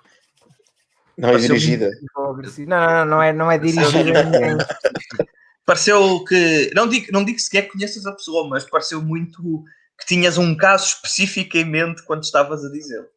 Não 1.17 1.29
é 1.29 1.37
dirigida. 1.37 1.91
Não, 2.15 2.35
não, 2.67 3.05
não 3.05 3.23
é, 3.23 3.33
não 3.33 3.51
é 3.51 3.57
dirigida 3.57 4.19
a 4.19 4.23
ninguém. 4.23 4.57
Pareceu 5.65 6.23
que, 6.25 6.71
não 6.75 6.87
digo, 6.87 7.07
não 7.11 7.25
digo 7.25 7.39
sequer 7.39 7.63
que 7.63 7.71
conheças 7.71 8.05
a 8.05 8.11
pessoa, 8.11 8.47
mas 8.47 8.69
pareceu 8.69 9.01
muito 9.01 9.63
que 9.99 10.05
tinhas 10.05 10.37
um 10.37 10.55
caso 10.55 10.85
específico 10.85 11.57
em 11.57 11.65
mente 11.65 12.03
quando 12.03 12.23
estavas 12.23 12.63
a 12.63 12.69
dizer. 12.69 13.09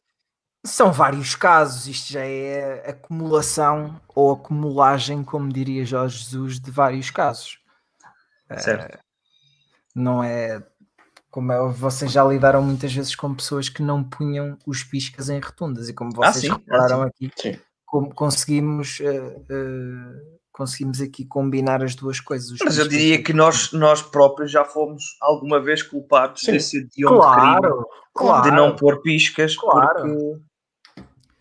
São 0.65 0.91
vários 0.91 1.35
casos, 1.35 1.87
isto 1.87 2.11
já 2.11 2.25
é 2.25 2.89
acumulação 2.89 4.01
ou 4.15 4.31
acumulagem, 4.31 5.23
como 5.23 5.53
diria 5.53 5.85
Jorge 5.85 6.23
Jesus, 6.23 6.59
de 6.59 6.71
vários 6.71 7.11
casos. 7.11 7.59
Certo. 8.57 8.95
Uh, 8.95 8.99
não 9.93 10.23
é 10.23 10.59
como 11.29 11.51
é, 11.51 11.71
vocês 11.71 12.11
já 12.11 12.23
lidaram 12.23 12.61
muitas 12.61 12.93
vezes 12.93 13.15
com 13.15 13.33
pessoas 13.33 13.69
que 13.69 13.81
não 13.81 14.03
punham 14.03 14.57
os 14.65 14.83
piscas 14.83 15.29
em 15.29 15.39
rotundas 15.39 15.87
e 15.89 15.93
como 15.93 16.11
vocês 16.11 16.49
ah, 16.49 16.55
repararam 16.55 17.03
ah, 17.03 17.05
aqui, 17.07 17.31
sim. 17.35 17.57
como 17.85 18.13
conseguimos 18.13 18.99
uh, 18.99 19.37
uh, 19.37 20.39
conseguimos 20.51 20.99
aqui 20.99 21.23
combinar 21.25 21.81
as 21.81 21.95
duas 21.95 22.19
coisas. 22.19 22.57
Mas 22.61 22.77
eu 22.77 22.87
diria 22.87 23.23
que 23.23 23.31
nós, 23.31 23.71
nós 23.71 24.01
próprios 24.01 24.51
já 24.51 24.65
fomos 24.65 25.03
alguma 25.21 25.61
vez 25.61 25.81
culpados 25.81 26.41
sim. 26.41 26.51
desse 26.51 26.79
idioma 26.79 27.17
claro, 27.17 27.87
claro, 28.13 28.43
de 28.43 28.51
não 28.51 28.75
pôr 28.75 29.01
piscas 29.01 29.55
claro. 29.55 30.01
porque, 30.01 30.41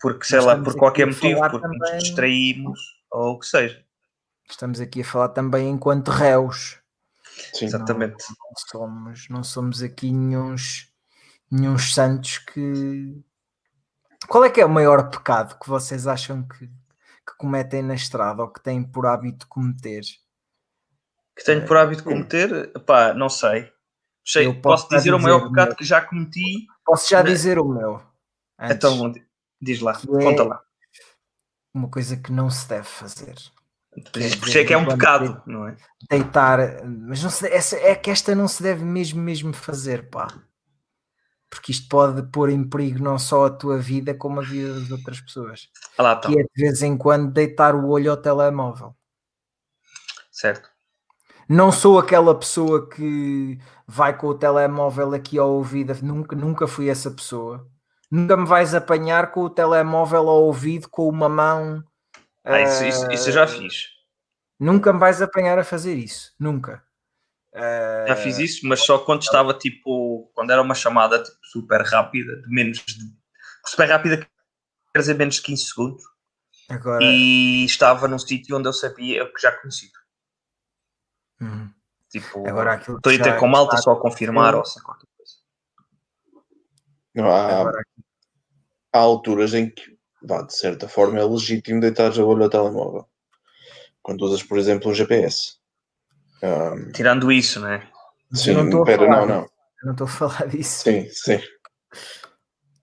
porque 0.01 0.25
sei 0.25 0.41
lá, 0.41 0.57
por 0.57 0.77
qualquer 0.77 1.07
motivo, 1.07 1.41
porque 1.41 1.59
também... 1.59 1.79
nos 1.79 2.03
distraímos 2.03 2.79
ou 3.11 3.33
o 3.33 3.39
que 3.39 3.47
seja. 3.47 3.83
Estamos 4.49 4.81
aqui 4.81 5.01
a 5.01 5.05
falar 5.05 5.31
também 5.31 5.69
enquanto 5.69 6.09
réus 6.09 6.79
Sim. 7.53 7.67
Exatamente. 7.67 8.25
Não, 8.29 8.37
não, 8.51 8.57
somos, 8.57 9.29
não 9.29 9.45
somos 9.45 9.83
aqui 9.83 10.13
nenhuns, 10.13 10.93
nenhuns 11.51 11.95
santos 11.95 12.39
que. 12.39 13.23
Qual 14.27 14.45
é 14.45 14.51
que 14.51 14.61
é 14.61 14.65
o 14.65 14.71
maior 14.71 15.11
pecado 15.11 15.59
que 15.59 15.69
vocês 15.69 16.07
acham 16.07 16.47
que, 16.47 16.67
que 16.67 17.37
cometem 17.39 17.83
na 17.83 17.95
estrada 17.95 18.43
ou 18.43 18.49
que 18.49 18.61
têm 18.61 18.83
por 18.83 19.07
hábito 19.07 19.47
cometer? 19.47 20.03
Que 21.37 21.45
tenho 21.45 21.65
por 21.65 21.77
hábito 21.77 22.03
cometer? 22.03 22.73
Pá, 22.81 23.15
não 23.15 23.29
sei. 23.29 23.73
sei 24.25 24.47
posso, 24.55 24.85
posso 24.85 24.89
dizer 24.89 25.15
o 25.15 25.21
maior 25.21 25.49
pecado 25.49 25.77
que 25.77 25.85
já 25.85 26.01
cometi. 26.01 26.67
Posso 26.85 27.09
já 27.09 27.23
dizer 27.23 27.59
o 27.59 27.65
meu. 27.69 28.03
Antes, 28.59 28.77
então, 28.77 29.13
diz 29.61 29.81
lá, 29.81 29.95
conta 30.01 30.43
lá. 30.43 30.61
Uma 31.73 31.89
coisa 31.89 32.17
que 32.17 32.33
não 32.33 32.51
se 32.51 32.69
deve 32.69 32.89
fazer. 32.89 33.37
Por 34.13 34.21
isso 34.21 34.59
é 34.59 34.65
que 34.65 34.73
é 34.73 34.77
um 34.77 34.87
pecado, 34.87 35.43
não 35.47 35.67
é? 35.67 35.77
Deitar, 36.11 36.85
mas 36.85 37.23
não 37.23 37.31
se, 37.31 37.47
essa, 37.49 37.77
é 37.77 37.95
que 37.95 38.11
esta 38.11 38.35
não 38.35 38.49
se 38.49 38.63
deve 38.63 38.85
mesmo, 38.85 39.21
mesmo 39.21 39.53
fazer, 39.53 40.09
pá. 40.11 40.29
Porque 41.51 41.73
isto 41.73 41.89
pode 41.89 42.23
pôr 42.31 42.51
em 42.51 42.69
perigo 42.69 43.03
não 43.03 43.19
só 43.19 43.47
a 43.47 43.51
tua 43.51 43.79
vida, 43.79 44.15
como 44.15 44.41
a 44.41 44.43
vida 44.43 44.81
das 44.81 44.91
outras 44.91 45.21
pessoas. 45.21 45.69
Ah 45.97 46.03
lá. 46.03 46.17
Que 46.21 46.39
é 46.39 46.43
de 46.43 46.51
vez 46.57 46.83
em 46.83 46.97
quando 46.97 47.33
deitar 47.33 47.75
o 47.75 47.89
olho 47.89 48.11
ao 48.11 48.17
telemóvel. 48.17 48.95
Certo. 50.31 50.69
Não 51.49 51.73
sou 51.73 51.99
aquela 51.99 52.39
pessoa 52.39 52.89
que 52.89 53.59
vai 53.87 54.15
com 54.15 54.27
o 54.27 54.35
telemóvel 54.35 55.15
aqui 55.15 55.39
ao 55.39 55.51
ouvido, 55.51 55.97
nunca, 56.03 56.37
nunca 56.37 56.69
fui 56.69 56.91
essa 56.91 57.11
pessoa. 57.11 57.67
Nunca 58.11 58.37
me 58.37 58.47
vais 58.47 58.75
apanhar 58.75 59.33
com 59.33 59.41
o 59.41 59.51
telemóvel 59.51 60.29
ao 60.29 60.45
ouvido, 60.45 60.89
com 60.89 61.09
uma 61.09 61.29
mão. 61.29 61.83
Ah, 62.45 62.61
isso, 62.61 62.85
isso, 62.85 63.11
isso 63.11 63.29
eu 63.29 63.33
já 63.33 63.47
fiz. 63.47 63.89
Nunca 64.59 64.93
me 64.93 64.99
vais 64.99 65.23
apanhar 65.23 65.59
a 65.59 65.65
fazer 65.65 65.95
isso, 65.95 66.35
nunca. 66.39 66.83
Já 68.07 68.17
fiz 68.17 68.39
isso, 68.39 68.67
mas 68.67 68.85
só 68.85 68.99
quando 68.99 69.23
estava 69.23 69.55
tipo, 69.55 70.31
quando 70.35 70.51
era 70.51 70.63
uma 70.63 70.75
chamada 70.75 71.23
tipo, 71.23 71.39
super 71.43 71.83
rápida, 71.83 72.41
de 72.43 72.49
menos 72.49 72.79
de, 72.79 72.95
super 73.67 73.89
rápida, 73.89 74.19
quer 74.93 75.01
dizer 75.01 75.15
menos 75.15 75.37
de 75.37 75.43
15 75.43 75.65
segundos. 75.65 76.03
Agora... 76.69 77.03
E 77.03 77.65
estava 77.65 78.07
num 78.07 78.19
sítio 78.19 78.57
onde 78.57 78.69
eu 78.69 78.73
sabia 78.73 79.27
que 79.33 79.41
já 79.41 79.53
conhecia. 79.53 79.91
Uhum. 81.41 81.73
Tipo, 82.11 82.47
Agora, 82.47 82.77
estou 82.77 82.97
a 82.97 83.23
ter 83.23 83.39
com 83.39 83.49
malta 83.49 83.77
só 83.77 83.93
a 83.93 84.01
confirmar 84.01 84.55
ou 84.55 84.63
assim 84.63 84.81
qualquer 84.81 85.07
coisa. 85.17 85.33
Não, 87.15 87.31
há, 87.31 87.61
Agora... 87.61 87.83
há 88.93 88.99
alturas 88.99 89.55
em 89.55 89.71
que, 89.71 89.98
vá, 90.23 90.43
de 90.43 90.57
certa 90.57 90.89
forma, 90.89 91.19
é 91.19 91.25
legítimo 91.25 91.81
deitar 91.81 92.11
a 92.11 92.25
olho 92.25 92.45
ao 92.45 92.51
telemóvel. 92.51 93.07
Quando 94.03 94.23
usas, 94.23 94.43
por 94.43 94.59
exemplo, 94.59 94.91
um 94.91 94.95
GPS. 94.95 95.57
Um... 96.43 96.93
Tirando 96.93 97.31
isso, 97.31 97.61
né? 97.61 97.87
Sim, 98.33 98.53
não 98.53 98.85
pera, 98.85 99.09
não, 99.09 99.27
não. 99.27 99.43
Eu 99.43 99.87
não 99.87 99.93
estou 99.93 100.07
a 100.07 100.11
falar 100.11 100.47
disso. 100.49 100.83
Sim, 100.85 101.09
sim. 101.11 101.41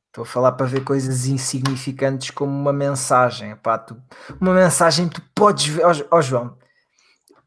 Estou 0.07 0.23
a 0.23 0.25
falar 0.25 0.53
para 0.53 0.65
ver 0.65 0.83
coisas 0.83 1.25
insignificantes 1.25 2.29
como 2.31 2.51
uma 2.51 2.71
mensagem. 2.71 3.51
Epá, 3.51 3.77
tu, 3.77 4.01
uma 4.39 4.53
mensagem 4.53 5.09
tu 5.09 5.21
podes 5.35 5.67
ver. 5.67 5.85
Ó 5.85 5.91
oh, 5.91 6.17
oh, 6.17 6.21
João, 6.21 6.57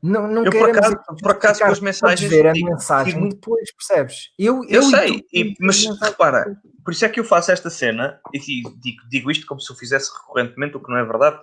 não, 0.02 0.28
não 0.28 0.44
eu 0.44 0.50
por 0.52 0.70
acaso, 0.70 0.96
por 1.20 1.30
acaso 1.30 1.60
com 1.60 1.66
as 1.66 1.80
mensagens. 1.80 2.30
ver 2.30 2.46
a 2.46 2.52
mensagem 2.52 3.28
depois, 3.28 3.72
percebes? 3.72 4.30
Eu, 4.38 4.62
eu, 4.64 4.70
eu 4.70 4.82
sei, 4.82 5.24
e, 5.32 5.54
mas 5.60 5.84
repara, 6.00 6.56
por 6.84 6.92
isso 6.92 7.04
é 7.04 7.08
que 7.08 7.18
eu 7.18 7.24
faço 7.24 7.50
esta 7.50 7.68
cena 7.68 8.20
e 8.32 8.38
digo, 8.38 9.08
digo 9.08 9.30
isto 9.30 9.46
como 9.46 9.60
se 9.60 9.70
eu 9.72 9.76
fizesse 9.76 10.10
recorrentemente, 10.12 10.76
o 10.76 10.80
que 10.80 10.90
não 10.90 10.98
é 10.98 11.04
verdade, 11.04 11.38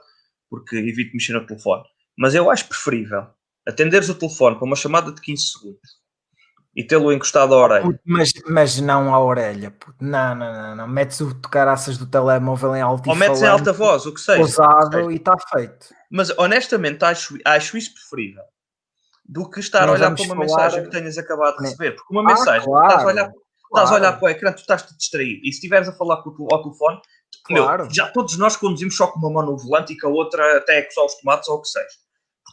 porque 0.49 0.75
evito 0.75 1.13
mexer 1.13 1.33
no 1.33 1.45
telefone. 1.45 1.83
Mas 2.17 2.33
eu 2.33 2.49
acho 2.49 2.67
preferível 2.67 3.27
atenderes 3.67 4.09
o 4.09 4.15
telefone 4.15 4.55
para 4.55 4.65
uma 4.65 4.75
chamada 4.75 5.11
de 5.11 5.19
15 5.19 5.47
segundos 5.47 6.04
e 6.75 6.83
tê-lo 6.83 7.13
encostado 7.13 7.53
à 7.53 7.57
orelha. 7.57 7.99
mas, 8.05 8.33
mas 8.47 8.81
não 8.81 9.15
à 9.15 9.19
orelha. 9.19 9.71
Puto. 9.71 9.95
Não, 10.01 10.35
não, 10.35 10.53
não, 10.53 10.75
não. 10.75 10.87
Metes 10.87 11.21
o 11.21 11.33
tocaraças 11.33 11.97
do 11.97 12.05
telemóvel 12.05 12.75
em 12.75 12.81
alta 12.81 13.09
Ou 13.09 13.15
metes 13.15 13.41
em 13.41 13.47
alta 13.47 13.71
voz, 13.71 14.05
o 14.05 14.13
que 14.13 14.19
seja. 14.19 14.41
Usado 14.41 15.09
e 15.09 15.15
está 15.15 15.37
feito. 15.53 15.87
Mas 16.11 16.37
honestamente 16.37 17.03
acho, 17.05 17.37
acho 17.45 17.77
isso 17.77 17.93
preferível 17.93 18.43
do 19.27 19.49
que 19.49 19.59
estar 19.59 19.87
não 19.87 19.93
a 19.93 19.95
olhar 19.95 20.13
para 20.13 20.23
uma 20.23 20.35
falar... 20.35 20.45
mensagem 20.45 20.83
que 20.83 20.91
tenhas 20.91 21.17
acabado 21.17 21.57
de 21.57 21.63
receber. 21.63 21.91
Porque 21.95 22.13
uma 22.13 22.21
ah, 22.21 22.35
mensagem, 22.35 22.67
claro, 22.67 22.87
estás, 22.87 23.03
a 23.03 23.07
olhar, 23.07 23.23
claro. 23.23 23.39
estás 23.67 23.91
a 23.91 23.95
olhar 23.95 24.19
para 24.19 24.25
o 24.25 24.29
ecrã, 24.29 24.51
tu 24.51 24.59
estás-te 24.59 24.97
distraído. 24.97 25.39
E 25.43 25.45
se 25.45 25.57
estiveres 25.57 25.87
a 25.87 25.93
falar 25.93 26.21
com 26.21 26.29
o, 26.37 26.47
ao 26.53 26.61
telefone, 26.61 26.99
claro. 27.45 27.83
meu, 27.85 27.93
já 27.93 28.11
todos 28.11 28.37
nós 28.37 28.55
conduzimos 28.57 28.95
só 28.95 29.07
com 29.07 29.17
uma 29.19 29.31
mão 29.31 29.45
no 29.45 29.57
volante 29.57 29.93
e 29.93 29.97
com 29.97 30.07
a 30.07 30.11
outra 30.11 30.57
até 30.57 30.79
a 30.79 30.85
coçar 30.85 31.05
os 31.05 31.15
tomates 31.15 31.47
ou 31.47 31.57
o 31.57 31.61
que 31.61 31.69
seja. 31.69 32.04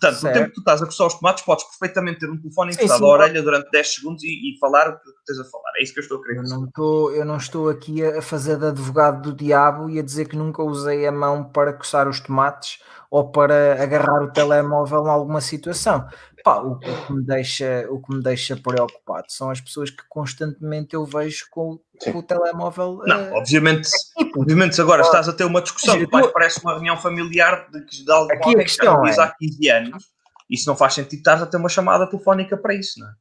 Portanto, 0.03 0.20
certo. 0.20 0.34
no 0.34 0.40
tempo 0.40 0.48
que 0.48 0.55
tu 0.55 0.61
estás 0.61 0.82
a 0.82 0.86
coçar 0.86 1.07
os 1.07 1.14
tomates, 1.14 1.44
podes 1.44 1.64
perfeitamente 1.64 2.18
ter 2.20 2.30
um 2.30 2.36
telefone 2.36 2.72
encostado 2.72 3.05
à 3.05 3.09
orelha 3.09 3.42
durante 3.42 3.70
10 3.70 3.94
segundos 3.94 4.24
e, 4.24 4.26
e, 4.26 4.59
falar 4.59 4.88
o 4.88 4.98
que 4.98 5.05
tens 5.24 5.38
a 5.38 5.44
falar. 5.44 5.70
É 5.78 5.82
isso 5.82 5.94
que 5.94 6.00
eu 6.00 6.03
estou 6.03 6.18
a 6.18 6.22
querer 6.22 6.38
eu 6.38 6.42
não 6.42 6.64
estou, 6.64 7.12
eu 7.12 7.24
não 7.24 7.36
estou 7.36 7.68
aqui 7.68 8.05
a 8.05 8.20
fazer 8.20 8.59
de 8.59 8.66
advogado 8.66 9.22
do 9.22 9.36
diabo 9.36 9.88
e 9.88 10.00
a 10.00 10.03
dizer 10.03 10.26
que 10.26 10.36
nunca 10.36 10.62
usei 10.62 11.07
a 11.07 11.12
mão 11.12 11.44
para 11.44 11.72
coçar 11.72 12.09
os 12.09 12.18
tomates 12.18 12.80
ou 13.11 13.30
para 13.30 13.80
agarrar 13.82 14.22
o 14.22 14.32
telemóvel 14.32 15.05
em 15.05 15.11
alguma 15.11 15.40
situação. 15.40 16.09
Pá, 16.42 16.61
o, 16.61 16.72
o, 16.72 16.78
que 16.78 17.12
me 17.12 17.24
deixa, 17.24 17.86
o 17.90 18.00
que 18.00 18.14
me 18.14 18.22
deixa 18.22 18.57
preocupado 18.57 19.26
são 19.28 19.50
as 19.50 19.61
pessoas 19.61 19.90
que 19.90 20.03
constantemente 20.09 20.94
eu 20.94 21.05
vejo 21.05 21.46
com, 21.50 21.78
com 22.03 22.18
o 22.18 22.22
telemóvel. 22.22 23.00
Não, 23.07 23.30
uh, 23.30 23.34
obviamente, 23.34 23.88
obviamente 24.37 24.80
agora 24.80 25.03
estás 25.03 25.28
a 25.28 25.33
ter 25.33 25.45
uma 25.45 25.61
discussão 25.61 25.99
que 25.99 26.11
mais 26.11 26.26
parece 26.28 26.61
uma 26.61 26.72
reunião 26.72 26.97
familiar 26.97 27.68
de, 27.70 28.05
de 28.05 28.11
algo 28.11 28.33
aqui 28.33 28.51
a 28.51 28.62
questão 28.62 29.03
que 29.03 29.11
é, 29.11 29.20
há 29.20 29.35
15 29.39 29.70
anos. 29.70 30.05
Isso 30.51 30.68
não 30.68 30.76
faz 30.76 30.95
sentido 30.95 31.18
estar 31.18 31.43
a 31.43 31.47
ter 31.47 31.57
uma 31.57 31.68
chamada 31.68 32.07
telefónica 32.07 32.57
para 32.57 32.74
isso, 32.74 33.01
não 33.01 33.09
é? 33.09 33.12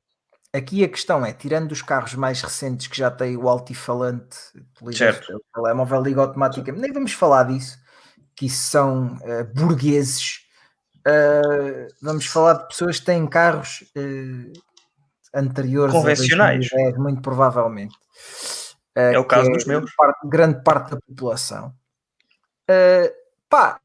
Aqui 0.54 0.84
a 0.84 0.90
questão 0.90 1.26
é, 1.26 1.32
tirando 1.32 1.72
os 1.72 1.82
carros 1.82 2.14
mais 2.14 2.42
recentes 2.42 2.88
que 2.88 2.98
já 2.98 3.10
têm 3.10 3.38
o 3.38 3.48
altifalante, 3.48 4.36
certo. 4.92 5.34
o 5.34 5.42
telemóvel 5.54 6.02
liga 6.02 6.22
automaticamente, 6.22 6.82
nem 6.82 6.92
vamos 6.92 7.14
falar 7.14 7.44
disso, 7.44 7.78
que 8.36 8.48
isso 8.48 8.70
são 8.70 9.16
uh, 9.16 9.46
burgueses 9.56 10.42
Uh, 11.08 11.88
vamos 12.00 12.28
falar 12.28 12.54
de 12.54 12.68
pessoas 12.68 13.00
que 13.00 13.06
têm 13.06 13.26
carros 13.26 13.84
uh, 13.98 14.54
anteriores 15.34 15.94
convencionais, 15.94 16.70
2010, 16.70 16.98
muito 16.98 17.22
provavelmente. 17.22 17.96
Uh, 18.98 19.14
é 19.14 19.20
o 19.20 19.26
caso 19.26 19.50
é 19.50 19.54
dos 19.54 19.66
meus. 19.66 19.94
Parte, 19.96 20.28
grande 20.28 20.64
parte 20.64 20.92
da 20.92 20.98
população. 21.02 21.74
pá, 23.50 23.80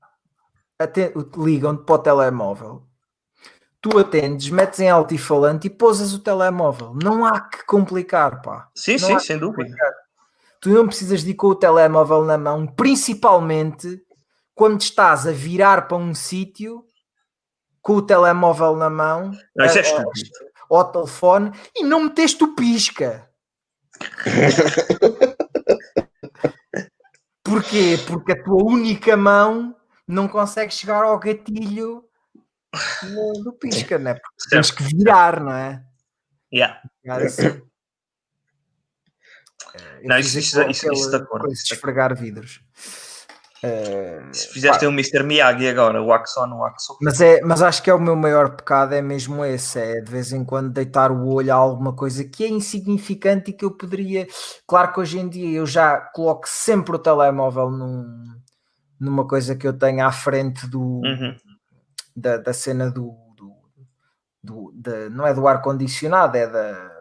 ligam-te 1.37 1.85
para 1.85 1.95
o 1.95 1.99
telemóvel. 1.99 2.83
Tu 3.81 3.99
atendes, 3.99 4.51
metes 4.51 4.81
em 4.81 4.91
altifalante 4.91 5.69
e 5.69 5.71
pousas 5.71 6.13
o 6.13 6.19
telemóvel. 6.19 6.93
Não 7.01 7.25
há 7.25 7.41
que 7.41 7.65
complicar, 7.65 8.43
pá. 8.43 8.69
Sim, 8.75 8.97
não 8.99 9.09
sim, 9.09 9.19
sem 9.21 9.39
dúvida. 9.39 9.75
Tu 10.61 10.71
não 10.71 10.87
precisas 10.87 11.23
de 11.23 11.31
ir 11.31 11.35
com 11.35 11.49
o 11.49 11.55
telemóvel 11.55 12.25
na 12.25 12.37
mão, 12.37 12.67
principalmente 12.67 14.03
quando 14.55 14.81
estás 14.81 15.27
a 15.27 15.31
virar 15.31 15.87
para 15.87 15.99
um 15.99 16.15
sítio 16.15 16.85
com 17.81 17.97
o 17.97 18.03
telemóvel 18.03 18.75
na 18.75 18.91
mão 18.91 19.31
não, 19.55 19.67
isso 19.67 19.79
é 19.79 20.05
ao 20.69 20.91
telefone 20.91 21.53
e 21.75 21.85
não 21.85 22.05
meteste 22.05 22.43
o 22.43 22.55
pisca. 22.57 23.26
Porquê? 27.43 27.99
Porque 28.07 28.33
a 28.33 28.43
tua 28.43 28.65
única 28.65 29.17
mão 29.17 29.77
não 30.07 30.29
consegue 30.29 30.73
chegar 30.73 31.03
ao 31.05 31.19
gatilho 31.19 32.05
do 33.43 33.53
pisca, 33.53 33.99
né? 33.99 34.15
Porque 34.15 34.49
tens 34.51 34.71
que 34.71 34.83
virar, 34.83 35.41
não 35.41 35.53
é? 35.53 35.83
Yeah. 36.53 36.81
Assim. 37.09 37.63
Não, 40.03 40.19
isso, 40.19 40.39
isso, 40.39 40.61
isso, 40.63 40.71
isso, 40.71 40.93
isso, 40.93 41.17
isso, 41.17 41.27
isso, 41.51 41.75
esfregar 41.75 42.17
vidros. 42.17 42.61
Uh, 43.65 44.35
Se 44.35 44.49
fizeste 44.49 44.81
pá. 44.81 44.87
um 44.87 44.93
Mr. 44.93 45.23
Miyagi 45.23 45.67
agora, 45.69 46.03
o 46.03 46.13
Axon, 46.13 46.49
o 46.53 46.65
Axon. 46.65 46.97
Mas, 47.01 47.21
é, 47.21 47.41
mas 47.41 47.63
acho 47.63 47.83
que 47.83 47.89
é 47.89 47.95
o 47.95 48.01
meu 48.01 48.15
maior 48.15 48.55
pecado, 48.55 48.95
é 48.95 49.01
mesmo 49.01 49.45
esse: 49.45 49.79
é 49.79 50.01
de 50.01 50.11
vez 50.11 50.33
em 50.33 50.45
quando 50.45 50.71
deitar 50.71 51.11
o 51.11 51.27
olho 51.27 51.53
a 51.53 51.57
alguma 51.57 51.95
coisa 51.95 52.25
que 52.25 52.45
é 52.45 52.49
insignificante 52.49 53.51
e 53.51 53.55
que 53.55 53.65
eu 53.65 53.71
poderia. 53.71 54.27
Claro 54.67 54.93
que 54.93 55.01
hoje 55.01 55.19
em 55.19 55.29
dia 55.29 55.59
eu 55.59 55.67
já 55.67 55.99
coloco 55.99 56.47
sempre 56.47 56.97
o 56.97 56.99
telemóvel 56.99 57.71
num, 57.71 58.05
numa 59.01 59.27
coisa 59.27 59.57
que 59.57 59.67
eu 59.67 59.73
tenho 59.73 60.05
à 60.05 60.13
frente 60.13 60.67
do, 60.67 61.01
uhum. 61.05 61.37
da, 62.15 62.37
da 62.37 62.53
cena 62.53 62.91
do. 62.91 63.15
do, 63.37 63.57
do 64.43 64.73
da, 64.75 65.09
não 65.09 65.27
é 65.27 65.33
do 65.33 65.49
ar-condicionado, 65.49 66.37
é 66.37 66.47
da 66.47 66.97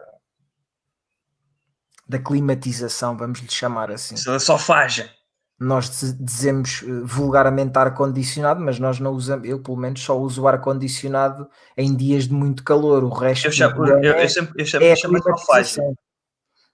da 2.08 2.20
climatização, 2.20 3.16
vamos 3.16 3.40
lhe 3.40 3.50
chamar 3.50 3.90
assim. 3.90 4.14
Da 4.24 4.38
sofagem 4.38 5.10
nós 5.58 6.14
dizemos 6.20 6.82
eh, 6.82 6.86
vulgarmente 7.04 7.78
ar-condicionado, 7.78 8.60
mas 8.60 8.78
nós 8.78 9.00
não 9.00 9.12
usamos, 9.12 9.48
eu 9.48 9.60
pelo 9.62 9.76
menos 9.76 10.02
só 10.02 10.18
uso 10.18 10.42
o 10.42 10.48
ar-condicionado 10.48 11.48
em 11.76 11.96
dias 11.96 12.28
de 12.28 12.34
muito 12.34 12.62
calor, 12.62 13.02
o 13.02 13.08
resto 13.08 13.46
eu 13.46 13.52
chamo, 13.52 13.86
eu, 13.86 13.98
eu, 13.98 14.28
sempre, 14.28 14.62
eu 14.62 14.66
chamo, 14.66 14.84
é 14.84 14.92
a 14.92 14.96
climatização. 14.96 15.94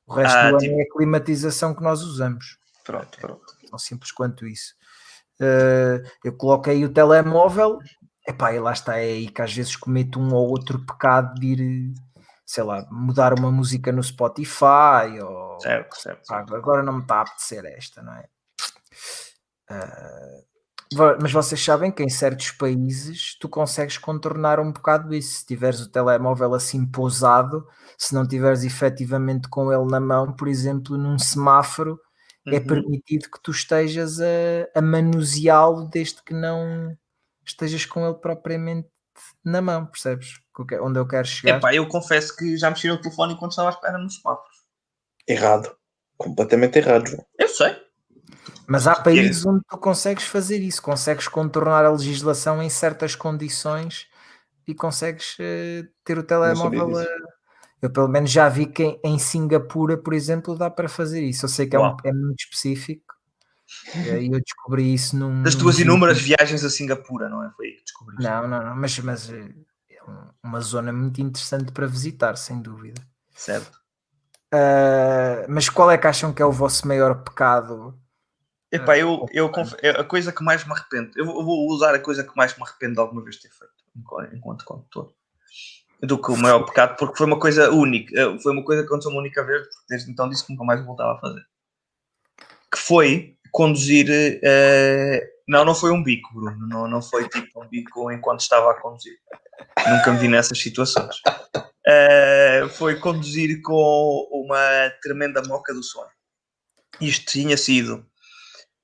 O 0.07 0.15
resto 0.15 0.37
ah, 0.37 0.51
do 0.51 0.59
tipo... 0.59 0.73
ano 0.73 0.81
é 0.81 0.85
a 0.85 0.93
climatização 0.93 1.75
que 1.75 1.83
nós 1.83 2.03
usamos. 2.03 2.59
Pronto, 2.85 3.19
pronto. 3.21 3.47
Tão 3.71 3.79
simples 3.79 4.11
quanto 4.11 4.47
isso. 4.47 4.75
Uh, 5.41 6.05
eu 6.25 6.37
coloquei 6.37 6.85
o 6.85 6.93
telemóvel, 6.93 7.79
epá, 8.27 8.53
e 8.53 8.59
lá 8.59 8.73
está, 8.73 8.99
é 8.99 9.05
aí 9.05 9.29
que 9.29 9.43
às 9.43 9.55
vezes 9.55 9.77
cometo 9.77 10.19
um 10.21 10.35
ou 10.35 10.49
outro 10.49 10.85
pecado 10.85 11.35
de 11.39 11.47
ir, 11.47 11.95
sei 12.45 12.65
lá, 12.65 12.85
mudar 12.91 13.33
uma 13.39 13.51
música 13.51 13.93
no 13.93 14.03
Spotify, 14.03 15.21
ou 15.23 15.59
certo, 15.61 15.97
certo, 16.01 16.27
certo. 16.27 16.55
agora 16.55 16.83
não 16.83 16.95
me 16.95 17.03
está 17.03 17.17
a 17.17 17.21
apetecer 17.23 17.65
esta, 17.65 18.03
não 18.03 18.13
é? 18.15 18.25
Uh, 19.71 20.53
mas 21.21 21.33
vocês 21.33 21.63
sabem 21.63 21.91
que 21.91 22.03
em 22.03 22.09
certos 22.09 22.51
países 22.51 23.37
tu 23.39 23.49
consegues 23.49 23.97
contornar 23.97 24.61
um 24.61 24.73
bocado 24.73 25.15
isso. 25.15 25.39
Se 25.39 25.47
tiveres 25.47 25.81
o 25.81 25.91
telemóvel 25.91 26.55
assim 26.55 26.85
pousado, 26.87 27.67
se 27.97 28.15
não 28.15 28.27
tiveres 28.27 28.63
efetivamente 28.63 29.49
com 29.49 29.73
ele 29.73 29.91
na 29.91 30.01
mão, 30.01 30.33
por 30.33 30.49
exemplo, 30.49 30.99
num 30.99 31.19
semáforo, 31.19 31.99
é 32.47 32.51
uhum. 32.51 32.57
é 32.57 32.61
permitido 32.61 33.31
que 33.31 33.43
tu 33.43 33.51
estejas 33.51 34.21
a, 34.21 34.25
a 34.75 34.83
manuseá-lo 34.83 35.89
desde 35.89 36.23
que 36.23 36.35
não 36.35 36.97
estejas 37.45 37.85
com 37.87 38.05
ele 38.05 38.15
propriamente 38.15 38.89
na 39.45 39.61
mão, 39.61 39.87
percebes? 39.87 40.41
Onde 40.83 40.99
eu 40.99 41.07
quero 41.07 41.27
chegar. 41.27 41.59
Epá, 41.59 41.75
eu 41.75 41.89
confesso 41.89 42.37
que 42.37 42.57
já 42.57 42.69
mexi 42.69 42.89
no 42.89 43.01
telefone 43.01 43.35
enquanto 43.35 43.53
estava 43.53 43.69
à 43.69 43.73
espera 43.73 43.99
nos 43.99 44.17
semáforos. 44.17 44.57
Errado. 45.27 45.75
Completamente 46.17 46.79
errado. 46.79 47.17
Eu 47.39 47.49
sei. 47.49 47.77
Mas 48.67 48.87
há 48.87 48.95
países 48.95 49.45
onde 49.45 49.63
tu 49.69 49.77
consegues 49.79 50.25
fazer 50.25 50.59
isso, 50.59 50.81
consegues 50.81 51.29
contornar 51.29 51.85
a 51.85 51.91
legislação 51.91 52.63
em 52.63 52.71
certas 52.71 53.15
condições 53.15 54.07
e 54.67 54.75
consegues 54.75 55.35
uh, 55.35 55.87
ter 56.05 56.19
o 56.19 56.23
telemóvel. 56.23 56.99
A... 56.99 57.05
Eu 57.83 57.91
pelo 57.91 58.09
menos 58.09 58.31
já 58.31 58.49
vi 58.49 58.67
que 58.67 59.01
em, 59.05 59.19
Singapura, 59.19 59.97
por 59.97 60.15
exemplo, 60.15 60.57
dá 60.57 60.71
para 60.71 60.89
fazer 60.89 61.23
isso. 61.23 61.45
Eu 61.45 61.49
sei 61.49 61.67
que 61.67 61.75
é, 61.75 61.81
um, 61.81 61.97
é 62.05 62.13
muito 62.13 62.41
específico. 62.41 63.13
E 63.95 64.33
eu 64.33 64.41
descobri 64.41 64.95
isso 64.95 65.17
num. 65.17 65.43
Das 65.43 65.55
tuas 65.55 65.79
inúmeras 65.79 66.21
viagens 66.21 66.63
a 66.63 66.71
Singapura, 66.71 67.29
não 67.29 67.43
é? 67.43 67.51
Foi 67.57 67.67
aí 67.67 67.73
que 67.73 67.85
descobri. 67.85 68.17
Não, 68.23 68.47
não, 68.47 68.63
não, 68.63 68.77
mas, 68.77 68.99
mas 68.99 69.31
eh, 69.31 69.55
é 69.91 69.99
uma 70.43 70.61
zona 70.61 70.93
muito 70.93 71.21
interessante 71.21 71.73
para 71.73 71.87
visitar, 71.87 72.37
sem 72.37 72.61
dúvida. 72.61 73.01
Certo. 73.35 73.81
Uh, 74.55 75.49
mas 75.49 75.69
qual 75.69 75.91
é 75.91 75.97
que 75.97 76.07
acham 76.07 76.33
que 76.33 76.43
é 76.43 76.45
o 76.45 76.53
vosso 76.53 76.87
maior 76.87 77.23
pecado? 77.25 77.99
Epá, 78.73 78.97
eu, 78.97 79.27
eu, 79.31 79.51
a 79.99 80.05
coisa 80.05 80.33
que 80.33 80.43
mais 80.43 80.65
me 80.65 80.73
arrependo, 80.73 81.11
eu 81.15 81.27
vou 81.27 81.69
usar 81.69 81.95
a 81.95 81.99
coisa 81.99 82.25
que 82.25 82.35
mais 82.35 82.57
me 82.57 82.63
arrependo 82.63 82.95
de 82.95 83.01
alguma 83.01 83.23
vez 83.23 83.37
ter 83.37 83.51
feito 83.51 83.71
enquanto 84.35 84.65
condutor 84.65 85.13
do 86.03 86.21
que 86.21 86.33
o 86.33 86.37
maior 86.37 86.65
pecado, 86.65 86.97
porque 86.97 87.17
foi 87.17 87.27
uma 87.27 87.39
coisa 87.39 87.71
única, 87.71 88.19
eh, 88.19 88.39
foi 88.41 88.53
uma 88.53 88.65
coisa 88.65 88.83
que 88.83 88.89
aconteceu 88.89 89.13
uma 89.13 89.21
única 89.21 89.45
vez, 89.45 89.63
porque 89.63 89.85
desde 89.89 90.11
então 90.11 90.29
disse 90.29 90.45
que 90.45 90.53
nunca 90.53 90.65
mais 90.65 90.85
voltava 90.85 91.13
a 91.13 91.21
fazer. 91.21 91.43
Que 92.71 92.79
foi 92.79 93.37
conduzir. 93.53 94.09
Uh, 94.09 95.21
não, 95.47 95.65
não 95.65 95.75
foi 95.75 95.93
um 95.93 96.03
bico, 96.03 96.35
Bruno. 96.35 96.67
Não, 96.67 96.89
não 96.89 97.03
foi 97.03 97.29
tipo 97.29 97.63
um 97.63 97.69
bico 97.69 98.11
enquanto 98.11 98.41
estava 98.41 98.71
a 98.71 98.81
conduzir. 98.81 99.17
Nunca 99.87 100.13
me 100.13 100.19
vi 100.19 100.29
nessas 100.29 100.59
situações. 100.59 101.17
Uh, 101.57 102.69
foi 102.71 102.99
conduzir 102.99 103.61
com 103.63 104.29
uma 104.33 104.91
tremenda 105.03 105.43
moca 105.47 105.73
do 105.73 105.83
sono. 105.83 106.09
Isto 107.01 107.31
tinha 107.31 107.57
sido 107.57 108.05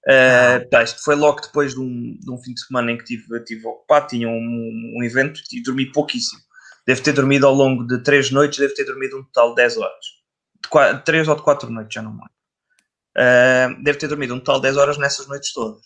Uh, 0.08 0.66
tá, 0.70 0.82
isto 0.82 1.04
foi 1.04 1.14
logo 1.14 1.42
depois 1.42 1.74
de 1.74 1.80
um, 1.80 2.16
de 2.18 2.30
um, 2.30 2.38
fim 2.38 2.54
de 2.54 2.64
semana 2.64 2.92
em 2.92 2.96
que 2.96 3.02
estive, 3.02 3.44
tive 3.44 3.66
ocupado, 3.66 4.06
tinha 4.06 4.26
um, 4.26 4.94
um, 4.96 5.04
evento 5.04 5.38
e 5.52 5.62
dormi 5.62 5.92
pouquíssimo. 5.92 6.40
Devo 6.86 7.02
ter 7.02 7.12
dormido 7.12 7.46
ao 7.46 7.52
longo 7.52 7.86
de 7.86 8.02
três 8.02 8.30
noites, 8.30 8.58
devo 8.58 8.72
ter 8.72 8.84
dormido 8.84 9.18
um 9.18 9.24
total 9.24 9.50
de 9.50 9.56
10 9.56 9.76
horas. 9.76 10.04
De 10.62 10.68
quatro, 10.70 11.04
três 11.04 11.28
ou 11.28 11.36
de 11.36 11.42
quatro 11.42 11.70
noites, 11.70 11.92
já 11.92 12.00
não 12.00 12.12
me 12.12 12.20
lembro. 12.20 12.32
Uh, 13.18 13.84
devo 13.84 13.98
ter 13.98 14.08
dormido 14.08 14.34
um 14.34 14.38
total 14.38 14.56
de 14.56 14.62
10 14.62 14.76
horas 14.78 14.96
nessas 14.96 15.26
noites 15.26 15.52
todas. 15.52 15.82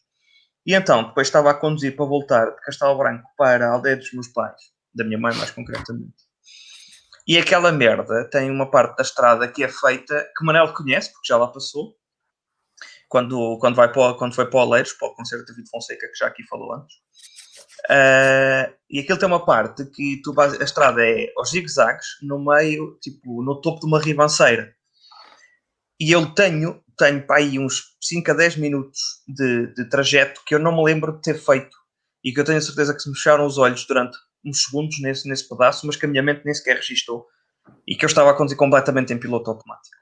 E 0.64 0.73
então, 0.73 1.03
depois 1.03 1.27
estava 1.27 1.51
a 1.51 1.55
conduzir 1.55 1.97
para 1.97 2.05
voltar 2.05 2.45
de 2.45 2.61
Castelo 2.61 2.97
Branco 2.97 3.29
para 3.37 3.66
a 3.66 3.73
aldeia 3.73 3.97
dos 3.97 4.12
meus 4.12 4.29
pais, 4.29 4.61
da 4.95 5.03
minha 5.03 5.18
mãe 5.18 5.35
mais 5.35 5.51
concretamente. 5.51 6.14
E 7.27 7.37
aquela 7.37 7.73
merda 7.73 8.29
tem 8.31 8.49
uma 8.49 8.70
parte 8.70 8.97
da 8.97 9.03
estrada 9.03 9.49
que 9.49 9.64
é 9.64 9.68
feita, 9.68 10.29
que 10.37 10.45
Manel 10.45 10.73
conhece, 10.73 11.12
porque 11.12 11.27
já 11.27 11.37
lá 11.37 11.49
passou, 11.49 11.97
quando, 13.13 13.59
quando, 13.59 13.77
vai 13.77 13.93
para, 13.93 14.15
quando 14.15 14.35
foi 14.35 14.49
para 14.49 14.59
o 14.59 14.63
Oleiros, 14.63 14.95
para 14.95 15.09
o 15.09 15.15
concerto 15.15 15.45
de 15.45 15.53
David 15.53 15.69
Fonseca, 15.69 16.09
que 16.09 16.19
já 16.19 16.29
aqui 16.29 16.43
falou 16.45 16.73
antes. 16.73 16.97
Uh, 17.85 18.73
e 18.89 19.01
aquilo 19.01 19.19
tem 19.19 19.29
uma 19.29 19.45
parte 19.45 19.85
que 19.85 20.23
tu 20.25 20.35
a 20.41 20.65
estrada 20.65 21.07
é 21.07 21.31
aos 21.37 21.51
zigue-zagues, 21.51 22.07
no 22.23 22.43
meio, 22.43 22.99
tipo, 23.03 23.43
no 23.43 23.61
topo 23.61 23.81
de 23.81 23.87
uma 23.87 24.01
ribanceira. 24.01 24.75
E 26.01 26.11
eu 26.11 26.25
tenho, 26.35 26.83
tenho 26.97 27.27
para 27.27 27.37
aí 27.37 27.59
uns 27.59 27.83
5 28.01 28.31
a 28.31 28.35
10 28.35 28.57
minutos 28.57 28.99
de, 29.29 29.67
de 29.75 29.91
trajeto 29.91 30.41
que 30.47 30.55
eu 30.55 30.59
não 30.59 30.75
me 30.75 30.83
lembro 30.83 31.13
de 31.13 31.21
ter 31.21 31.39
feito 31.39 31.77
e 32.25 32.33
que 32.33 32.41
eu 32.41 32.45
tenho 32.45 32.57
a 32.57 32.63
certeza 32.63 32.95
que 32.95 33.03
se 33.03 33.11
me 33.11 33.15
fecharam 33.15 33.45
os 33.45 33.59
olhos 33.59 33.87
durante 33.87 34.17
uns 34.43 34.65
segundos 34.65 34.99
nesse, 35.03 35.29
nesse 35.29 35.47
pedaço, 35.47 35.87
mas 35.87 35.97
que 35.97 36.07
a 36.07 36.09
minha 36.09 36.23
mente 36.23 36.47
nem 36.47 36.55
sequer 36.55 36.77
registou 36.77 37.27
e 37.87 37.95
que 37.95 38.07
eu 38.07 38.09
estava 38.09 38.31
a 38.31 38.35
conduzir 38.35 38.57
completamente 38.57 39.13
em 39.13 39.19
piloto 39.19 39.51
automático. 39.51 40.01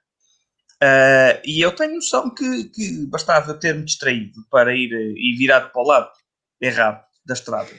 Uh, 0.82 1.36
e 1.44 1.60
eu 1.60 1.72
tenho 1.72 1.96
noção 1.96 2.34
que, 2.34 2.64
que 2.70 3.06
bastava 3.06 3.52
ter-me 3.52 3.84
distraído 3.84 4.40
para 4.50 4.74
ir 4.74 4.90
e 4.90 5.36
virado 5.36 5.70
para 5.70 5.82
o 5.82 5.86
lado 5.86 6.10
errado 6.58 7.04
da 7.26 7.34
estrada. 7.34 7.70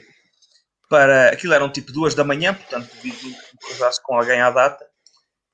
Para, 0.88 1.30
aquilo 1.30 1.52
eram 1.52 1.68
tipo 1.68 1.90
duas 1.90 2.14
da 2.14 2.22
manhã, 2.22 2.54
portanto 2.54 2.88
devido 2.94 3.24
me 3.24 3.36
cruzasse 3.60 4.00
com 4.00 4.14
alguém 4.14 4.40
à 4.40 4.50
data, 4.50 4.86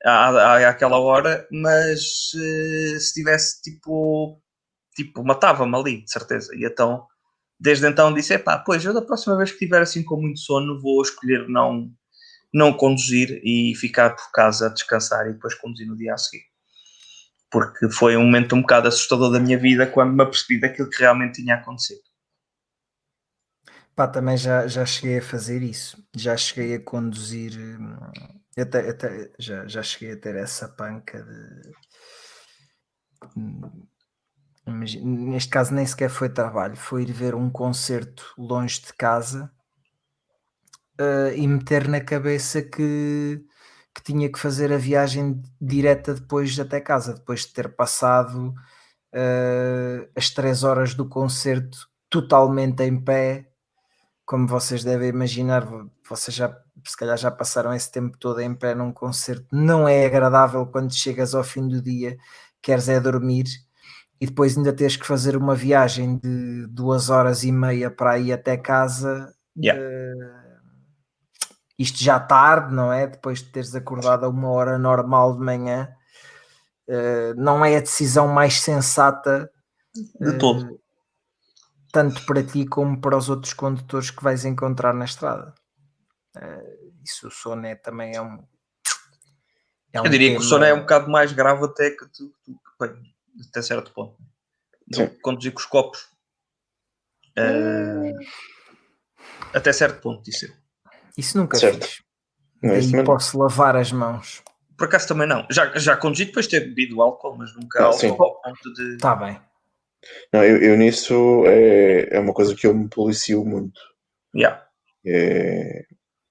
à, 0.04 0.28
à, 0.28 0.68
àquela 0.68 0.98
hora, 0.98 1.48
mas 1.50 2.00
uh, 2.34 3.00
se 3.00 3.14
tivesse 3.14 3.62
tipo, 3.62 4.38
tipo 4.94 5.24
matava-me 5.24 5.74
ali, 5.74 6.04
de 6.04 6.10
certeza. 6.10 6.54
E 6.54 6.66
então, 6.66 7.06
desde 7.58 7.88
então 7.88 8.12
disse, 8.12 8.36
pá, 8.38 8.58
pois 8.58 8.84
eu 8.84 8.92
da 8.92 9.00
próxima 9.00 9.38
vez 9.38 9.52
que 9.52 9.58
tiver 9.58 9.80
assim 9.80 10.04
com 10.04 10.20
muito 10.20 10.40
sono 10.40 10.78
vou 10.82 11.00
escolher 11.00 11.48
não, 11.48 11.90
não 12.52 12.74
conduzir 12.74 13.40
e 13.42 13.74
ficar 13.74 14.10
por 14.10 14.30
casa 14.32 14.66
a 14.66 14.70
descansar 14.70 15.28
e 15.28 15.32
depois 15.32 15.54
conduzir 15.54 15.86
no 15.86 15.96
dia 15.96 16.12
a 16.12 16.18
seguir 16.18 16.47
porque 17.50 17.90
foi 17.90 18.16
um 18.16 18.24
momento 18.24 18.54
um 18.54 18.60
bocado 18.60 18.88
assustador 18.88 19.32
da 19.32 19.40
minha 19.40 19.58
vida 19.58 19.86
quando 19.86 20.12
me 20.12 20.22
apercebi 20.22 20.60
daquilo 20.60 20.90
que 20.90 21.00
realmente 21.00 21.42
tinha 21.42 21.54
acontecido. 21.54 22.02
Pá, 23.94 24.06
também 24.06 24.36
já, 24.36 24.66
já 24.66 24.86
cheguei 24.86 25.18
a 25.18 25.22
fazer 25.22 25.60
isso, 25.60 26.00
já 26.14 26.36
cheguei 26.36 26.76
a 26.76 26.80
conduzir, 26.80 27.58
hum, 27.58 27.96
até, 28.56 28.90
até 28.90 29.32
já, 29.38 29.66
já 29.66 29.82
cheguei 29.82 30.14
a 30.14 30.16
ter 30.16 30.36
essa 30.36 30.68
panca 30.68 31.22
de. 31.22 31.72
Hum, 33.36 33.88
neste 34.66 35.50
caso 35.50 35.74
nem 35.74 35.84
sequer 35.84 36.10
foi 36.10 36.28
trabalho, 36.28 36.76
foi 36.76 37.02
ir 37.02 37.12
ver 37.12 37.34
um 37.34 37.50
concerto 37.50 38.34
longe 38.38 38.80
de 38.82 38.92
casa 38.92 39.50
uh, 41.00 41.34
e 41.34 41.46
meter 41.46 41.88
na 41.88 42.00
cabeça 42.00 42.62
que 42.62 43.42
que 43.98 44.12
tinha 44.12 44.30
que 44.30 44.38
fazer 44.38 44.72
a 44.72 44.78
viagem 44.78 45.42
direta 45.60 46.14
depois 46.14 46.58
até 46.60 46.80
casa, 46.80 47.14
depois 47.14 47.40
de 47.40 47.52
ter 47.52 47.74
passado 47.74 48.54
uh, 49.12 50.08
as 50.14 50.30
três 50.30 50.62
horas 50.62 50.94
do 50.94 51.08
concerto 51.08 51.88
totalmente 52.08 52.84
em 52.84 52.96
pé, 53.02 53.48
como 54.24 54.46
vocês 54.46 54.84
devem 54.84 55.08
imaginar, 55.08 55.66
vocês 56.08 56.36
já 56.36 56.56
se 56.86 56.96
calhar 56.96 57.18
já 57.18 57.28
passaram 57.28 57.74
esse 57.74 57.90
tempo 57.90 58.16
todo 58.18 58.40
em 58.40 58.54
pé 58.54 58.72
num 58.72 58.92
concerto, 58.92 59.44
não 59.50 59.88
é 59.88 60.06
agradável 60.06 60.64
quando 60.66 60.94
chegas 60.94 61.34
ao 61.34 61.42
fim 61.42 61.66
do 61.66 61.82
dia, 61.82 62.16
queres 62.62 62.88
é 62.88 63.00
dormir 63.00 63.46
e 64.20 64.26
depois 64.26 64.56
ainda 64.56 64.72
tens 64.72 64.96
que 64.96 65.06
fazer 65.06 65.36
uma 65.36 65.56
viagem 65.56 66.18
de 66.18 66.68
duas 66.68 67.10
horas 67.10 67.42
e 67.42 67.50
meia 67.50 67.90
para 67.90 68.16
ir 68.16 68.32
até 68.32 68.56
casa. 68.56 69.34
Yeah. 69.56 69.82
Uh, 69.82 70.37
isto 71.78 72.02
já 72.02 72.18
tarde, 72.18 72.74
não 72.74 72.92
é? 72.92 73.06
Depois 73.06 73.38
de 73.38 73.50
teres 73.50 73.74
acordado 73.74 74.24
a 74.24 74.28
uma 74.28 74.50
hora 74.50 74.76
normal 74.76 75.34
de 75.34 75.40
manhã, 75.40 75.88
uh, 76.88 77.34
não 77.36 77.64
é 77.64 77.76
a 77.76 77.80
decisão 77.80 78.26
mais 78.26 78.60
sensata 78.60 79.50
de 80.20 80.30
uh, 80.30 80.38
todo, 80.38 80.80
tanto 81.92 82.26
para 82.26 82.42
ti 82.42 82.66
como 82.66 83.00
para 83.00 83.16
os 83.16 83.28
outros 83.28 83.52
condutores 83.52 84.10
que 84.10 84.22
vais 84.22 84.44
encontrar 84.44 84.92
na 84.92 85.04
estrada. 85.04 85.54
Uh, 86.36 86.92
isso 87.04 87.28
o 87.28 87.30
sono 87.30 87.64
é, 87.66 87.76
também 87.76 88.16
é 88.16 88.20
um. 88.20 88.44
É 89.92 90.00
um 90.00 90.04
Eu 90.04 90.10
diria 90.10 90.28
tema... 90.28 90.40
que 90.40 90.44
o 90.44 90.48
sono 90.48 90.64
é 90.64 90.74
um 90.74 90.80
bocado 90.80 91.08
mais 91.08 91.32
grave 91.32 91.64
até 91.64 91.90
que 91.90 92.06
tu, 92.08 92.34
tu 92.44 92.58
bem, 92.80 93.14
até 93.48 93.62
certo 93.62 93.92
ponto. 93.92 94.18
Conduzir 95.22 95.52
com 95.52 95.60
os 95.60 95.66
copos. 95.66 96.08
Hum. 97.38 98.18
Até 99.54 99.72
certo 99.72 100.00
ponto, 100.00 100.22
disse 100.22 100.46
eu. 100.46 100.67
Isso 101.18 101.36
nunca 101.36 101.58
certo. 101.58 101.84
fiz. 101.84 102.02
Aí 102.94 103.04
posso 103.04 103.38
lavar 103.38 103.76
as 103.76 103.90
mãos. 103.92 104.42
Por 104.76 104.86
acaso 104.86 105.08
também 105.08 105.26
não. 105.26 105.44
Já, 105.50 105.76
já 105.76 105.96
conduzi 105.96 106.26
depois 106.26 106.46
de 106.46 106.52
ter 106.52 106.66
bebido 106.68 107.02
álcool, 107.02 107.36
mas 107.36 107.54
nunca 107.54 107.82
álcool 107.82 107.98
sim. 107.98 108.08
ao 108.10 108.16
ponto 108.16 108.72
de. 108.74 108.94
Está 108.94 109.16
bem. 109.16 109.40
Não, 110.32 110.44
eu, 110.44 110.62
eu, 110.62 110.76
nisso 110.76 111.44
é, 111.46 112.16
é 112.16 112.20
uma 112.20 112.32
coisa 112.32 112.54
que 112.54 112.66
eu 112.66 112.72
me 112.72 112.88
policio 112.88 113.44
muito. 113.44 113.80
Yeah. 114.34 114.64
É, 115.04 115.84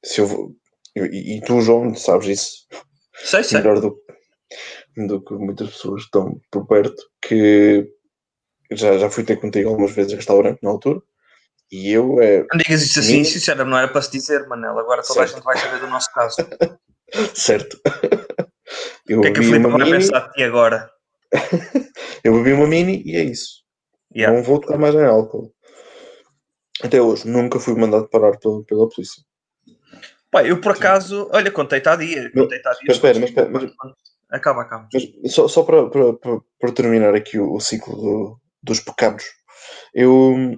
se 0.03 0.21
eu, 0.21 0.27
vou, 0.27 0.55
e, 0.95 1.35
e 1.37 1.41
tu, 1.41 1.59
João, 1.59 1.93
sabes 1.93 2.27
isso 2.27 2.67
sei, 3.13 3.43
sei. 3.43 3.59
melhor 3.59 3.81
do, 3.81 4.01
do 4.95 5.21
que 5.21 5.33
muitas 5.33 5.69
pessoas 5.71 6.03
estão 6.03 6.39
por 6.49 6.65
perto, 6.65 7.01
que 7.21 7.91
já, 8.71 8.97
já 8.97 9.09
fui 9.09 9.23
ter 9.23 9.37
contigo 9.37 9.69
algumas 9.69 9.91
vezes 9.91 10.13
a 10.13 10.15
restaurante 10.15 10.63
na 10.63 10.69
altura 10.69 11.01
e 11.71 11.91
eu. 11.91 12.21
É, 12.21 12.39
não 12.51 12.57
digas 12.57 12.81
isso 12.81 12.99
assim, 12.99 13.23
sincero, 13.23 13.65
não 13.65 13.77
era 13.77 13.87
para 13.87 14.01
se 14.01 14.11
dizer, 14.11 14.47
Manel. 14.47 14.77
Agora 14.79 15.01
toda 15.01 15.13
certo. 15.13 15.33
a 15.33 15.35
gente 15.35 15.43
vai 15.43 15.57
saber 15.57 15.79
do 15.79 15.87
nosso 15.87 16.11
caso. 16.13 16.37
certo. 17.35 17.79
Eu 19.07 19.19
o 19.19 19.21
que 19.21 19.27
é 19.27 19.31
que 19.31 19.39
a 19.39 19.43
Filipe 19.43 19.67
vai 19.67 19.85
mini... 19.85 19.91
pensar 19.91 20.27
de 20.27 20.33
ti 20.33 20.43
agora? 20.43 20.89
eu 22.23 22.33
bebi 22.33 22.53
uma 22.53 22.67
mini 22.67 23.01
e 23.05 23.15
é 23.15 23.23
isso. 23.23 23.63
Yeah. 24.15 24.35
Não 24.35 24.43
vou 24.43 24.59
tocar 24.59 24.77
mais 24.77 24.95
em 24.95 25.05
álcool. 25.05 25.53
Até 26.81 27.01
hoje, 27.01 27.27
nunca 27.27 27.59
fui 27.59 27.75
mandado 27.75 28.07
parar 28.09 28.37
pela, 28.37 28.63
pela 28.63 28.89
polícia. 28.89 29.23
Pá, 30.29 30.43
eu 30.43 30.61
por 30.61 30.73
acaso, 30.73 31.29
olha, 31.33 31.51
contei-te 31.51 31.89
há 31.89 31.95
dia. 31.95 32.31
Contei-te 32.31 32.67
há 32.67 32.71
dia. 32.71 32.81
Mas 32.87 32.97
espera, 32.97 33.19
mas 33.19 33.29
espera. 33.29 33.49
Mas, 33.49 33.71
acaba, 34.29 34.61
acaba. 34.61 34.87
Mas, 34.93 35.33
só, 35.33 35.47
só 35.47 35.63
para, 35.63 35.89
para, 35.89 36.13
para, 36.13 36.39
para 36.59 36.71
terminar 36.71 37.15
aqui 37.15 37.39
o, 37.39 37.53
o 37.53 37.59
ciclo 37.59 37.95
do, 37.95 38.39
dos 38.61 38.79
pecados, 38.79 39.25
eu 39.93 40.55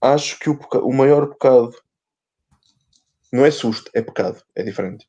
acho 0.00 0.38
que 0.38 0.50
o, 0.50 0.58
o 0.82 0.92
maior 0.92 1.28
pecado 1.28 1.74
não 3.32 3.44
é 3.44 3.50
susto, 3.50 3.90
é 3.94 4.02
pecado, 4.02 4.42
é 4.54 4.62
diferente. 4.62 5.06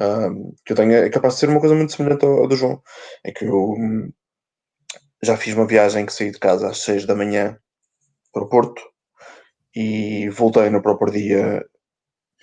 Um, 0.00 0.54
que 0.64 0.72
eu 0.72 0.76
tenho 0.76 0.92
é 0.92 1.08
capaz 1.08 1.34
de 1.34 1.40
ser 1.40 1.48
uma 1.48 1.60
coisa 1.60 1.74
muito 1.74 1.92
semelhante 1.92 2.24
ao, 2.24 2.40
ao 2.40 2.48
do 2.48 2.56
João. 2.56 2.82
É 3.24 3.30
que 3.30 3.44
eu 3.44 3.70
hum, 3.72 4.12
já 5.22 5.36
fiz 5.36 5.54
uma 5.54 5.66
viagem 5.66 6.04
que 6.06 6.12
saí 6.12 6.30
de 6.30 6.38
casa 6.38 6.68
às 6.68 6.78
6 6.78 7.06
da 7.06 7.14
manhã 7.14 7.58
para 8.32 8.42
o 8.44 8.48
Porto 8.48 8.82
e 9.74 10.28
voltei 10.30 10.70
no 10.70 10.82
próprio 10.82 11.12
dia 11.12 11.64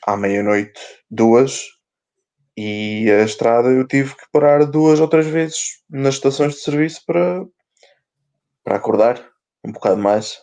à 0.06 0.18
meia-noite, 0.18 0.80
duas, 1.10 1.62
e 2.58 3.10
a 3.12 3.24
estrada 3.24 3.70
eu 3.70 3.88
tive 3.88 4.16
que 4.16 4.26
parar 4.32 4.66
duas 4.66 5.00
ou 5.00 5.08
três 5.08 5.28
vezes 5.28 5.82
nas 5.90 6.16
estações 6.16 6.56
de 6.56 6.62
serviço 6.62 7.02
para, 7.06 7.46
para 8.64 8.76
acordar 8.76 9.30
um 9.64 9.72
bocado 9.72 10.02
mais. 10.02 10.38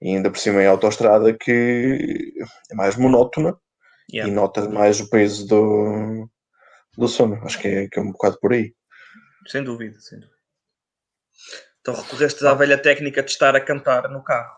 E 0.00 0.14
ainda 0.14 0.30
por 0.30 0.38
cima 0.38 0.62
em 0.62 0.66
autoestrada 0.66 1.32
que 1.32 2.34
é 2.70 2.74
mais 2.74 2.96
monótona 2.96 3.56
yeah. 4.12 4.30
e 4.30 4.34
nota 4.34 4.68
mais 4.68 5.00
o 5.00 5.08
peso 5.08 5.46
do, 5.46 6.28
do 6.96 7.08
sono. 7.08 7.36
Acho 7.44 7.58
que 7.58 7.68
é, 7.68 7.88
que 7.88 7.98
é 7.98 8.02
um 8.02 8.12
bocado 8.12 8.38
por 8.40 8.52
aí. 8.52 8.74
Sem 9.46 9.62
dúvida, 9.64 9.98
sem 10.00 10.20
dúvida. 10.20 10.36
Então 11.80 11.94
recorreste 11.94 12.44
à 12.46 12.54
velha 12.54 12.76
técnica 12.76 13.22
de 13.22 13.30
estar 13.30 13.54
a 13.54 13.60
cantar 13.60 14.08
no 14.10 14.22
carro. 14.22 14.56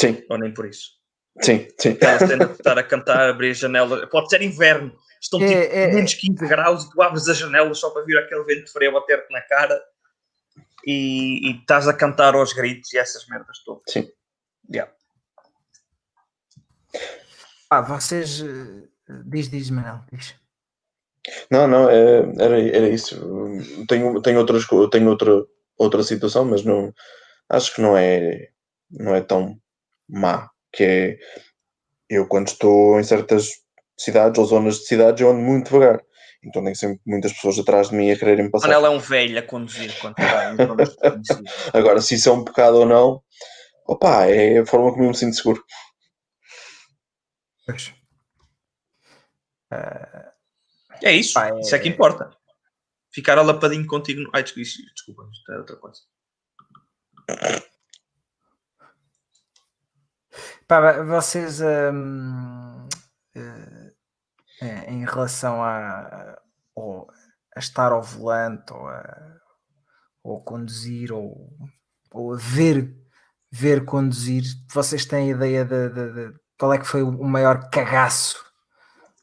Sim. 0.00 0.22
Ou 0.28 0.38
nem 0.38 0.52
por 0.52 0.66
isso. 0.66 1.00
Sim, 1.40 1.68
sim. 1.78 1.90
estar 1.90 2.78
a 2.78 2.82
cantar, 2.82 3.30
abrir 3.30 3.50
a 3.50 3.54
janela. 3.54 4.06
Pode 4.08 4.28
ser 4.28 4.42
inverno. 4.42 4.92
Estão 5.20 5.40
é, 5.42 5.62
tipo 5.62 5.74
é, 5.74 5.92
menos 5.92 6.14
15 6.14 6.48
graus 6.48 6.84
e 6.84 6.90
tu 6.90 7.02
abres 7.02 7.28
as 7.28 7.36
janelas 7.36 7.78
só 7.78 7.90
para 7.90 8.04
vir 8.04 8.18
aquele 8.18 8.42
vento 8.44 8.72
frio 8.72 8.92
bater-te 8.92 9.30
na 9.30 9.42
cara 9.42 9.80
e, 10.86 11.50
e 11.50 11.60
estás 11.60 11.86
a 11.86 11.92
cantar 11.92 12.34
aos 12.34 12.52
gritos 12.52 12.92
e 12.92 12.98
essas 12.98 13.26
merdas 13.26 13.58
todas. 13.64 13.82
Sim. 13.88 14.10
Yeah. 14.72 14.92
Ah, 17.68 17.80
vocês. 17.82 18.40
Eh, 18.40 18.88
diz, 19.26 19.50
diz, 19.50 19.70
Manel, 19.70 20.00
diz. 20.12 20.34
Não, 21.50 21.68
não, 21.68 21.88
é, 21.88 22.20
era, 22.38 22.60
era 22.60 22.88
isso. 22.88 23.16
Tenho, 23.88 24.20
tenho, 24.22 24.38
outras, 24.38 24.66
tenho 24.90 25.08
outra, 25.08 25.44
outra 25.76 26.02
situação, 26.02 26.44
mas 26.44 26.64
não 26.64 26.92
acho 27.48 27.74
que 27.74 27.82
não 27.82 27.96
é, 27.96 28.48
não 28.90 29.14
é 29.14 29.20
tão 29.20 29.56
má. 30.08 30.48
Que 30.72 30.84
é 30.84 31.18
eu 32.08 32.26
quando 32.26 32.48
estou 32.48 32.98
em 32.98 33.04
certas 33.04 33.48
cidades 33.98 34.38
ou 34.38 34.44
zonas 34.46 34.78
de 34.78 34.86
cidades 34.86 35.20
eu 35.20 35.30
ando 35.30 35.40
muito 35.40 35.66
devagar. 35.66 36.00
Então 36.42 36.64
tem 36.64 36.74
sempre 36.74 37.00
muitas 37.06 37.32
pessoas 37.34 37.58
atrás 37.58 37.90
de 37.90 37.96
mim 37.96 38.10
a 38.10 38.18
quererem 38.18 38.50
passar. 38.50 38.66
Quando 38.66 38.74
ela 38.74 38.88
é 38.88 38.90
um 38.90 38.98
velho 38.98 39.38
a 39.38 39.42
conduzir, 39.42 39.92
quando 40.00 40.16
está 40.80 41.20
Agora, 41.74 42.00
se 42.00 42.14
isso 42.14 42.30
é 42.30 42.32
um 42.32 42.44
pecado 42.44 42.78
ou 42.78 42.86
não, 42.86 43.22
opa, 43.90 44.26
é 44.26 44.58
a 44.60 44.66
forma 44.66 44.92
como 44.92 45.04
eu 45.04 45.08
me 45.08 45.16
sinto 45.16 45.36
seguro. 45.36 45.64
Pois. 47.66 47.94
Uh... 49.72 50.30
É 51.02 51.12
isso, 51.12 51.34
Pá, 51.34 51.48
é... 51.48 51.60
isso 51.60 51.74
é 51.74 51.78
que 51.78 51.88
importa. 51.88 52.30
Ficar 53.12 53.38
alapadinho 53.38 53.86
contigo. 53.86 54.30
Ai, 54.32 54.44
desculpa, 54.44 55.28
isto 55.32 55.52
é 55.52 55.58
outra 55.58 55.76
coisa. 55.76 56.00
Pá, 60.68 61.02
vocês 61.02 61.60
um, 61.60 62.86
uh, 63.36 63.92
eh, 64.62 64.92
em 64.92 65.04
relação 65.04 65.62
a, 65.64 66.38
a, 67.56 67.58
estar 67.58 67.90
ao 67.90 68.02
volante 68.02 68.72
ou 68.72 68.86
a, 68.86 69.40
ou 70.22 70.38
a 70.38 70.44
conduzir 70.44 71.12
ou, 71.12 71.50
ou 72.12 72.34
a 72.34 72.36
ver, 72.36 72.94
ver 73.50 73.84
conduzir, 73.84 74.44
vocês 74.72 75.04
têm 75.04 75.30
ideia 75.30 75.64
de, 75.64 75.88
de, 75.88 76.12
de, 76.12 76.34
qual 76.58 76.72
é 76.72 76.78
que 76.78 76.86
foi 76.86 77.02
o 77.02 77.24
maior 77.24 77.68
cagaço 77.70 78.44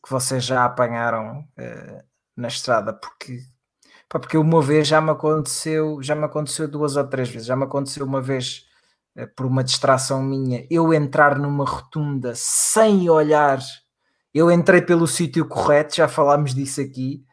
que 0.04 0.12
vocês 0.12 0.44
já 0.44 0.66
apanharam 0.66 1.40
uh, 1.40 2.04
na 2.36 2.48
estrada? 2.48 2.94
Porque 2.94 3.40
Pá, 4.10 4.20
porque 4.20 4.38
uma 4.38 4.62
vez 4.62 4.88
já 4.88 5.02
me 5.02 5.12
aconteceu, 5.12 6.02
já 6.02 6.16
me 6.16 6.24
aconteceu 6.24 6.68
duas 6.68 6.96
ou 6.96 7.06
três 7.06 7.30
vezes, 7.30 7.48
já 7.48 7.56
me 7.56 7.66
aconteceu 7.66 8.06
uma 8.06 8.22
vez 8.22 8.66
eh, 9.18 9.26
por 9.26 9.46
uma 9.46 9.64
distração 9.64 10.24
minha, 10.24 10.66
eu 10.70 10.94
entrar 10.94 11.38
numa 11.38 11.66
rotunda 11.66 12.32
sem 12.36 13.10
olhar, 13.10 13.60
eu 14.34 14.50
entrei 14.50 14.82
pelo 14.82 15.08
sítio 15.08 15.46
correto, 15.46 15.96
já 15.98 16.08
falámos 16.08 16.54
disso 16.56 16.80
aqui. 16.80 17.24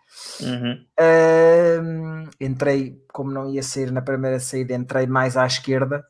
Uhum. 0.41 0.85
Uh, 0.99 2.31
entrei, 2.41 2.97
como 3.13 3.31
não 3.31 3.49
ia 3.51 3.63
sair 3.63 3.93
na 3.93 4.01
primeira 4.01 4.41
saída, 4.41 4.75
entrei 4.75 5.07
mais 5.07 5.37
à 5.37 5.47
esquerda 5.47 6.05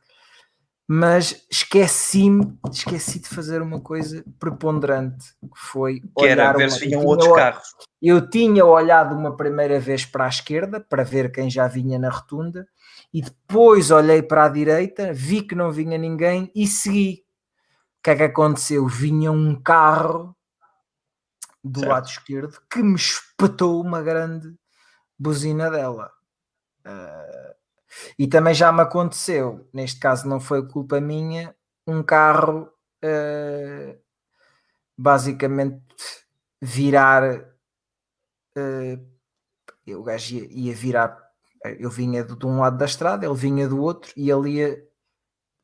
mas 0.86 1.46
esqueci-me, 1.50 2.58
esqueci 2.70 3.18
de 3.18 3.28
fazer 3.28 3.62
uma 3.62 3.80
coisa 3.80 4.22
preponderante, 4.38 5.24
que 5.40 5.58
foi 5.58 6.00
que 6.00 6.10
olhar 6.16 6.32
era 6.32 6.52
ver 6.52 6.70
se 6.70 6.80
vinham 6.80 7.04
outros 7.04 7.32
carros. 7.32 7.74
Eu 8.02 8.28
tinha 8.28 8.64
olhado 8.66 9.14
uma 9.14 9.34
primeira 9.34 9.80
vez 9.80 10.04
para 10.04 10.26
a 10.26 10.28
esquerda 10.28 10.80
para 10.80 11.02
ver 11.02 11.32
quem 11.32 11.48
já 11.48 11.66
vinha 11.66 11.98
na 11.98 12.10
rotunda 12.10 12.68
e 13.12 13.22
depois 13.22 13.90
olhei 13.90 14.22
para 14.22 14.44
a 14.44 14.48
direita, 14.48 15.12
vi 15.12 15.42
que 15.42 15.54
não 15.54 15.72
vinha 15.72 15.96
ninguém 15.96 16.50
e 16.54 16.66
segui. 16.66 17.24
O 17.98 18.02
que 18.04 18.10
é 18.10 18.16
que 18.16 18.22
aconteceu? 18.24 18.86
Vinha 18.86 19.32
um 19.32 19.54
carro 19.54 20.36
do 21.62 21.80
certo. 21.80 21.92
lado 21.92 22.06
esquerdo 22.08 22.60
que 22.70 22.82
me 22.82 22.94
espetou 22.94 23.80
uma 23.80 24.02
grande 24.02 24.54
buzina 25.18 25.70
dela. 25.70 26.12
Uh, 26.84 27.54
e 28.18 28.26
também 28.26 28.54
já 28.54 28.72
me 28.72 28.80
aconteceu, 28.80 29.68
neste 29.72 30.00
caso 30.00 30.28
não 30.28 30.40
foi 30.40 30.66
culpa 30.66 31.00
minha, 31.00 31.54
um 31.86 32.02
carro 32.02 32.68
uh, 33.04 33.98
basicamente 34.96 35.82
virar. 36.60 37.40
Uh, 38.56 39.14
o 39.86 40.02
gajo 40.02 40.36
ia, 40.36 40.46
ia, 40.50 40.74
virar. 40.74 41.18
Eu 41.78 41.90
vinha 41.90 42.24
de, 42.24 42.36
de 42.36 42.46
um 42.46 42.60
lado 42.60 42.78
da 42.78 42.84
estrada, 42.84 43.26
ele 43.26 43.34
vinha 43.34 43.68
do 43.68 43.80
outro 43.80 44.12
e 44.16 44.30
ele 44.30 44.50
ia 44.50 44.84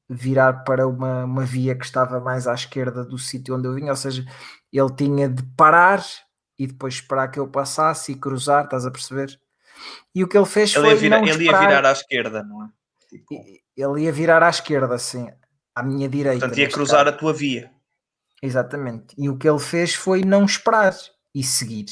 virar 0.09 0.64
para 0.64 0.89
uma, 0.89 1.24
uma 1.24 1.45
via 1.45 1.76
que 1.76 1.85
estava 1.85 2.18
mais 2.20 2.47
à 2.49 2.55
esquerda 2.55 3.05
do 3.05 3.16
sítio 3.16 3.57
onde 3.57 3.68
eu 3.68 3.74
vinha, 3.74 3.93
ou 3.93 3.97
seja, 3.97 4.24
ele 4.72 4.95
tinha 4.95 5.28
de 5.28 5.43
parar 5.57 6.05
e 6.59 6.66
depois 6.66 6.95
esperar 6.95 7.28
que 7.28 7.39
eu 7.39 7.49
passasse 7.49 8.12
e 8.12 8.16
cruzar, 8.16 8.64
estás 8.64 8.85
a 8.85 8.91
perceber? 8.91 9.41
E 10.14 10.24
o 10.24 10.28
que 10.28 10.37
ele 10.37 10.47
fez 10.47 10.74
ele 10.74 10.85
foi. 10.85 10.91
Ia 10.91 10.97
virar, 10.97 11.18
ele 11.18 11.45
ia 11.45 11.59
virar 11.59 11.87
à 11.87 11.93
esquerda, 11.93 12.43
não 12.43 12.64
é? 12.64 12.68
Tipo... 13.09 13.35
Ele 13.76 14.03
ia 14.03 14.12
virar 14.12 14.43
à 14.43 14.49
esquerda, 14.49 14.99
sim, 14.99 15.28
à 15.74 15.83
minha 15.83 16.09
direita. 16.09 16.41
Portanto, 16.41 16.59
ia 16.59 16.70
cruzar 16.70 17.05
caso. 17.05 17.16
a 17.16 17.18
tua 17.18 17.33
via. 17.33 17.70
Exatamente. 18.43 19.14
E 19.16 19.28
o 19.28 19.37
que 19.37 19.49
ele 19.49 19.59
fez 19.59 19.95
foi 19.95 20.22
não 20.22 20.45
esperar 20.45 20.95
e 21.35 21.43
seguir. 21.43 21.87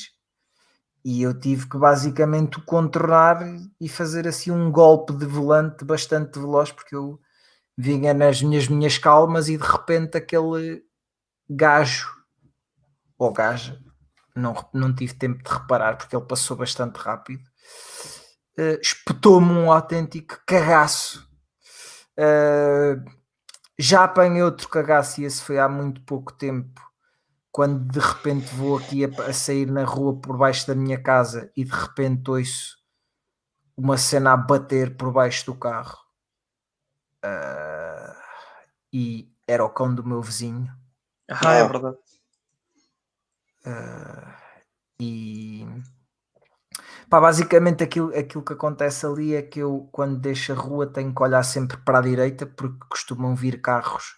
E 1.04 1.22
eu 1.22 1.38
tive 1.38 1.68
que 1.68 1.78
basicamente 1.78 2.58
o 2.58 2.64
contornar 2.64 3.40
e 3.80 3.88
fazer 3.88 4.26
assim 4.26 4.50
um 4.50 4.70
golpe 4.70 5.12
de 5.14 5.24
volante 5.24 5.84
bastante 5.84 6.38
veloz, 6.38 6.70
porque 6.70 6.94
eu 6.94 7.18
vinha 7.76 8.12
nas 8.12 8.42
minhas, 8.42 8.68
minhas 8.68 8.98
calmas 8.98 9.48
e 9.48 9.56
de 9.56 9.64
repente 9.64 10.16
aquele 10.16 10.82
gajo 11.48 12.18
ou 13.18 13.32
gaja, 13.32 13.78
não, 14.34 14.54
não 14.72 14.94
tive 14.94 15.14
tempo 15.14 15.42
de 15.42 15.50
reparar 15.50 15.96
porque 15.96 16.14
ele 16.14 16.24
passou 16.24 16.56
bastante 16.56 16.96
rápido 16.96 17.42
uh, 18.58 18.80
espetou-me 18.82 19.52
um 19.52 19.70
autêntico 19.70 20.40
cagaço. 20.44 21.26
Uh, 22.18 23.18
já 23.78 24.04
apanhei 24.04 24.42
outro 24.42 24.68
cagaço 24.68 25.20
e 25.20 25.24
esse 25.24 25.40
foi 25.40 25.58
há 25.58 25.68
muito 25.68 26.02
pouco 26.02 26.32
tempo, 26.32 26.80
quando 27.52 27.90
de 27.90 28.00
repente 28.00 28.52
vou 28.56 28.78
aqui 28.78 29.04
a, 29.04 29.08
a, 29.22 29.32
sair 29.32 29.70
na 29.70 29.84
rua 29.84 30.20
por 30.20 30.36
baixo 30.36 30.66
da 30.66 30.74
minha 30.74 31.00
casa 31.00 31.50
e 31.56 31.64
de 31.64 31.70
repente 31.70 32.28
ouço 32.28 32.76
uma 33.76 33.96
cena 33.96 34.32
a 34.32 34.36
bater 34.36 34.96
por 34.96 35.12
baixo 35.12 35.46
do 35.46 35.54
carro. 35.54 35.96
Uh, 37.24 38.18
e 38.92 39.32
era 39.46 39.64
o 39.64 39.70
cão 39.70 39.94
do 39.94 40.04
meu 40.04 40.20
vizinho. 40.20 40.68
Ah, 41.30 41.54
é 41.54 41.68
verdade. 41.68 41.98
Uh, 43.64 44.34
e 45.00 45.66
Pá, 47.08 47.20
basicamente 47.20 47.82
aquilo, 47.82 48.14
aquilo 48.14 48.44
que 48.44 48.52
acontece 48.52 49.06
ali 49.06 49.34
é 49.34 49.40
que 49.40 49.60
eu, 49.60 49.88
quando 49.90 50.18
deixo 50.18 50.52
a 50.52 50.54
rua, 50.54 50.86
tenho 50.86 51.14
que 51.14 51.22
olhar 51.22 51.42
sempre 51.42 51.78
para 51.78 51.98
a 51.98 52.02
direita, 52.02 52.46
porque 52.46 52.84
costumam 52.86 53.34
vir 53.34 53.62
carros 53.62 54.16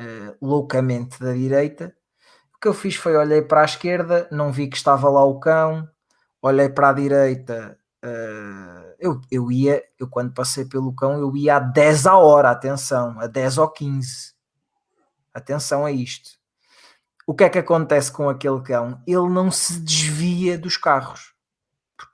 uh, 0.00 0.36
loucamente 0.44 1.20
da 1.20 1.32
direita. 1.32 1.94
O 2.56 2.58
que 2.60 2.66
eu 2.66 2.74
fiz 2.74 2.96
foi 2.96 3.16
olhei 3.16 3.40
para 3.42 3.62
a 3.62 3.64
esquerda, 3.64 4.28
não 4.32 4.52
vi 4.52 4.68
que 4.68 4.76
estava 4.76 5.08
lá 5.08 5.24
o 5.24 5.38
cão, 5.38 5.88
olhei 6.42 6.68
para 6.68 6.88
a 6.88 6.92
direita. 6.92 7.78
Uh, 8.04 8.94
eu, 8.98 9.20
eu 9.30 9.52
ia, 9.52 9.84
eu 9.98 10.08
quando 10.08 10.34
passei 10.34 10.64
pelo 10.64 10.92
cão, 10.94 11.18
eu 11.20 11.36
ia 11.36 11.56
a 11.56 11.60
10 11.60 12.06
a 12.06 12.16
hora, 12.16 12.50
atenção, 12.50 13.20
a 13.20 13.28
10 13.28 13.58
ou 13.58 13.68
15. 13.70 14.34
Atenção 15.32 15.86
a 15.86 15.92
isto. 15.92 16.30
O 17.26 17.34
que 17.34 17.44
é 17.44 17.48
que 17.48 17.58
acontece 17.58 18.10
com 18.10 18.28
aquele 18.28 18.60
cão? 18.62 19.00
Ele 19.06 19.28
não 19.28 19.52
se 19.52 19.80
desvia 19.80 20.58
dos 20.58 20.76
carros 20.76 21.33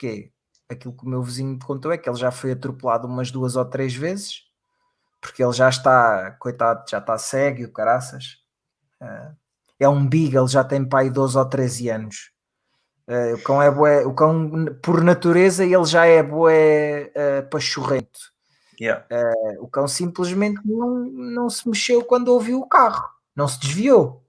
porque 0.01 0.32
aquilo 0.66 0.96
que 0.96 1.05
o 1.05 1.09
meu 1.09 1.22
vizinho 1.22 1.51
me 1.51 1.59
contou 1.59 1.92
é 1.92 1.98
que 1.98 2.09
ele 2.09 2.16
já 2.16 2.30
foi 2.30 2.53
atropelado 2.53 3.07
umas 3.07 3.30
duas 3.30 3.55
ou 3.55 3.64
três 3.66 3.94
vezes, 3.94 4.44
porque 5.20 5.44
ele 5.44 5.53
já 5.53 5.68
está, 5.68 6.30
coitado, 6.40 6.88
já 6.88 6.98
está 6.98 7.18
cego, 7.18 7.64
o 7.64 7.70
caraças. 7.70 8.38
Uh, 8.98 9.36
é 9.78 9.86
um 9.86 10.09
beagle, 10.09 10.48
já 10.48 10.64
tem 10.64 10.88
pai 10.88 11.11
12 11.11 11.36
ou 11.36 11.44
13 11.44 11.90
anos. 11.90 12.32
Uh, 13.07 13.34
o 13.34 13.42
cão 13.42 13.61
é 13.61 13.70
bué, 13.70 14.07
o 14.07 14.14
cão 14.14 14.66
por 14.82 15.03
natureza 15.03 15.64
ele 15.64 15.84
já 15.84 16.07
é 16.07 16.22
bué 16.22 17.12
uh, 17.14 17.51
pachorrento. 17.51 18.32
Yeah. 18.80 19.05
Uh, 19.12 19.64
o 19.64 19.68
cão 19.68 19.86
simplesmente 19.86 20.62
não, 20.64 21.05
não 21.05 21.51
se 21.51 21.68
mexeu 21.68 22.03
quando 22.03 22.28
ouviu 22.28 22.61
o 22.61 22.68
carro, 22.68 23.07
não 23.36 23.46
se 23.46 23.61
desviou. 23.61 24.24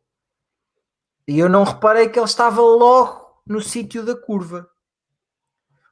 E 1.25 1.39
eu 1.39 1.47
não 1.47 1.63
reparei 1.63 2.09
que 2.09 2.19
ele 2.19 2.25
estava 2.25 2.59
logo 2.59 3.21
no 3.45 3.61
sítio 3.61 4.03
da 4.03 4.15
curva. 4.15 4.69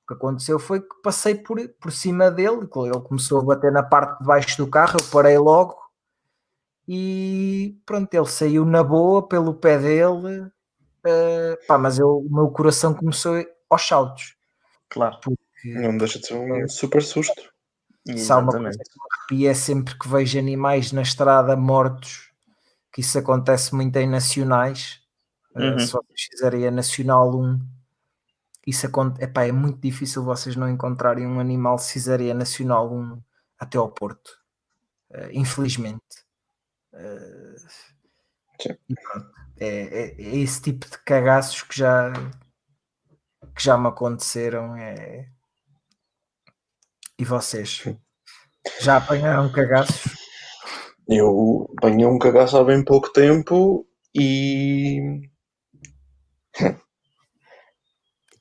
O 0.09 0.13
que 0.13 0.13
aconteceu 0.15 0.57
foi 0.57 0.81
que 0.81 0.95
passei 1.03 1.35
por, 1.35 1.59
por 1.79 1.91
cima 1.91 2.31
dele, 2.31 2.61
ele 2.61 3.01
começou 3.03 3.39
a 3.39 3.43
bater 3.43 3.71
na 3.71 3.83
parte 3.83 4.19
de 4.19 4.25
baixo 4.25 4.57
do 4.57 4.67
carro, 4.67 4.97
eu 4.99 5.05
parei 5.11 5.37
logo 5.37 5.77
e 6.87 7.79
pronto, 7.85 8.11
ele 8.11 8.25
saiu 8.25 8.65
na 8.65 8.83
boa 8.83 9.27
pelo 9.27 9.53
pé 9.53 9.77
dele, 9.77 10.41
uh, 10.41 11.67
pá, 11.67 11.77
mas 11.77 11.99
eu, 11.99 12.17
o 12.17 12.27
meu 12.27 12.49
coração 12.49 12.95
começou 12.95 13.35
aos 13.69 13.87
saltos. 13.87 14.35
Claro. 14.89 15.19
Porque, 15.23 15.37
não 15.65 15.95
deixa 15.95 16.17
de 16.17 16.25
ser 16.25 16.33
um 16.33 16.67
super 16.67 17.03
susto. 17.03 17.53
Que 18.03 18.15
me 18.15 18.21
arrepia 18.31 19.51
é 19.51 19.53
sempre 19.53 19.93
que 19.99 20.09
vejo 20.09 20.39
animais 20.39 20.91
na 20.91 21.03
estrada 21.03 21.55
mortos, 21.55 22.31
que 22.91 23.01
isso 23.01 23.19
acontece 23.19 23.75
muito 23.75 23.95
em 23.97 24.09
nacionais. 24.09 24.99
Eh, 25.55 25.69
uhum. 25.69 25.75
Uh, 25.75 26.05
fizerem 26.17 26.67
a 26.67 26.71
Nacional 26.71 27.29
1, 27.35 27.59
isso 28.69 28.85
acontece, 28.87 29.23
epá, 29.23 29.45
é 29.45 29.51
muito 29.51 29.79
difícil 29.79 30.23
vocês 30.23 30.55
não 30.55 30.69
encontrarem 30.69 31.25
um 31.25 31.39
animal 31.39 31.77
se 31.77 31.93
fizerem 31.93 32.31
a 32.31 32.33
Nacional 32.33 32.93
1 32.93 33.21
até 33.57 33.77
ao 33.77 33.91
Porto. 33.91 34.37
Uh, 35.11 35.29
infelizmente. 35.31 36.23
Uh, 36.93 37.55
é, 39.59 39.67
é, 39.67 40.21
é, 40.21 40.35
esse 40.37 40.61
tipo 40.61 40.89
de 40.89 40.97
cagaços 40.99 41.63
que 41.63 41.77
já 41.77 42.13
que 43.55 43.63
já 43.63 43.77
me 43.77 43.87
aconteceram. 43.87 44.75
É... 44.75 45.29
E 47.17 47.25
vocês? 47.25 47.83
Já 48.81 48.97
apanharam 48.97 49.51
cagaços? 49.51 50.15
Eu 51.07 51.69
apanhei 51.77 52.05
um 52.05 52.19
cagaço 52.19 52.57
há 52.57 52.63
bem 52.63 52.83
pouco 52.83 53.11
tempo 53.11 53.85
e 54.15 55.21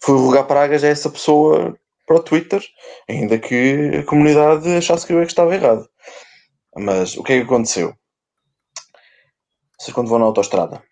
fui 0.09 0.17
rogar 0.17 0.47
pragas 0.47 0.83
a 0.83 0.89
essa 0.89 1.11
pessoa 1.11 1.79
para 2.07 2.17
o 2.17 2.23
Twitter, 2.23 2.65
ainda 3.07 3.39
que 3.39 3.99
a 3.99 4.05
comunidade 4.05 4.67
achasse 4.75 5.07
que 5.07 5.13
eu 5.13 5.21
é 5.21 5.27
que 5.27 5.33
estava 5.33 5.55
errado. 5.55 5.87
Mas 6.75 7.15
o 7.19 7.23
que 7.23 7.35
é 7.35 7.37
que 7.37 7.45
aconteceu? 7.45 7.95
Vocês 9.79 9.95
quando 9.95 10.09
vão 10.09 10.19
na 10.19 10.25
autostrada, 10.25 10.83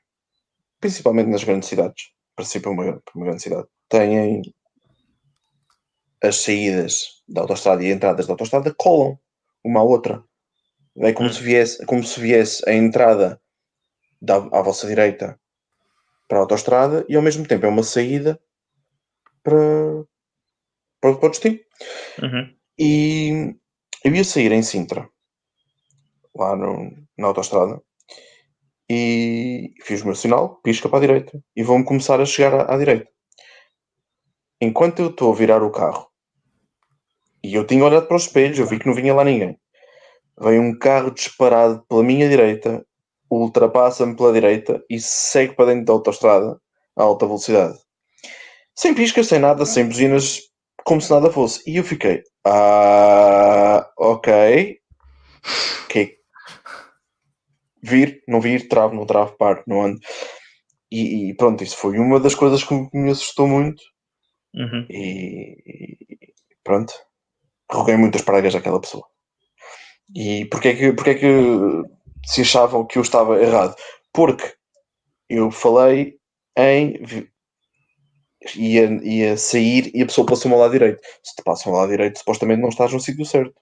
principalmente 0.78 1.30
nas 1.30 1.42
grandes 1.42 1.66
cidades, 1.66 2.10
participa 2.36 2.68
uma, 2.68 3.02
uma 3.14 3.24
grande 3.24 3.42
cidade, 3.42 3.66
têm 3.88 4.42
as 6.22 6.36
saídas 6.36 7.22
da 7.26 7.40
autostrada 7.40 7.82
e 7.82 7.90
entradas 7.90 8.26
da 8.26 8.34
autostrada 8.34 8.74
colam 8.76 9.18
uma 9.64 9.80
à 9.80 9.82
outra. 9.82 10.22
É 10.98 11.14
como, 11.14 11.32
se, 11.32 11.42
viesse, 11.42 11.86
como 11.86 12.04
se 12.04 12.20
viesse 12.20 12.68
a 12.68 12.74
entrada 12.74 13.40
da, 14.20 14.36
à 14.36 14.60
vossa 14.60 14.86
direita 14.86 15.40
para 16.28 16.36
a 16.36 16.40
autostrada 16.42 17.06
e 17.08 17.16
ao 17.16 17.22
mesmo 17.22 17.46
tempo 17.46 17.64
é 17.64 17.68
uma 17.68 17.82
saída 17.82 18.38
para, 19.47 20.05
para, 21.01 21.14
para 21.14 21.26
o 21.26 21.30
destino. 21.30 21.61
Uhum. 22.20 22.57
E 22.76 23.55
eu 24.05 24.14
ia 24.14 24.24
sair 24.24 24.51
em 24.51 24.62
Sintra, 24.62 25.09
lá 26.34 26.57
no, 26.57 26.90
na 27.16 27.28
autostrada, 27.28 27.80
e 28.90 29.72
fiz 29.84 30.03
o 30.03 30.07
meu 30.07 30.16
sinal, 30.16 30.61
pisca 30.62 30.88
para 30.88 30.99
a 30.99 31.01
direita, 31.01 31.40
e 31.55 31.62
vão 31.62 31.84
começar 31.84 32.20
a 32.20 32.26
chegar 32.26 32.55
à, 32.55 32.74
à 32.74 32.76
direita. 32.76 33.09
Enquanto 34.61 35.01
eu 35.01 35.11
estou 35.11 35.32
a 35.32 35.36
virar 35.36 35.62
o 35.62 35.70
carro, 35.70 36.09
e 37.42 37.55
eu 37.55 37.64
tinha 37.64 37.84
olhado 37.84 38.09
para 38.09 38.16
os 38.16 38.24
espelhos, 38.24 38.59
eu 38.59 38.66
vi 38.66 38.80
que 38.80 38.86
não 38.86 38.94
vinha 38.94 39.14
lá 39.14 39.22
ninguém. 39.22 39.57
Vem 40.40 40.59
um 40.59 40.76
carro 40.76 41.12
disparado 41.12 41.84
pela 41.88 42.03
minha 42.03 42.28
direita, 42.28 42.84
ultrapassa-me 43.30 44.16
pela 44.16 44.32
direita 44.32 44.84
e 44.90 44.99
segue 45.01 45.55
para 45.55 45.66
dentro 45.66 45.86
da 45.86 45.92
autostrada 45.92 46.61
a 46.97 47.03
alta 47.03 47.26
velocidade. 47.26 47.86
Sem 48.78 48.94
piscas, 48.94 49.26
sem 49.26 49.38
nada, 49.38 49.64
sem 49.64 49.86
buzinas, 49.86 50.40
como 50.84 51.00
se 51.00 51.10
nada 51.10 51.30
fosse. 51.30 51.62
E 51.68 51.76
eu 51.76 51.84
fiquei, 51.84 52.22
ah, 52.44 53.90
ok. 53.98 54.78
Ok, 55.84 56.16
vir, 57.82 58.22
não 58.26 58.40
vir, 58.40 58.68
travo, 58.68 58.94
não 58.94 59.06
travo, 59.06 59.36
paro, 59.36 59.62
não 59.66 59.82
ando. 59.82 60.00
E, 60.90 61.30
e, 61.30 61.34
pronto, 61.36 61.62
isso 61.64 61.76
foi 61.76 61.98
uma 61.98 62.20
das 62.20 62.34
coisas 62.34 62.62
que 62.62 62.74
me 62.92 63.10
assustou 63.10 63.46
muito. 63.48 63.82
Uhum. 64.54 64.86
E, 64.90 65.56
e, 65.66 65.98
pronto, 66.62 66.92
roguei 67.70 67.96
muitas 67.96 68.22
pragas 68.22 68.54
àquela 68.54 68.80
pessoa. 68.80 69.04
E 70.14 70.44
porquê 70.46 70.74
que, 70.74 70.92
porquê 70.92 71.14
que 71.16 71.26
se 72.26 72.42
achavam 72.42 72.86
que 72.86 72.98
eu 72.98 73.02
estava 73.02 73.40
errado? 73.40 73.74
Porque 74.12 74.54
eu 75.28 75.50
falei 75.50 76.18
em 76.56 77.02
ia, 78.55 78.84
ia 79.03 79.36
sair 79.36 79.90
e 79.94 80.03
a 80.03 80.07
pessoa 80.07 80.26
passou-me 80.26 80.55
ao 80.55 80.61
lado 80.61 80.72
direito. 80.72 81.01
Se 81.22 81.34
te 81.34 81.42
passam 81.42 81.72
ao 81.72 81.80
lado 81.80 81.90
direito, 81.90 82.18
supostamente 82.18 82.62
não 82.62 82.68
estás 82.68 82.92
no 82.92 83.01
sítio 83.01 83.24
certo. 83.24 83.55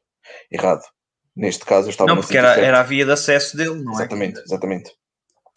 Errado. 0.51 0.83
Neste 1.37 1.65
caso 1.65 1.89
eu 1.89 1.91
estava 1.91 2.09
Não, 2.09 2.21
porque 2.21 2.39
era, 2.39 2.55
era 2.61 2.81
a 2.81 2.83
via 2.83 3.05
de 3.05 3.13
acesso 3.13 3.57
dele, 3.57 3.83
não 3.83 3.93
exatamente, 3.93 4.39
é? 4.39 4.43
Exatamente, 4.43 4.93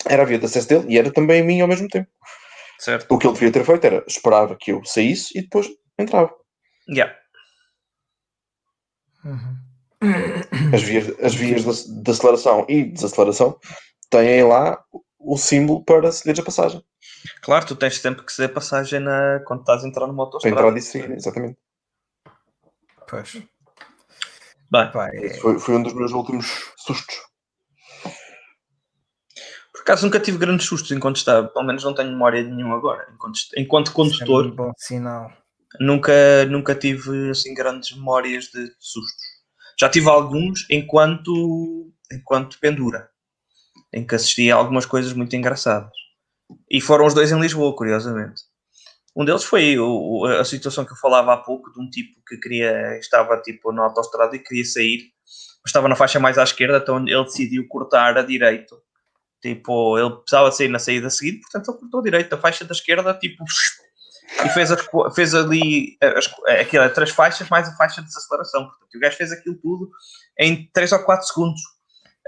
Era 0.07 0.23
a 0.23 0.25
via 0.25 0.39
de 0.39 0.45
acesso 0.45 0.67
dele 0.67 0.85
e 0.89 0.97
era 0.97 1.11
também 1.11 1.41
a 1.41 1.43
mim 1.43 1.61
ao 1.61 1.67
mesmo 1.67 1.87
tempo. 1.87 2.09
Certo. 2.79 3.05
O 3.09 3.17
que 3.17 3.27
ele 3.27 3.33
devia 3.33 3.51
ter 3.51 3.65
feito 3.65 3.85
era 3.85 4.03
esperar 4.07 4.55
que 4.57 4.71
eu 4.71 4.83
saísse 4.85 5.37
e 5.37 5.41
depois 5.41 5.67
entrava. 5.99 6.31
Yeah. 6.89 7.15
Uhum. 9.25 9.57
As 10.73 10.81
vias, 10.83 11.19
as 11.21 11.33
vias 11.33 11.63
de, 11.63 12.03
de, 12.03 12.11
aceleração 12.11 12.65
e 12.69 12.83
desaceleração 12.83 13.59
têm 14.09 14.43
lá 14.43 14.79
o 15.19 15.37
símbolo 15.37 15.83
para 15.83 16.11
ceder 16.11 16.39
a 16.39 16.45
passagem. 16.45 16.83
Claro, 17.41 17.65
tu 17.65 17.75
tens 17.75 17.99
sempre 17.99 18.25
que 18.25 18.31
ceder 18.31 18.53
passagem 18.53 18.99
na, 18.99 19.39
quando 19.45 19.61
estás 19.61 19.83
a 19.83 19.87
entrar 19.87 20.07
numa 20.07 20.23
autostrada. 20.23 20.55
Para 20.55 20.67
entrar 20.67 20.77
e 20.77 20.81
seguir, 20.81 21.11
exatamente. 21.11 21.57
Pois. 23.09 23.41
Bem, 24.69 25.33
foi, 25.39 25.59
foi 25.59 25.75
um 25.75 25.83
dos 25.83 25.93
meus 25.93 26.11
últimos 26.11 26.73
sustos. 26.77 27.15
Por 29.71 29.81
acaso 29.81 30.05
nunca 30.05 30.19
tive 30.19 30.37
grandes 30.37 30.65
sustos 30.65 30.91
enquanto 30.91 31.15
estava, 31.15 31.47
pelo 31.47 31.65
menos 31.65 31.83
não 31.83 31.95
tenho 31.95 32.11
memória 32.11 32.43
de 32.43 32.49
nenhum 32.49 32.73
agora. 32.73 33.07
Enquanto, 33.13 33.39
enquanto 33.55 33.93
condutor, 33.93 34.47
é 34.47 34.51
bom 34.51 34.71
sinal. 34.77 35.31
Nunca, 35.79 36.45
nunca 36.45 36.75
tive 36.75 37.29
assim 37.29 37.53
grandes 37.53 37.95
memórias 37.95 38.45
de 38.45 38.71
sustos. 38.79 39.23
Já 39.79 39.87
tive 39.87 40.09
alguns 40.09 40.65
enquanto, 40.69 41.93
enquanto 42.11 42.59
pendura, 42.59 43.09
em 43.97 44.05
que 44.05 44.15
assisti 44.15 44.51
a 44.51 44.55
algumas 44.55 44.85
coisas 44.85 45.13
muito 45.13 45.35
engraçadas. 45.35 45.91
E 46.69 46.79
foram 46.79 47.05
os 47.05 47.13
dois 47.13 47.31
em 47.31 47.39
Lisboa, 47.39 47.75
curiosamente. 47.75 48.43
Um 49.15 49.25
deles 49.25 49.43
foi 49.43 49.77
o, 49.79 50.25
a 50.25 50.45
situação 50.45 50.85
que 50.85 50.91
eu 50.91 50.97
falava 50.97 51.33
há 51.33 51.37
pouco, 51.37 51.73
de 51.73 51.81
um 51.81 51.89
tipo 51.89 52.21
que 52.27 52.37
queria, 52.37 52.97
estava 52.99 53.41
tipo 53.41 53.71
na 53.71 53.83
autostrada 53.83 54.35
e 54.35 54.39
queria 54.39 54.63
sair, 54.63 55.11
estava 55.65 55.89
na 55.89 55.95
faixa 55.95 56.19
mais 56.19 56.37
à 56.37 56.43
esquerda, 56.43 56.77
então 56.77 56.99
ele 56.99 57.23
decidiu 57.23 57.67
cortar 57.67 58.17
a 58.17 58.21
direito. 58.21 58.79
Tipo, 59.41 59.97
ele 59.97 60.11
precisava 60.11 60.51
sair 60.51 60.69
na 60.69 60.79
saída 60.79 61.09
seguinte, 61.09 61.41
portanto 61.41 61.71
ele 61.71 61.79
cortou 61.79 61.99
a 61.99 62.03
direita, 62.03 62.35
a 62.35 62.39
faixa 62.39 62.63
da 62.63 62.73
esquerda, 62.73 63.13
tipo, 63.15 63.43
e 64.45 64.49
fez, 64.49 64.71
as, 64.71 64.85
fez 65.15 65.33
ali 65.33 65.97
as, 66.01 66.29
aquelas 66.59 66.93
três 66.93 67.09
faixas 67.09 67.49
mais 67.49 67.67
a 67.67 67.75
faixa 67.75 68.01
de 68.01 68.07
desaceleração. 68.07 68.67
Portanto, 68.67 68.95
o 68.95 68.99
gajo 68.99 69.17
fez 69.17 69.31
aquilo 69.31 69.55
tudo 69.55 69.89
em 70.37 70.69
3 70.73 70.91
ou 70.91 70.99
4 70.99 71.27
segundos. 71.27 71.61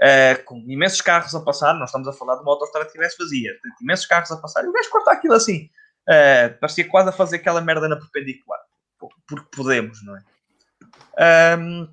Uh, 0.02 0.42
com 0.44 0.56
imensos 0.66 1.00
carros 1.02 1.34
a 1.34 1.40
passar, 1.40 1.74
nós 1.74 1.90
estamos 1.90 2.08
a 2.08 2.12
falar 2.12 2.36
de 2.36 2.42
uma 2.42 2.52
autostrada 2.52 2.86
que 2.86 2.90
estivesse 2.90 3.18
vazia, 3.18 3.52
imensos 3.82 4.06
carros 4.06 4.30
a 4.30 4.36
passar, 4.38 4.64
e 4.64 4.68
o 4.68 4.72
gajo 4.72 4.90
corta 4.90 5.12
aquilo 5.12 5.34
assim. 5.34 5.68
Uh, 6.08 6.58
parecia 6.58 6.88
quase 6.88 7.10
a 7.10 7.12
fazer 7.12 7.36
aquela 7.36 7.60
merda 7.60 7.88
na 7.88 7.96
perpendicular. 7.96 8.60
Porque 8.98 9.48
podemos, 9.54 10.02
não 10.04 10.16
é? 10.16 10.22
Um, 11.58 11.88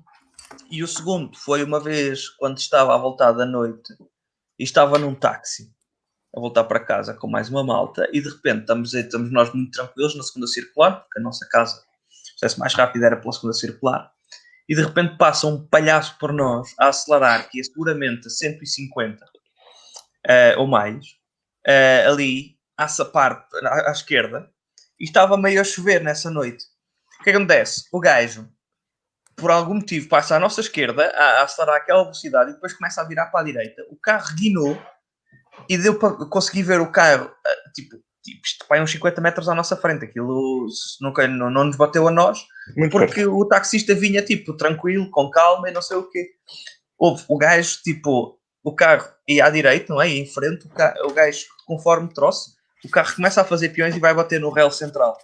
e 0.70 0.82
o 0.82 0.88
segundo 0.88 1.36
foi 1.38 1.62
uma 1.62 1.80
vez 1.80 2.28
quando 2.30 2.58
estava 2.58 2.94
à 2.94 2.98
voltar 2.98 3.32
da 3.32 3.44
noite 3.44 3.94
e 4.58 4.64
estava 4.64 4.98
num 4.98 5.14
táxi 5.14 5.70
a 6.34 6.40
voltar 6.40 6.64
para 6.64 6.80
casa 6.80 7.14
com 7.14 7.26
mais 7.26 7.48
uma 7.48 7.64
malta 7.64 8.08
e 8.12 8.20
de 8.20 8.28
repente 8.28 8.60
estamos, 8.60 8.94
estamos 8.94 9.32
nós 9.32 9.52
muito 9.52 9.70
tranquilos 9.72 10.14
na 10.16 10.22
segunda 10.22 10.46
circular, 10.46 11.00
porque 11.00 11.18
a 11.18 11.22
nossa 11.22 11.46
casa, 11.48 11.76
o 11.76 12.38
processo 12.38 12.60
mais 12.60 12.74
rápido 12.74 13.04
era 13.04 13.16
pela 13.16 13.32
segunda 13.32 13.54
circular, 13.54 14.12
e 14.68 14.74
de 14.74 14.82
repente 14.82 15.16
passa 15.16 15.46
um 15.46 15.66
palhaço 15.66 16.18
por 16.18 16.32
nós 16.32 16.74
a 16.78 16.88
acelerar, 16.88 17.48
que 17.48 17.60
é 17.60 17.62
seguramente 17.64 18.26
a 18.26 18.30
150 18.30 19.24
uh, 19.24 20.58
ou 20.58 20.66
mais, 20.66 21.06
uh, 21.66 22.10
ali 22.10 22.58
essa 22.78 23.04
parte 23.04 23.48
à, 23.64 23.88
à, 23.88 23.92
esquerda 23.92 24.50
e 25.00 25.04
estava 25.04 25.36
meio 25.36 25.60
a 25.60 25.64
chover 25.64 26.02
nessa 26.02 26.30
noite. 26.30 26.64
O 27.20 27.24
que 27.24 27.30
acontece? 27.30 27.88
O 27.92 27.98
gajo, 27.98 28.48
por 29.34 29.50
algum 29.50 29.74
motivo, 29.74 30.08
passa 30.08 30.36
à 30.36 30.40
nossa 30.40 30.60
esquerda 30.60 31.10
a, 31.10 31.40
a 31.40 31.42
acelerar 31.44 31.76
aquela 31.76 32.02
velocidade 32.02 32.50
e 32.50 32.54
depois 32.54 32.74
começa 32.74 33.00
a 33.00 33.04
virar 33.04 33.26
para 33.26 33.40
a 33.40 33.44
direita. 33.44 33.82
O 33.90 33.96
carro 33.96 34.34
guinou 34.36 34.80
e 35.68 35.78
deu 35.78 35.98
para 35.98 36.26
conseguir 36.26 36.62
ver 36.62 36.80
o 36.80 36.92
carro, 36.92 37.30
ah, 37.46 37.70
tipo, 37.74 37.96
tipo 38.30 38.46
isto 38.46 38.66
vai 38.68 38.80
uns 38.82 38.90
50 38.90 39.20
metros 39.20 39.48
à 39.48 39.54
nossa 39.54 39.76
frente. 39.76 40.04
Aquilo 40.04 40.66
nunca, 41.00 41.26
não, 41.26 41.50
não 41.50 41.64
nos 41.64 41.76
bateu 41.76 42.06
a 42.06 42.10
nós, 42.10 42.46
Muito 42.76 42.92
porque 42.92 43.22
perto. 43.22 43.36
o 43.36 43.46
taxista 43.46 43.94
vinha, 43.94 44.22
tipo, 44.22 44.56
tranquilo, 44.56 45.10
com 45.10 45.30
calma 45.30 45.68
e 45.68 45.72
não 45.72 45.82
sei 45.82 45.96
o 45.96 46.08
quê. 46.08 46.30
Houve 46.98 47.24
o 47.28 47.38
gajo, 47.38 47.78
tipo, 47.82 48.38
o 48.62 48.74
carro 48.74 49.08
ia 49.28 49.46
à 49.46 49.50
direita, 49.50 49.92
não 49.92 50.02
é? 50.02 50.08
Ia 50.08 50.22
em 50.22 50.26
frente, 50.26 50.66
o, 50.66 51.06
o 51.08 51.12
gajo 51.12 51.46
conforme 51.66 52.12
troço, 52.12 52.56
o 52.84 52.88
carro 52.88 53.14
começa 53.14 53.40
a 53.40 53.44
fazer 53.44 53.70
peões 53.70 53.94
e 53.96 54.00
vai 54.00 54.14
bater 54.14 54.40
no 54.40 54.50
rail 54.50 54.70
central. 54.70 55.16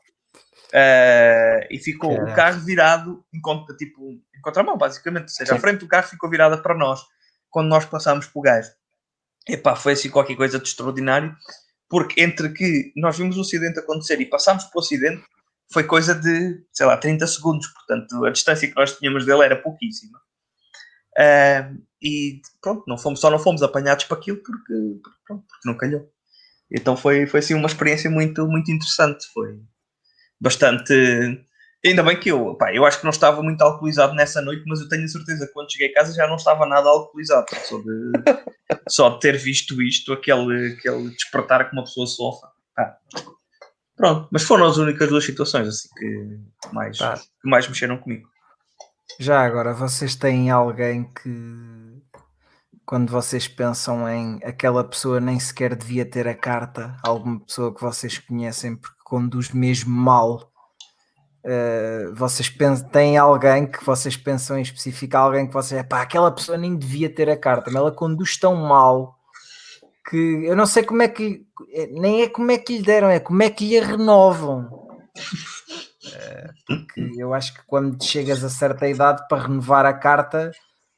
Uh, 0.75 1.63
e 1.71 1.79
ficou 1.79 2.17
Caraca. 2.17 2.33
o 2.33 2.35
carro 2.35 2.61
virado 2.61 3.25
em, 3.33 3.41
contra, 3.41 3.77
tipo, 3.77 4.11
em 4.11 4.41
contramão, 4.43 4.77
basicamente. 4.77 5.25
Ou 5.25 5.29
seja, 5.29 5.53
Sim. 5.53 5.59
a 5.59 5.61
frente 5.61 5.81
do 5.81 5.89
carro 5.89 6.09
ficou 6.09 6.29
virada 6.29 6.59
para 6.59 6.75
nós 6.75 7.01
quando 7.49 7.69
nós 7.69 7.85
passámos 7.85 8.27
por 8.27 8.43
gajo. 8.43 8.71
Epá, 9.49 9.77
foi 9.77 9.93
assim 9.93 10.11
qualquer 10.11 10.35
coisa 10.35 10.59
de 10.59 10.67
extraordinário, 10.67 11.37
porque 11.89 12.21
entre 12.21 12.53
que 12.53 12.93
nós 12.97 13.17
vimos 13.17 13.37
o 13.37 13.43
acidente 13.43 13.79
acontecer 13.79 14.21
e 14.21 14.27
passámos 14.27 14.65
pelo 14.65 14.83
acidente, 14.83 15.23
foi 15.73 15.85
coisa 15.85 16.15
de, 16.15 16.63
sei 16.73 16.87
lá, 16.87 16.97
30 16.97 17.27
segundos, 17.27 17.67
portanto 17.69 18.25
a 18.25 18.31
distância 18.31 18.69
que 18.69 18.77
nós 18.77 18.97
tínhamos 18.97 19.25
dele 19.25 19.45
era 19.45 19.57
pouquíssima. 19.57 20.19
Uh, 21.19 21.81
e 22.03 22.41
pronto, 22.61 22.85
não 22.87 22.99
fomos, 22.99 23.21
só 23.21 23.31
não 23.31 23.39
fomos 23.39 23.63
apanhados 23.63 24.05
para 24.05 24.19
aquilo 24.19 24.39
porque, 24.39 24.75
pronto, 25.27 25.45
porque 25.47 25.69
não 25.69 25.77
calhou. 25.77 26.11
Então 26.71 26.97
foi, 26.97 27.27
foi 27.27 27.41
assim 27.41 27.55
uma 27.55 27.67
experiência 27.67 28.11
muito, 28.11 28.47
muito 28.49 28.71
interessante, 28.71 29.27
foi 29.33 29.61
bastante 30.41 30.93
Ainda 31.85 32.03
bem 32.03 32.19
que 32.19 32.31
eu, 32.31 32.55
pá, 32.55 32.75
eu 32.75 32.87
acho 32.87 32.99
que 32.99 33.05
não 33.05 33.11
estava 33.11 33.43
muito 33.43 33.61
alcoolizado 33.61 34.15
nessa 34.15 34.41
noite, 34.41 34.65
mas 34.67 34.81
eu 34.81 34.89
tenho 34.89 35.05
a 35.05 35.09
certeza 35.09 35.47
que 35.47 35.53
quando 35.53 35.71
cheguei 35.71 35.91
a 35.91 35.95
casa 35.95 36.15
já 36.15 36.27
não 36.27 36.37
estava 36.37 36.65
nada 36.65 36.89
alcoolizado. 36.89 37.47
Só 37.63 37.79
de, 37.79 38.13
só 38.89 39.11
de 39.11 39.21
ter 39.21 39.37
visto 39.37 39.83
isto, 39.83 40.13
aquele, 40.13 40.73
aquele 40.73 41.11
despertar 41.11 41.69
que 41.69 41.77
uma 41.77 41.85
pessoa 41.85 42.07
sofre. 42.07 42.49
Pronto, 43.97 44.29
mas 44.33 44.43
foram 44.43 44.67
as 44.67 44.79
únicas 44.79 45.09
duas 45.09 45.25
situações 45.25 45.69
assim 45.69 45.89
que 45.97 46.41
mais, 46.73 46.99
que 46.99 47.49
mais 47.49 47.69
mexeram 47.69 47.99
comigo. 47.99 48.29
Já 49.21 49.45
agora, 49.45 49.73
vocês 49.75 50.17
têm 50.17 50.51
alguém 50.51 51.05
que 51.05 51.31
quando 52.87 53.11
vocês 53.11 53.47
pensam 53.47 54.09
em 54.09 54.41
aquela 54.43 54.83
pessoa 54.83 55.21
nem 55.21 55.39
sequer 55.39 55.77
devia 55.77 56.05
ter 56.05 56.27
a 56.27 56.35
carta, 56.35 56.97
alguma 57.03 57.41
pessoa 57.41 57.75
que 57.75 57.81
vocês 57.81 58.19
conhecem 58.19 58.75
porque 58.77 58.97
conduz 59.05 59.51
mesmo 59.51 59.95
mal 59.95 60.53
Uh, 61.45 62.15
vocês 62.15 62.49
pensam, 62.49 62.89
têm 62.89 63.19
alguém 63.19 63.67
que 63.67 63.85
vocês 63.85 64.17
pensam 64.17 64.59
em 64.59 64.63
específico, 64.63 65.15
alguém 65.15 65.47
que 65.47 65.53
vocês, 65.53 65.85
pá, 65.87 66.01
aquela 66.01 66.31
pessoa 66.31 66.57
nem 66.57 66.75
devia 66.75 67.11
ter 67.11 67.29
a 67.29 67.37
carta, 67.37 67.71
mas 67.71 67.75
ela 67.75 67.93
conduz 67.93 68.39
tão 68.39 68.57
mal 68.57 69.19
que 70.09 70.17
eu 70.17 70.57
não 70.57 70.65
sei 70.65 70.85
como 70.85 71.03
é 71.03 71.09
que 71.09 71.47
é, 71.71 71.87
nem 71.89 72.23
é 72.23 72.29
como 72.31 72.51
é 72.51 72.57
que 72.57 72.79
lhe 72.79 72.83
deram, 72.83 73.11
é 73.11 73.21
como 73.21 73.43
é 73.43 73.51
que 73.51 73.69
lhe 73.69 73.79
renovam. 73.79 74.89
Uh, 76.07 76.55
porque 76.67 77.13
eu 77.19 77.35
acho 77.35 77.53
que 77.53 77.61
quando 77.67 78.03
chegas 78.03 78.43
a 78.43 78.49
certa 78.49 78.89
idade 78.89 79.23
para 79.29 79.43
renovar 79.43 79.85
a 79.85 79.93
carta, 79.93 80.51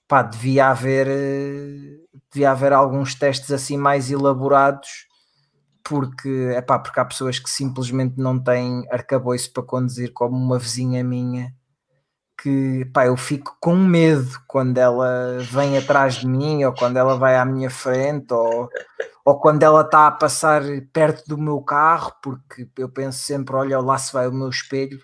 pá, 0.06 0.22
devia 0.22 0.68
haver, 0.68 1.08
eh, 1.08 1.98
devia 2.32 2.52
haver 2.52 2.72
alguns 2.72 3.16
testes 3.16 3.50
assim 3.50 3.76
mais 3.76 4.10
elaborados 4.12 5.06
porque, 5.88 6.28
epá, 6.56 6.80
porque 6.80 6.98
há 6.98 7.04
pessoas 7.04 7.38
que 7.38 7.48
simplesmente 7.48 8.18
não 8.18 8.42
têm 8.42 8.84
arcabouço 8.90 9.52
para 9.52 9.62
conduzir, 9.62 10.12
como 10.12 10.36
uma 10.36 10.58
vizinha 10.58 11.04
minha, 11.04 11.54
que 12.36 12.80
epá, 12.80 13.06
eu 13.06 13.16
fico 13.16 13.56
com 13.60 13.76
medo 13.76 14.40
quando 14.48 14.78
ela 14.78 15.38
vem 15.40 15.78
atrás 15.78 16.16
de 16.16 16.26
mim, 16.26 16.64
ou 16.64 16.74
quando 16.74 16.96
ela 16.96 17.16
vai 17.16 17.36
à 17.36 17.44
minha 17.44 17.70
frente, 17.70 18.34
ou, 18.34 18.68
ou 19.24 19.38
quando 19.38 19.62
ela 19.62 19.82
está 19.82 20.08
a 20.08 20.10
passar 20.10 20.62
perto 20.92 21.24
do 21.28 21.38
meu 21.38 21.60
carro, 21.60 22.12
porque 22.20 22.68
eu 22.76 22.88
penso 22.88 23.20
sempre: 23.20 23.54
olha, 23.54 23.78
lá 23.78 23.96
se 23.96 24.12
vai 24.12 24.26
o 24.26 24.32
meu 24.32 24.48
espelho, 24.50 24.98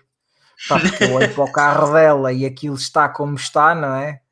epá, 0.65 0.79
porque 0.79 1.03
eu 1.05 1.13
olho 1.13 1.33
para 1.33 1.43
o 1.45 1.51
carro 1.51 1.93
dela 1.93 2.33
e 2.33 2.45
aquilo 2.45 2.75
está 2.75 3.07
como 3.07 3.35
está, 3.35 3.73
não 3.73 3.95
é? 3.95 4.22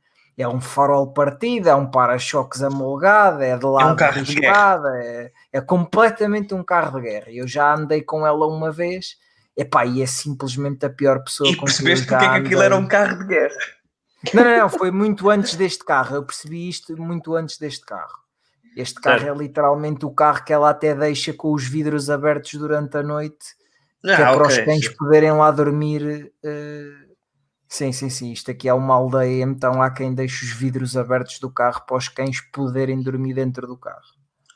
É 0.42 0.48
um 0.48 0.60
farol 0.60 1.14
partido, 1.14 1.70
é 1.70 1.76
um 1.76 1.90
para-choques 1.90 2.64
amolgado, 2.64 3.42
é 3.44 3.58
de 3.58 3.66
lado 3.66 3.90
é 3.90 3.94
um 3.94 3.96
carro 3.96 4.20
riscado, 4.20 4.88
é, 4.88 5.32
é, 5.54 5.62
completamente 5.62 6.54
um 6.54 6.64
carro 6.64 7.00
de 7.00 7.08
guerra. 7.08 7.32
Eu 7.32 7.48
já 7.48 7.74
andei 7.74 8.02
com 8.02 8.26
ela 8.26 8.48
uma 8.48 8.72
vez, 8.72 9.18
epá, 9.56 9.86
e 9.86 10.02
é 10.02 10.06
simplesmente 10.06 10.86
a 10.86 10.90
pior 10.90 11.24
pessoa 11.24 11.50
e 11.50 11.56
com 11.56 11.66
percebeste 11.66 12.08
porque 12.08 12.26
é 12.26 12.30
que 12.30 12.36
aquilo 12.36 12.62
era 12.62 12.76
um 12.76 12.88
carro 12.88 13.20
de 13.20 13.26
guerra? 13.26 13.58
Não, 14.34 14.44
não, 14.44 14.58
não, 14.58 14.70
foi 14.70 14.92
muito 14.92 15.30
antes 15.30 15.56
deste 15.56 15.84
carro. 15.84 16.16
Eu 16.16 16.24
percebi 16.24 16.70
isto 16.70 16.96
muito 17.02 17.36
antes 17.36 17.58
deste 17.58 17.86
carro. 17.86 18.22
Este 18.76 19.02
carro 19.02 19.28
é 19.28 19.34
literalmente 19.34 20.06
o 20.06 20.12
carro 20.12 20.44
que 20.46 20.54
ela 20.54 20.70
até 20.70 20.96
deixa 20.96 21.34
com 21.34 21.54
os 21.54 21.68
vidros 21.68 22.10
abertos 22.10 22.54
durante 22.54 22.98
a 22.98 23.04
noite, 23.04 23.56
ah, 24.06 24.16
que 24.16 24.22
é 24.22 24.26
para 24.26 24.44
okay, 24.44 24.60
os 24.60 24.66
cães 24.66 24.90
poderem 24.96 25.32
lá 25.32 25.52
dormir. 25.52 26.32
Uh, 26.44 27.01
Sim, 27.72 27.94
sim, 27.94 28.10
sim. 28.10 28.34
Isto 28.34 28.52
aqui 28.52 28.68
é 28.68 28.74
uma 28.74 28.94
aldeia, 28.94 29.44
então 29.44 29.82
há 29.82 29.90
quem 29.90 30.14
deixe 30.14 30.44
os 30.44 30.52
vidros 30.52 30.98
abertos 30.98 31.40
do 31.40 31.50
carro 31.50 31.86
para 31.88 31.96
os 31.96 32.10
cães 32.10 32.42
poderem 32.52 33.02
dormir 33.02 33.34
dentro 33.34 33.66
do 33.66 33.78
carro. 33.78 34.02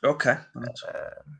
Ok. 0.04 0.30
Uh, 0.30 1.32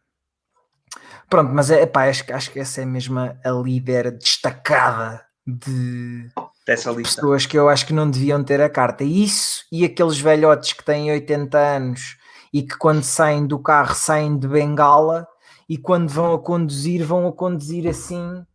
pronto, 1.29 1.53
mas 1.53 1.70
é, 1.70 1.85
pá, 1.85 2.09
acho, 2.09 2.24
acho 2.33 2.51
que 2.51 2.61
essa 2.61 2.81
é 2.81 2.87
mesmo 2.87 3.20
a 3.20 3.51
líder 3.62 4.12
destacada 4.12 5.22
de 5.47 6.31
Dessa 6.66 6.91
lista. 6.93 7.20
pessoas 7.20 7.45
que 7.45 7.59
eu 7.59 7.68
acho 7.68 7.87
que 7.87 7.93
não 7.93 8.11
deviam 8.11 8.43
ter 8.43 8.62
a 8.62 8.70
carta. 8.70 9.05
Isso 9.05 9.66
e 9.70 9.85
aqueles 9.85 10.18
velhotes 10.18 10.72
que 10.72 10.83
têm 10.83 11.11
80 11.11 11.59
anos 11.59 12.16
e 12.55 12.62
que 12.62 12.79
quando 12.79 13.03
saem 13.03 13.47
do 13.47 13.59
carro 13.59 13.95
saem 13.95 14.39
de 14.39 14.49
bengala 14.49 15.29
e 15.68 15.77
quando 15.77 16.09
vão 16.09 16.33
a 16.33 16.39
conduzir, 16.39 17.05
vão 17.05 17.27
a 17.27 17.33
conduzir 17.33 17.87
assim 17.87 18.47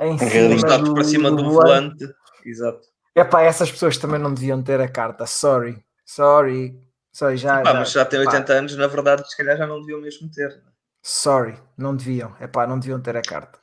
em 0.00 0.16
cima 0.16 0.78
do, 0.78 0.94
para 0.94 1.04
cima 1.04 1.30
do, 1.30 1.36
do 1.36 1.50
volante. 1.50 2.08
Exato. 2.44 2.80
É 3.14 3.24
pá, 3.24 3.42
essas 3.42 3.70
pessoas 3.70 3.96
também 3.96 4.20
não 4.20 4.32
deviam 4.32 4.62
ter 4.62 4.80
a 4.80 4.88
carta. 4.88 5.26
Sorry, 5.26 5.82
sorry. 6.04 6.78
Sorry, 7.12 7.36
já, 7.36 7.64
já, 7.64 7.74
mas 7.74 7.90
já 7.90 8.04
tem 8.04 8.20
80 8.20 8.44
pá. 8.44 8.52
anos, 8.52 8.76
na 8.76 8.86
verdade, 8.86 9.28
se 9.28 9.36
calhar 9.36 9.56
já 9.56 9.66
não 9.66 9.80
deviam 9.80 10.00
mesmo 10.00 10.30
ter. 10.30 10.50
É? 10.50 10.60
Sorry, 11.02 11.56
não 11.76 11.94
deviam. 11.94 12.36
É 12.38 12.46
pá, 12.46 12.66
não 12.66 12.78
deviam 12.78 13.00
ter 13.00 13.16
a 13.16 13.22
carta. 13.22 13.58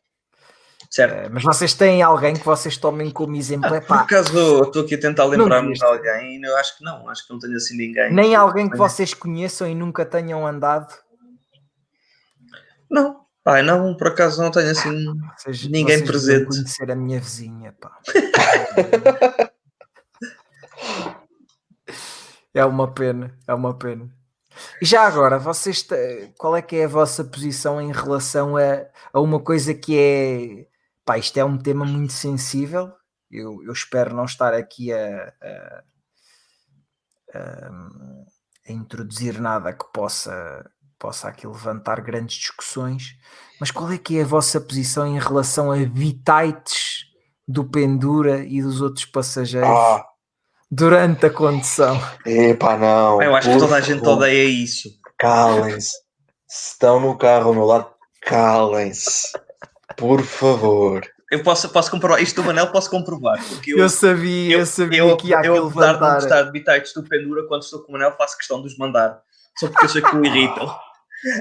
Certo. 0.89 1.13
É, 1.13 1.29
mas 1.29 1.43
vocês 1.43 1.73
têm 1.73 2.01
alguém 2.01 2.33
que 2.33 2.45
vocês 2.45 2.77
tomem 2.77 3.09
como 3.11 3.35
exemplo? 3.35 3.73
É 3.73 3.81
pá. 3.81 3.99
Por 3.99 4.03
acaso 4.03 4.63
estou 4.63 4.83
aqui 4.83 4.95
a 4.95 4.99
tentar 4.99 5.25
lembrar-me 5.25 5.73
de 5.73 5.83
alguém 5.83 6.39
e 6.39 6.43
eu 6.43 6.55
acho 6.57 6.77
que 6.77 6.83
não, 6.83 7.07
acho 7.09 7.25
que 7.25 7.33
não 7.33 7.39
tenho 7.39 7.55
assim 7.55 7.75
ninguém. 7.75 8.13
Nem 8.13 8.35
alguém 8.35 8.69
que 8.69 8.77
vocês 8.77 9.13
conheçam 9.13 9.67
e 9.67 9.75
nunca 9.75 10.05
tenham 10.05 10.45
andado? 10.45 10.93
Não, 12.89 13.21
Pai, 13.47 13.63
não, 13.63 13.95
por 13.95 14.07
acaso 14.07 14.43
não 14.43 14.51
tenho 14.51 14.69
assim 14.71 15.05
vocês, 15.37 15.65
ninguém 15.67 15.99
vocês 15.99 16.09
presente. 16.09 16.47
conhecer 16.47 16.91
a 16.91 16.95
minha 16.97 17.17
vizinha, 17.17 17.73
pá. 17.79 17.97
é 22.53 22.65
uma 22.65 22.93
pena, 22.93 23.33
é 23.47 23.53
uma 23.53 23.73
pena. 23.73 24.13
E 24.81 24.85
já 24.85 25.07
agora, 25.07 25.39
vocês 25.39 25.87
qual 26.37 26.57
é 26.57 26.61
que 26.61 26.75
é 26.75 26.83
a 26.83 26.89
vossa 26.89 27.23
posição 27.23 27.79
em 27.79 27.93
relação 27.93 28.57
a, 28.57 28.85
a 29.13 29.21
uma 29.21 29.39
coisa 29.39 29.73
que 29.73 29.97
é 29.97 30.67
pá, 31.05 31.17
isto 31.17 31.37
é 31.37 31.45
um 31.45 31.57
tema 31.57 31.85
muito 31.85 32.11
sensível. 32.11 32.91
Eu, 33.31 33.63
eu 33.63 33.71
espero 33.71 34.13
não 34.13 34.25
estar 34.25 34.53
aqui 34.53 34.91
a, 34.91 35.33
a, 35.41 35.83
a, 37.33 37.71
a 38.67 38.71
introduzir 38.73 39.39
nada 39.39 39.71
que 39.71 39.85
possa 39.93 40.69
possa 40.99 41.27
aqui 41.27 41.47
levantar 41.47 42.01
grandes 42.01 42.37
discussões, 42.37 43.15
mas 43.59 43.71
qual 43.71 43.91
é 43.91 43.97
que 43.97 44.17
é 44.17 44.23
a 44.23 44.25
vossa 44.25 44.59
posição 44.59 45.07
em 45.07 45.19
relação 45.19 45.71
a 45.71 45.77
bitites 45.77 47.05
do 47.47 47.63
Pendura 47.63 48.43
e 48.43 48.61
dos 48.61 48.81
outros 48.81 49.05
passageiros 49.05 49.69
ah. 49.69 50.05
durante 50.69 51.25
a 51.25 51.29
condução? 51.29 51.99
Epá, 52.25 52.77
não. 52.77 53.21
Eu 53.21 53.35
acho 53.35 53.49
que 53.49 53.57
toda 53.57 53.75
a 53.75 53.81
gente 53.81 54.07
odeia 54.07 54.43
isso. 54.43 54.89
Calem-se. 55.17 55.91
Se 56.47 56.73
estão 56.73 56.99
no 56.99 57.17
carro 57.17 57.49
ao 57.49 57.53
meu 57.53 57.65
lado, 57.65 57.87
calem-se. 58.21 59.31
Por 59.95 60.21
favor. 60.21 61.05
Eu 61.29 61.43
posso, 61.43 61.67
posso 61.69 61.91
comprovar, 61.91 62.21
isto 62.21 62.41
do 62.41 62.45
Manel 62.45 62.67
posso 62.67 62.89
comprovar. 62.89 63.43
Porque 63.49 63.73
eu, 63.73 63.79
eu 63.79 63.89
sabia, 63.89 64.53
eu, 64.53 64.59
eu 64.59 64.65
sabia 64.65 64.99
eu, 64.99 65.17
que 65.17 65.27
ia 65.27 65.41
Eu, 65.43 65.67
apesar 65.67 65.93
de 65.93 65.99
não 65.99 66.13
gostar 66.13 66.41
de 66.43 66.51
bitites 66.51 66.93
do 66.93 67.03
Pendura, 67.03 67.45
quando 67.47 67.63
estou 67.63 67.81
com 67.81 67.89
o 67.89 67.91
Manel, 67.93 68.15
faço 68.17 68.37
questão 68.37 68.61
de 68.61 68.67
os 68.67 68.77
mandar. 68.77 69.21
Só 69.57 69.67
porque 69.67 69.85
eu 69.85 69.89
sei 69.89 70.01
que 70.01 70.15
o 70.15 70.23
irritam. 70.23 70.73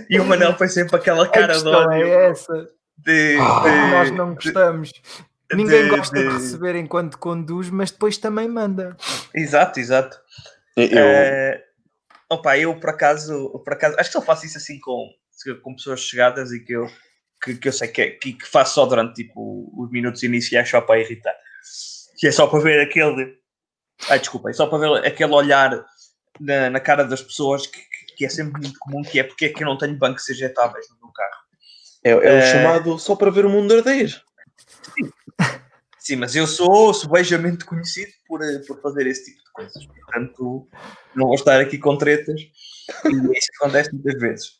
E 0.08 0.18
o 0.18 0.24
Manel 0.24 0.56
foi 0.56 0.68
sempre 0.68 0.96
aquela 0.96 1.28
cara 1.28 1.58
de 1.58 1.68
ódio. 1.68 2.06
É 2.06 2.30
essa. 2.30 2.68
De, 2.96 3.36
ah. 3.40 3.60
de, 3.62 3.90
Nós 3.90 4.10
não 4.10 4.34
gostamos. 4.34 4.92
De, 4.92 5.02
Ninguém 5.54 5.88
gosta 5.88 6.18
de... 6.18 6.28
receber 6.28 6.74
enquanto 6.74 7.18
conduz, 7.18 7.70
mas 7.70 7.90
depois 7.90 8.18
também 8.18 8.48
manda. 8.48 8.96
Exato, 9.34 9.78
exato. 9.78 10.18
Eu... 10.76 10.98
É, 10.98 11.64
opa, 12.28 12.58
eu 12.58 12.74
por 12.80 12.90
acaso, 12.90 13.50
por 13.64 13.72
acaso, 13.72 13.96
acho 13.98 14.10
que 14.10 14.18
só 14.18 14.22
faço 14.22 14.46
isso 14.46 14.58
assim 14.58 14.80
com, 14.80 15.08
com 15.62 15.74
pessoas 15.74 16.00
chegadas 16.00 16.50
e 16.52 16.60
que 16.60 16.72
eu, 16.72 16.86
que, 17.42 17.54
que 17.56 17.68
eu 17.68 17.72
sei 17.72 17.88
que, 17.88 18.02
é, 18.02 18.10
que, 18.10 18.32
que 18.32 18.46
faço 18.46 18.74
só 18.74 18.86
durante 18.86 19.14
tipo, 19.14 19.70
os 19.76 19.90
minutos 19.90 20.22
iniciais 20.22 20.68
só 20.68 20.80
para 20.80 21.00
irritar. 21.00 21.34
Que 22.18 22.26
é 22.26 22.32
só 22.32 22.46
para 22.46 22.60
ver 22.60 22.80
aquele. 22.80 23.38
Ai, 24.08 24.18
desculpa, 24.18 24.50
é 24.50 24.52
só 24.52 24.66
para 24.66 24.78
ver 24.78 25.06
aquele 25.06 25.32
olhar 25.32 25.84
na, 26.40 26.70
na 26.70 26.80
cara 26.80 27.04
das 27.04 27.22
pessoas 27.22 27.66
que, 27.66 27.78
que 28.16 28.24
é 28.24 28.28
sempre 28.28 28.60
muito 28.60 28.78
comum, 28.78 29.02
que 29.02 29.20
é 29.20 29.22
porque 29.22 29.46
é 29.46 29.48
que 29.50 29.62
eu 29.62 29.66
não 29.66 29.76
tenho 29.76 29.96
bancos 29.96 30.28
ejetáveis 30.28 30.86
no 30.90 30.96
meu 30.98 31.12
carro. 31.12 31.46
É, 32.02 32.10
é 32.10 32.14
o 32.14 32.38
uh, 32.38 32.52
chamado 32.52 32.98
só 32.98 33.14
para 33.14 33.30
ver 33.30 33.44
o 33.44 33.50
mundo 33.50 33.74
arder. 33.74 34.08
Sim. 34.08 35.10
sim, 35.98 36.16
mas 36.16 36.34
eu 36.34 36.46
sou 36.46 36.94
subejamente 36.94 37.64
conhecido 37.64 38.10
por, 38.26 38.42
eh, 38.42 38.60
por 38.66 38.80
fazer 38.80 39.06
esse 39.06 39.26
tipo 39.26 39.44
de 39.44 39.52
coisas. 39.52 39.86
Portanto, 39.86 40.68
não 41.14 41.26
vou 41.26 41.34
estar 41.34 41.60
aqui 41.60 41.78
com 41.78 41.96
tretas. 41.98 42.40
E 42.40 43.08
é 43.08 43.38
isso 43.38 43.48
acontece 43.60 43.92
muitas 43.92 44.20
vezes. 44.20 44.52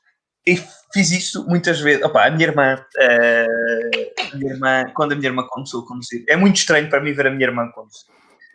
e 0.47 0.57
fiz 0.93 1.11
isso 1.13 1.47
muitas 1.47 1.81
vezes. 1.81 2.05
Opa, 2.05 2.27
a 2.27 2.31
minha 2.31 2.49
irmã, 2.49 2.75
uh, 2.75 4.33
a 4.33 4.37
minha 4.37 4.53
irmã, 4.53 4.93
quando 4.95 5.13
a 5.13 5.15
minha 5.17 5.29
irmã 5.29 5.47
começou 5.49 5.83
a 5.83 5.87
conduzir, 5.87 6.25
é 6.29 6.37
muito 6.37 6.57
estranho 6.57 6.91
para 6.91 7.01
mim 7.01 7.13
ver 7.13 7.29
a 7.29 7.31
minha 7.31 7.47
irmã 7.47 7.71
conduzir. 7.71 8.07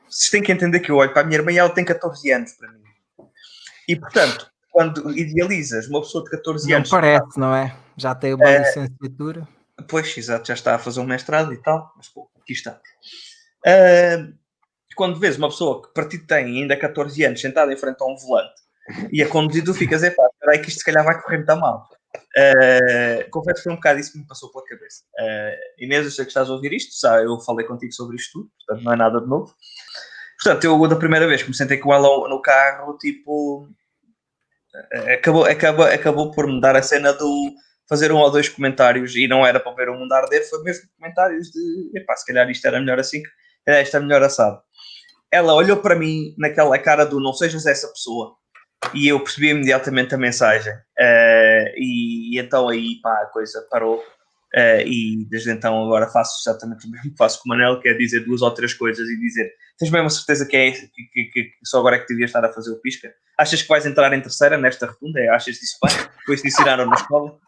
Vocês 0.10 0.30
têm 0.30 0.44
que 0.44 0.52
entender 0.52 0.82
que 0.82 0.92
eu 0.92 0.98
olho 0.98 1.14
para 1.14 1.22
a 1.22 1.26
minha 1.26 1.40
irmã 1.40 1.52
e 1.54 1.58
ela 1.58 1.70
tem 1.70 1.86
14 1.86 2.30
anos 2.32 2.52
para 2.54 2.70
mim. 2.70 2.82
E 3.88 3.96
portanto, 3.96 4.52
quando 4.72 5.12
idealizas 5.18 5.88
uma 5.88 6.02
pessoa 6.02 6.24
de 6.24 6.32
14 6.32 6.68
não 6.70 6.78
anos. 6.78 6.90
Não 6.90 7.00
parece, 7.00 7.40
não 7.40 7.56
é? 7.56 7.76
Já 7.98 8.16
tem 8.16 8.34
uma 8.34 8.46
uh, 8.46 8.58
licenciatura. 8.60 9.48
Pois, 9.88 10.18
exato, 10.18 10.48
já 10.48 10.54
está 10.54 10.76
a 10.76 10.80
fazer 10.80 11.00
um 11.02 11.06
mestrado 11.06 11.54
e 11.54 11.58
tal, 11.58 11.94
mas 11.98 12.08
pô, 12.08 12.30
aqui 12.42 12.54
está. 12.54 12.80
Uh, 13.68 14.34
quando 14.96 15.20
vês 15.20 15.38
uma 15.38 15.50
pessoa 15.50 15.82
que 15.82 15.94
para 15.94 16.08
ti 16.08 16.18
tem 16.18 16.62
ainda 16.62 16.78
14 16.78 17.24
anos 17.24 17.42
sentada 17.42 17.72
em 17.72 17.78
frente 17.78 18.02
a 18.02 18.06
um 18.06 18.16
volante 18.16 18.62
e 19.12 19.22
a 19.22 19.28
conduzir, 19.28 19.64
tu 19.64 19.74
ficas, 19.74 20.04
é 20.04 20.10
pá, 20.10 20.24
espera 20.34 20.54
aí 20.54 20.60
que 20.60 20.70
isto 20.70 20.80
se 20.80 20.86
calhar 20.86 21.04
vai 21.04 21.22
correr 21.22 21.38
muito 21.38 21.56
mal. 21.58 21.88
Uh, 22.16 23.30
confesso 23.30 23.58
que 23.58 23.64
foi 23.64 23.74
um 23.74 23.78
bocado 23.78 24.00
isso 24.00 24.14
que 24.14 24.20
me 24.20 24.28
passou 24.28 24.52
pela 24.52 24.66
cabeça. 24.66 25.04
Uh, 25.20 25.84
Inês, 25.84 26.06
eu 26.06 26.12
sei 26.12 26.26
que 26.26 26.32
estás 26.32 26.50
a 26.50 26.54
ouvir 26.54 26.74
isto, 26.74 26.94
sabe? 26.94 27.26
eu 27.26 27.40
falei 27.40 27.66
contigo 27.66 27.94
sobre 27.94 28.16
isto 28.16 28.40
tudo, 28.40 28.52
portanto 28.58 28.86
não 28.86 28.94
é 28.94 28.96
nada 28.96 29.22
de 29.22 29.28
novo. 29.28 29.54
Portanto, 30.42 30.64
eu 30.64 30.88
da 30.88 30.96
primeira 30.96 31.28
vez 31.28 31.44
que 31.44 31.50
me 31.50 31.56
sentei 31.56 31.78
com 31.78 31.94
ela 31.94 32.28
no 32.28 32.42
carro, 32.42 32.98
tipo, 32.98 33.70
acabou, 35.14 35.46
acabou, 35.46 35.86
acabou 35.86 36.32
por 36.32 36.48
me 36.48 36.60
dar 36.62 36.76
a 36.76 36.82
cena 36.82 37.14
do 37.14 37.52
fazer 37.88 38.12
um 38.12 38.18
ou 38.18 38.32
dois 38.32 38.48
comentários 38.48 39.16
e 39.16 39.28
não 39.28 39.46
era 39.46 39.60
para 39.60 39.74
ver 39.74 39.90
o 39.90 40.00
mundo 40.00 40.14
arder, 40.14 40.50
foi 40.50 40.64
mesmo 40.64 40.88
comentários 40.98 41.50
de, 41.50 41.92
epá, 41.94 42.16
se 42.16 42.26
calhar 42.26 42.50
isto 42.50 42.66
era 42.66 42.80
melhor 42.80 43.00
assim, 43.00 43.22
isto 43.68 43.98
é 43.98 44.00
melhor 44.00 44.24
assado. 44.24 44.62
Ela 45.30 45.54
olhou 45.54 45.78
para 45.78 45.96
mim 45.96 46.34
naquela 46.38 46.78
cara 46.80 47.06
do 47.06 47.20
não 47.20 47.34
sejas 47.34 47.66
essa 47.66 47.88
pessoa. 47.90 48.36
E 48.94 49.08
eu 49.08 49.20
percebi 49.20 49.50
imediatamente 49.50 50.16
a 50.16 50.18
mensagem. 50.18 50.74
Uh, 50.74 51.68
e, 51.76 52.36
e, 52.36 52.40
então 52.40 52.68
aí 52.68 53.00
pá, 53.02 53.24
a 53.24 53.26
coisa 53.28 53.66
parou 53.70 54.02
Uh, 54.54 54.84
e 54.86 55.26
desde 55.30 55.50
então 55.50 55.82
agora 55.86 56.10
faço 56.10 56.42
exatamente 56.42 56.86
o 56.86 56.92
mesmo 56.92 57.12
que 57.12 57.18
faço 57.18 57.40
com 57.40 57.48
o 57.48 57.50
Manel, 57.50 57.80
que 57.80 57.88
é 57.88 57.94
dizer 57.94 58.26
duas 58.26 58.42
ou 58.42 58.52
três 58.52 58.74
coisas 58.74 59.08
e 59.08 59.18
dizer 59.18 59.50
tens 59.82 59.90
mesmo 59.90 60.08
a 60.08 60.10
certeza 60.10 60.46
que 60.46 60.58
é 60.58 60.72
que, 60.72 60.88
que, 60.88 61.24
que, 61.24 61.44
que 61.44 61.52
só 61.64 61.80
agora 61.80 61.96
é 61.96 62.00
que 62.00 62.08
devias 62.08 62.30
estar 62.30 62.44
a 62.44 62.54
fazer 62.54 62.70
o 62.72 62.82
pisca? 62.82 63.12
Achas 63.38 63.62
que 63.62 63.68
vais 63.68 63.86
entrar 63.86 64.14
em 64.14 64.22
terceira 64.22 64.58
nesta 64.58 64.86
rotunda? 64.86 65.20
É, 65.20 65.30
achas 65.30 65.56
disso 65.56 65.78
bem? 65.84 65.96
Depois 66.20 66.42
te 66.42 66.50
ensinaram 66.50 66.86
na 66.86 66.96
escola? 66.96 67.40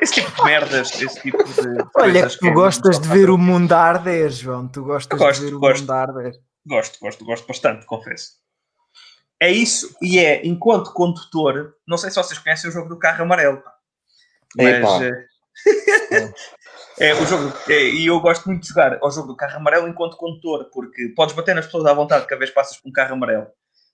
Esse 0.00 0.14
tipo 0.14 0.30
de 0.30 0.44
merdas, 0.44 1.02
esse 1.02 1.20
tipo 1.22 1.42
de. 1.42 1.84
Olha, 1.96 2.28
que 2.28 2.38
tu 2.38 2.46
é 2.46 2.52
gostas 2.52 3.00
de 3.00 3.08
ver 3.08 3.30
o 3.30 3.38
mundo 3.38 3.72
arder, 3.72 4.30
João. 4.30 4.68
Tu 4.68 4.84
gostas 4.84 5.18
gosto, 5.18 5.40
de 5.40 5.46
ver 5.46 5.56
gosto, 5.56 5.78
o 5.78 5.80
mundo 5.80 5.90
arder. 5.90 6.32
Gosto, 6.64 6.98
gosto, 7.00 7.24
gosto 7.24 7.46
bastante, 7.48 7.86
confesso. 7.86 8.42
É 9.40 9.50
isso, 9.50 9.96
e 10.00 10.20
é, 10.20 10.46
enquanto 10.46 10.92
condutor, 10.92 11.74
não 11.88 11.96
sei 11.96 12.10
se 12.10 12.16
vocês 12.16 12.38
conhecem 12.38 12.70
o 12.70 12.72
jogo 12.72 12.88
do 12.88 12.98
carro 12.98 13.24
amarelo, 13.24 13.60
mas. 14.56 14.66
Epa 14.66 15.31
é, 16.98 17.14
o 17.14 17.26
jogo, 17.26 17.52
é, 17.68 17.84
e 17.84 18.06
eu 18.06 18.20
gosto 18.20 18.46
muito 18.46 18.62
de 18.62 18.68
jogar 18.68 18.98
ao 19.02 19.10
jogo 19.10 19.28
do 19.28 19.36
carro 19.36 19.56
amarelo 19.56 19.88
enquanto 19.88 20.16
condutor, 20.16 20.68
porque 20.72 21.08
podes 21.16 21.34
bater 21.34 21.54
nas 21.54 21.66
pessoas 21.66 21.86
à 21.86 21.94
vontade 21.94 22.26
cada 22.26 22.38
vez 22.38 22.50
passas 22.50 22.76
por 22.76 22.88
um 22.88 22.92
carro 22.92 23.14
amarelo. 23.14 23.46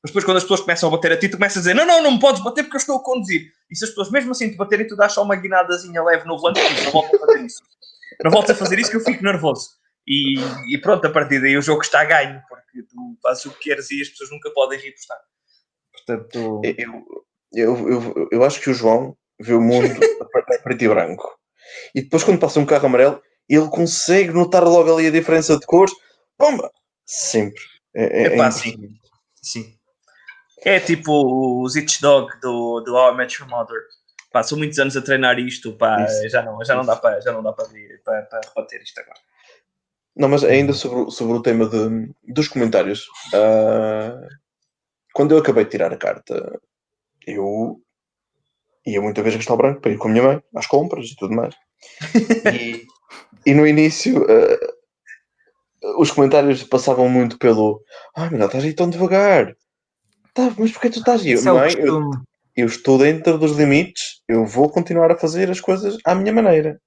Mas 0.03 0.11
depois, 0.11 0.25
quando 0.25 0.37
as 0.37 0.45
pessoas 0.45 0.61
começam 0.61 0.89
a 0.89 0.93
bater 0.93 1.13
a 1.13 1.17
ti, 1.17 1.29
tu 1.29 1.37
começas 1.37 1.59
a 1.59 1.61
dizer: 1.61 1.75
Não, 1.75 1.85
não, 1.85 2.03
não 2.03 2.13
me 2.13 2.21
podes 2.21 2.43
bater 2.43 2.63
porque 2.63 2.77
eu 2.77 2.81
estou 2.81 2.97
a 2.97 3.03
conduzir. 3.03 3.53
E 3.69 3.77
se 3.77 3.85
as 3.85 3.91
pessoas 3.91 4.11
mesmo 4.11 4.31
assim 4.31 4.51
te 4.51 4.57
baterem, 4.57 4.87
tu 4.87 4.95
dás 4.95 5.13
só 5.13 5.23
uma 5.23 5.35
guinadazinha 5.35 6.03
leve 6.03 6.25
no 6.25 6.39
volante 6.39 6.61
não 6.85 6.93
voltas 6.93 7.21
a 7.21 7.27
fazer 7.27 7.45
isso. 7.45 7.63
Não 8.25 8.31
voltas 8.31 8.57
a 8.57 8.59
fazer 8.59 8.79
isso 8.79 8.91
que 8.91 8.97
eu 8.97 9.05
fico 9.05 9.25
nervoso. 9.25 9.71
E, 10.07 10.35
e, 10.73 10.79
pronto, 10.79 11.07
a 11.07 11.11
partir 11.11 11.41
daí 11.41 11.57
o 11.57 11.63
jogo 11.63 11.83
está 11.83 12.01
a 12.01 12.05
ganho, 12.05 12.41
porque 12.49 12.83
tu 12.83 13.19
fazes 13.23 13.45
o 13.45 13.51
que 13.51 13.65
queres 13.65 13.91
e 13.91 14.01
as 14.01 14.09
pessoas 14.09 14.31
nunca 14.31 14.51
podem 14.53 14.79
repostar. 14.79 15.19
Portanto, 15.93 16.63
eu, 16.65 17.27
eu, 17.53 17.89
eu, 17.89 18.29
eu 18.33 18.45
acho 18.45 18.61
que 18.61 18.71
o 18.71 18.75
João 18.75 19.17
vê 19.39 19.53
o 19.53 19.61
mundo 19.61 20.01
a 20.23 20.59
preto 20.63 20.85
e 20.85 20.89
branco 20.89 21.39
e 21.95 22.03
depois 22.03 22.25
quando 22.25 22.39
passa 22.39 22.61
um 22.61 22.67
carro 22.67 22.87
amarelo, 22.87 23.23
ele 23.49 23.69
consegue 23.69 24.33
notar 24.33 24.65
logo 24.65 24.93
ali 24.93 25.07
a 25.07 25.11
diferença 25.11 25.59
de 25.59 25.67
cores. 25.67 25.93
Pomba! 26.37 26.71
Sempre. 27.07 27.63
É, 27.95 28.23
é, 28.23 28.27
Epá, 28.35 28.49
é 28.49 28.51
sim. 28.51 28.99
sim. 29.43 29.75
É 30.65 30.79
tipo 30.81 31.63
os 31.63 31.77
Itch 31.77 32.01
Dog 32.01 32.29
do, 32.41 32.81
do 32.81 32.95
How 32.95 33.15
I 33.15 33.17
Met 33.17 33.41
Your 33.41 33.49
Mother. 33.49 33.79
Pá, 34.31 34.43
são 34.43 34.59
muitos 34.59 34.79
anos 34.79 34.97
a 34.97 35.01
treinar 35.01 35.39
isto, 35.39 35.73
pá, 35.73 36.07
já 36.29 36.43
não, 36.43 36.63
já 36.63 36.75
não 36.75 36.85
dá 36.85 36.97
para 36.97 37.21
já 37.21 37.33
não 37.33 37.43
dá 37.43 37.53
para, 37.53 37.67
para, 38.05 38.23
para 38.23 38.41
rebater 38.49 38.83
isto 38.83 39.01
agora. 39.01 39.19
Não, 40.15 40.29
mas 40.29 40.45
ainda 40.45 40.73
sobre, 40.73 41.11
sobre 41.11 41.37
o 41.37 41.43
tema 41.43 41.67
de, 41.67 42.13
dos 42.27 42.49
comentários, 42.49 43.07
uh, 43.33 44.29
quando 45.15 45.33
eu 45.33 45.39
acabei 45.39 45.65
de 45.65 45.71
tirar 45.71 45.93
a 45.93 45.97
carta, 45.97 46.61
eu 47.27 47.81
ia 48.89 49.01
muita 49.01 49.23
vez 49.23 49.37
gastar 49.37 49.55
o 49.55 49.57
branco 49.57 49.81
para 49.81 49.93
ir 49.93 49.99
com 49.99 50.09
a 50.09 50.11
minha 50.11 50.23
mãe 50.23 50.43
às 50.55 50.67
compras 50.67 51.07
e 51.07 51.17
tudo 51.17 51.35
mais. 51.35 51.55
e, 52.55 52.85
e 53.47 53.55
no 53.55 53.67
início 53.67 54.23
uh, 54.23 54.79
os 55.99 56.11
comentários 56.11 56.63
passavam 56.65 57.09
muito 57.09 57.39
pelo 57.39 57.81
ai, 58.17 58.31
mas 58.31 58.45
estás 58.45 58.65
aí 58.65 58.75
tão 58.75 58.91
devagar. 58.91 59.55
Tá, 60.35 60.53
mas 60.59 60.73
porquê 60.73 60.91
tu 60.91 61.01
estás 61.01 61.23
aí? 61.23 61.33
É 61.33 61.41
mãe, 61.41 61.73
eu, 61.79 62.11
eu 62.57 62.67
estou 62.67 62.99
dentro 62.99 63.39
dos 63.39 63.57
limites, 63.57 64.23
eu 64.29 64.45
vou 64.45 64.69
continuar 64.69 65.11
a 65.11 65.19
fazer 65.19 65.51
as 65.51 65.61
coisas 65.61 65.97
à 66.05 66.15
minha 66.15 66.33
maneira. 66.33 66.81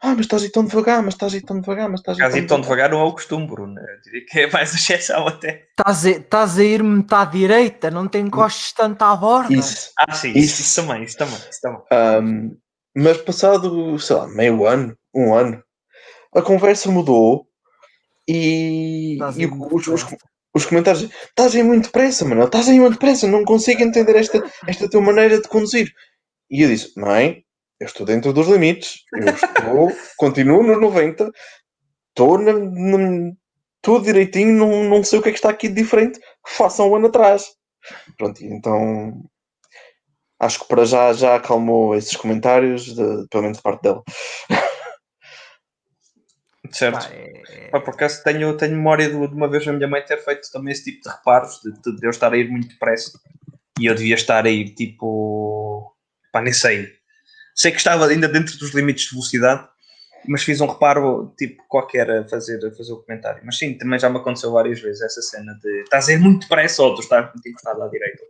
Ah, 0.00 0.14
mas 0.14 0.20
estás 0.20 0.42
aí 0.42 0.50
tão 0.50 0.64
devagar, 0.64 1.02
mas 1.02 1.14
estás 1.14 1.32
aí 1.32 1.40
tão 1.40 1.60
devagar, 1.60 1.88
mas 1.88 2.00
estás 2.00 2.18
aí, 2.18 2.26
estás 2.26 2.42
aí 2.42 2.46
tão, 2.46 2.60
devagar. 2.60 2.90
não 2.90 3.00
é 3.00 3.04
o 3.04 3.12
costume, 3.12 3.46
Bruno. 3.46 3.80
Eu 3.80 4.00
diria 4.02 4.26
que 4.26 4.40
é 4.40 4.50
mais 4.50 4.72
exceção 4.74 5.26
até. 5.26 5.66
Estás 5.70 6.04
a, 6.04 6.10
estás 6.10 6.58
a 6.58 6.64
ir 6.64 6.82
metade 6.82 7.38
direita, 7.38 7.90
não 7.90 8.06
tem 8.06 8.26
encostes 8.26 8.72
tanto 8.72 9.02
à 9.02 9.16
borda. 9.16 9.54
Isso. 9.54 9.90
Ah, 9.98 10.12
sim, 10.12 10.32
isso, 10.32 10.60
isso 10.60 10.82
também, 10.82 11.02
isso 11.02 11.16
também. 11.16 11.38
Isso 11.50 11.60
também. 11.62 11.82
Um, 11.92 12.56
mas 12.94 13.18
passado, 13.18 13.98
sei 13.98 14.16
lá, 14.16 14.28
meio 14.28 14.66
ano, 14.66 14.96
um 15.14 15.34
ano, 15.34 15.62
a 16.34 16.42
conversa 16.42 16.90
mudou 16.90 17.46
e, 18.28 19.18
e 19.36 19.46
os, 19.46 19.86
os, 19.86 20.06
os, 20.54 20.66
comentários 20.66 21.08
estás 21.28 21.54
aí 21.54 21.62
muito 21.62 21.86
depressa, 21.86 22.24
mano, 22.24 22.44
estás 22.44 22.68
aí 22.68 22.80
muito 22.80 22.94
depressa, 22.94 23.26
não 23.26 23.44
consigo 23.44 23.82
entender 23.82 24.16
esta, 24.16 24.42
esta 24.66 24.88
tua 24.88 25.00
maneira 25.00 25.40
de 25.40 25.48
conduzir. 25.48 25.90
E 26.50 26.62
eu 26.62 26.68
disse, 26.68 26.98
mãe, 26.98 27.44
eu 27.80 27.86
estou 27.86 28.06
dentro 28.06 28.32
dos 28.32 28.48
limites, 28.48 29.04
eu 29.12 29.34
estou, 29.34 29.92
continuo 30.16 30.62
nos 30.62 30.80
90, 30.80 31.30
estou 32.08 32.38
na, 32.38 32.52
na, 32.52 33.32
tudo 33.82 34.04
direitinho, 34.04 34.56
não, 34.56 34.84
não 34.84 35.04
sei 35.04 35.18
o 35.18 35.22
que 35.22 35.28
é 35.28 35.32
que 35.32 35.38
está 35.38 35.50
aqui 35.50 35.68
de 35.68 35.82
diferente, 35.82 36.18
faça 36.46 36.82
um 36.82 36.96
ano 36.96 37.08
atrás. 37.08 37.44
Pronto, 38.16 38.44
então 38.44 39.22
acho 40.40 40.60
que 40.60 40.68
para 40.68 40.84
já 40.84 41.12
já 41.12 41.36
acalmou 41.36 41.94
esses 41.94 42.16
comentários, 42.16 42.94
de, 42.94 43.26
pelo 43.28 43.42
menos 43.42 43.58
de 43.58 43.62
parte 43.62 43.82
dela. 43.82 44.02
Certo. 46.72 47.08
Pá, 47.08 47.14
é... 47.14 47.68
Pá, 47.70 47.80
por 47.80 47.94
acaso 47.94 48.22
tenho, 48.24 48.56
tenho 48.56 48.76
memória 48.76 49.08
de, 49.08 49.16
de, 49.16 49.34
uma 49.34 49.48
vez 49.48 49.66
a 49.68 49.72
minha 49.72 49.86
mãe 49.86 50.02
ter 50.04 50.18
feito 50.24 50.50
também 50.50 50.72
esse 50.72 50.84
tipo 50.84 51.02
de 51.02 51.14
reparos, 51.14 51.60
de, 51.62 51.72
de, 51.72 51.96
de 51.96 52.06
eu 52.06 52.10
estar 52.10 52.32
a 52.32 52.36
ir 52.36 52.50
muito 52.50 52.68
depressa 52.68 53.18
e 53.78 53.86
eu 53.86 53.94
devia 53.94 54.14
estar 54.14 54.44
a 54.44 54.50
ir 54.50 54.74
tipo. 54.74 55.94
pá, 56.32 56.40
nem 56.42 56.52
sei, 56.52 56.92
Sei 57.56 57.72
que 57.72 57.78
estava 57.78 58.06
ainda 58.06 58.28
dentro 58.28 58.58
dos 58.58 58.74
limites 58.74 59.04
de 59.04 59.12
velocidade, 59.12 59.66
mas 60.28 60.42
fiz 60.42 60.60
um 60.60 60.66
reparo 60.66 61.34
tipo 61.38 61.62
qualquer 61.68 62.10
a 62.10 62.28
fazer, 62.28 62.62
a 62.66 62.70
fazer 62.70 62.92
o 62.92 63.02
comentário. 63.02 63.42
Mas 63.46 63.56
sim, 63.56 63.78
também 63.78 63.98
já 63.98 64.10
me 64.10 64.18
aconteceu 64.18 64.52
várias 64.52 64.78
vezes 64.78 65.00
essa 65.00 65.22
cena 65.22 65.54
de 65.62 65.82
estás 65.82 66.08
a 66.08 66.12
ir 66.12 66.18
muito 66.18 66.42
depressa 66.42 66.82
ou 66.82 66.94
tu 66.94 67.00
estás 67.00 67.32
muito 67.32 67.48
encostado 67.48 67.82
à 67.82 67.88
direita. 67.88 68.24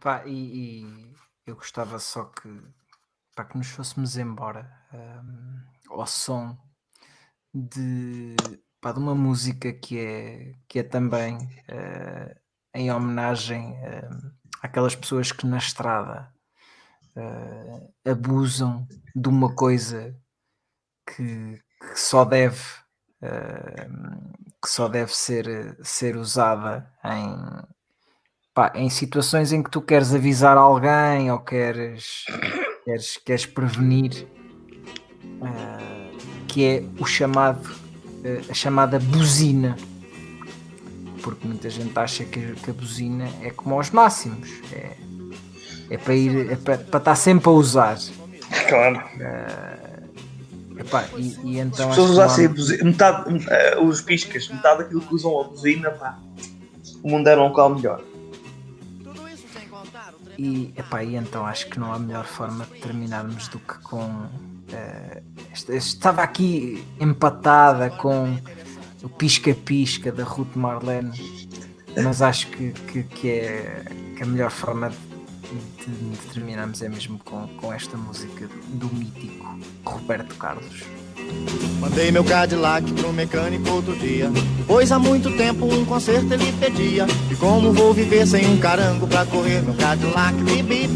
Pá, 0.00 0.24
e, 0.26 0.82
e, 0.82 1.14
eu 1.46 1.54
gostava 1.54 1.98
só 2.00 2.24
que, 2.24 2.48
para 3.36 3.44
que 3.44 3.56
nos 3.56 3.68
fôssemos 3.68 4.16
embora 4.16 4.68
um, 4.92 5.94
ao 5.94 6.06
som 6.06 6.58
de, 7.54 8.34
pá, 8.80 8.92
de 8.92 8.98
uma 8.98 9.14
música 9.14 9.72
que 9.72 9.98
é, 9.98 10.54
que 10.66 10.80
é 10.80 10.82
também 10.82 11.36
uh, 11.36 12.34
em 12.74 12.90
homenagem. 12.90 13.74
Uh, 13.74 14.39
aquelas 14.62 14.94
pessoas 14.94 15.32
que 15.32 15.46
na 15.46 15.58
estrada 15.58 16.28
uh, 17.16 18.10
abusam 18.10 18.86
de 19.14 19.28
uma 19.28 19.54
coisa 19.54 20.14
que, 21.06 21.60
que 21.80 22.00
só 22.00 22.24
deve 22.24 22.60
uh, 23.22 24.30
que 24.62 24.68
só 24.68 24.88
deve 24.88 25.14
ser, 25.14 25.78
ser 25.82 26.16
usada 26.16 26.86
em, 27.02 27.36
pá, 28.52 28.72
em 28.74 28.90
situações 28.90 29.52
em 29.52 29.62
que 29.62 29.70
tu 29.70 29.80
queres 29.80 30.14
avisar 30.14 30.58
alguém 30.58 31.32
ou 31.32 31.38
queres, 31.38 32.26
queres, 32.84 33.16
queres 33.16 33.46
prevenir 33.46 34.28
uh, 35.40 36.46
que 36.46 36.64
é 36.64 36.82
o 36.98 37.06
chamado 37.06 37.90
a 38.50 38.52
chamada 38.52 38.98
buzina 38.98 39.74
porque 41.22 41.46
muita 41.46 41.70
gente 41.70 41.96
acha 41.98 42.24
que, 42.24 42.54
que 42.54 42.70
a 42.70 42.74
buzina 42.74 43.28
é 43.42 43.50
como 43.50 43.74
aos 43.74 43.90
máximos, 43.90 44.48
é, 44.72 44.96
é 45.90 45.98
para 45.98 46.14
ir, 46.14 46.52
é 46.52 46.56
para, 46.56 46.78
para 46.78 46.98
estar 46.98 47.14
sempre 47.14 47.48
a 47.48 47.52
usar. 47.52 47.98
Claro. 48.68 48.98
Uh, 48.98 50.80
epá, 50.80 51.04
e, 51.16 51.36
e, 51.44 51.58
então 51.58 51.90
As 51.90 51.96
pessoas 51.96 52.10
usassem 52.10 52.46
há... 52.46 52.48
buzina, 52.48 52.84
metade, 52.84 53.30
uh, 53.30 53.84
os 53.84 54.00
piscas, 54.00 54.48
metade 54.48 54.84
daquilo 54.84 55.00
que 55.00 55.14
usam 55.14 55.40
a 55.40 55.44
buzina, 55.44 55.90
pá, 55.90 56.18
o 57.02 57.10
mundo 57.10 57.28
era 57.28 57.40
um 57.40 57.48
local 57.48 57.74
melhor. 57.74 58.02
e, 60.38 60.72
epá, 60.76 61.04
e 61.04 61.16
então 61.16 61.44
acho 61.44 61.68
que 61.68 61.78
não 61.78 61.92
há 61.92 61.98
melhor 61.98 62.24
forma 62.24 62.64
de 62.64 62.80
terminarmos 62.80 63.48
do 63.48 63.58
que 63.58 63.78
com. 63.82 64.04
Uh, 64.04 65.22
estava 65.68 66.22
aqui 66.22 66.84
empatada 66.98 67.90
com 67.90 68.38
o 69.02 69.08
pisca-pisca 69.08 70.12
da 70.12 70.24
Ruth 70.24 70.54
Marlene, 70.54 71.12
mas 72.02 72.22
acho 72.22 72.48
que, 72.48 72.72
que, 72.72 73.02
que, 73.02 73.28
é 73.30 73.84
que 74.16 74.22
a 74.22 74.26
melhor 74.26 74.50
forma 74.50 74.90
de, 74.90 75.90
de, 75.90 76.16
terminarmos 76.32 76.82
é 76.82 76.88
mesmo 76.88 77.18
com, 77.24 77.48
com 77.56 77.72
esta 77.72 77.96
música 77.96 78.46
do, 78.46 78.88
do 78.88 78.94
mítico 78.94 79.58
Roberto 79.84 80.34
Carlos. 80.36 80.84
Mandei 81.80 82.10
meu 82.10 82.24
Cadillac 82.24 82.90
pro 82.94 83.12
mecânico 83.12 83.70
outro 83.70 83.94
dia 83.96 84.30
Pois 84.66 84.90
há 84.90 84.98
muito 84.98 85.30
tempo 85.36 85.66
um 85.66 85.84
conserto 85.84 86.32
ele 86.32 86.52
pedia. 86.52 87.06
E 87.30 87.36
como 87.36 87.72
vou 87.72 87.92
viver 87.92 88.26
sem 88.26 88.48
um 88.48 88.58
carango 88.58 89.06
pra 89.06 89.24
correr 89.26 89.62
meu 89.62 89.74
Cadillac 89.74 90.34
bip 90.42 90.62
bip 90.62 90.90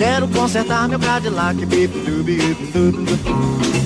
Quero 0.00 0.26
consertar 0.28 0.88
meu 0.88 0.98
Cadillac 0.98 1.58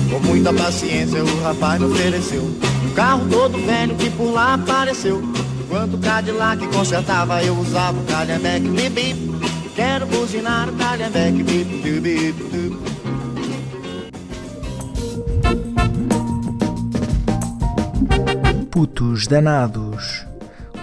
Com 0.09 0.19
muita 0.25 0.53
paciência 0.53 1.21
o 1.21 1.43
rapaz 1.43 1.77
me 1.77 1.87
ofereceu 1.87 2.41
Um 2.41 2.93
carro 2.93 3.27
todo 3.29 3.57
velho 3.57 3.93
que 3.97 4.09
por 4.11 4.31
lá 4.31 4.53
apareceu. 4.53 5.21
Enquanto 5.65 5.95
o 5.95 5.97
Cadillac 5.97 6.65
consertava 6.69 7.43
eu 7.43 7.53
usava 7.57 7.99
o 7.99 8.05
Cadillac 8.05 8.63
Quero 9.75 10.05
buzinar 10.05 10.69
o 10.69 10.73
Cadillac 10.77 11.43
bip 11.43 12.79
Putos 18.71 19.27
Danados, 19.27 20.25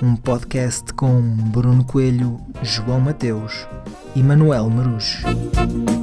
um 0.02 0.14
podcast 0.14 0.92
com 0.92 1.22
Bruno 1.22 1.84
Coelho, 1.84 2.38
João 2.62 3.00
Mateus 3.00 3.66
e 4.14 4.22
Manuel 4.22 4.68
Marujo. 4.68 6.01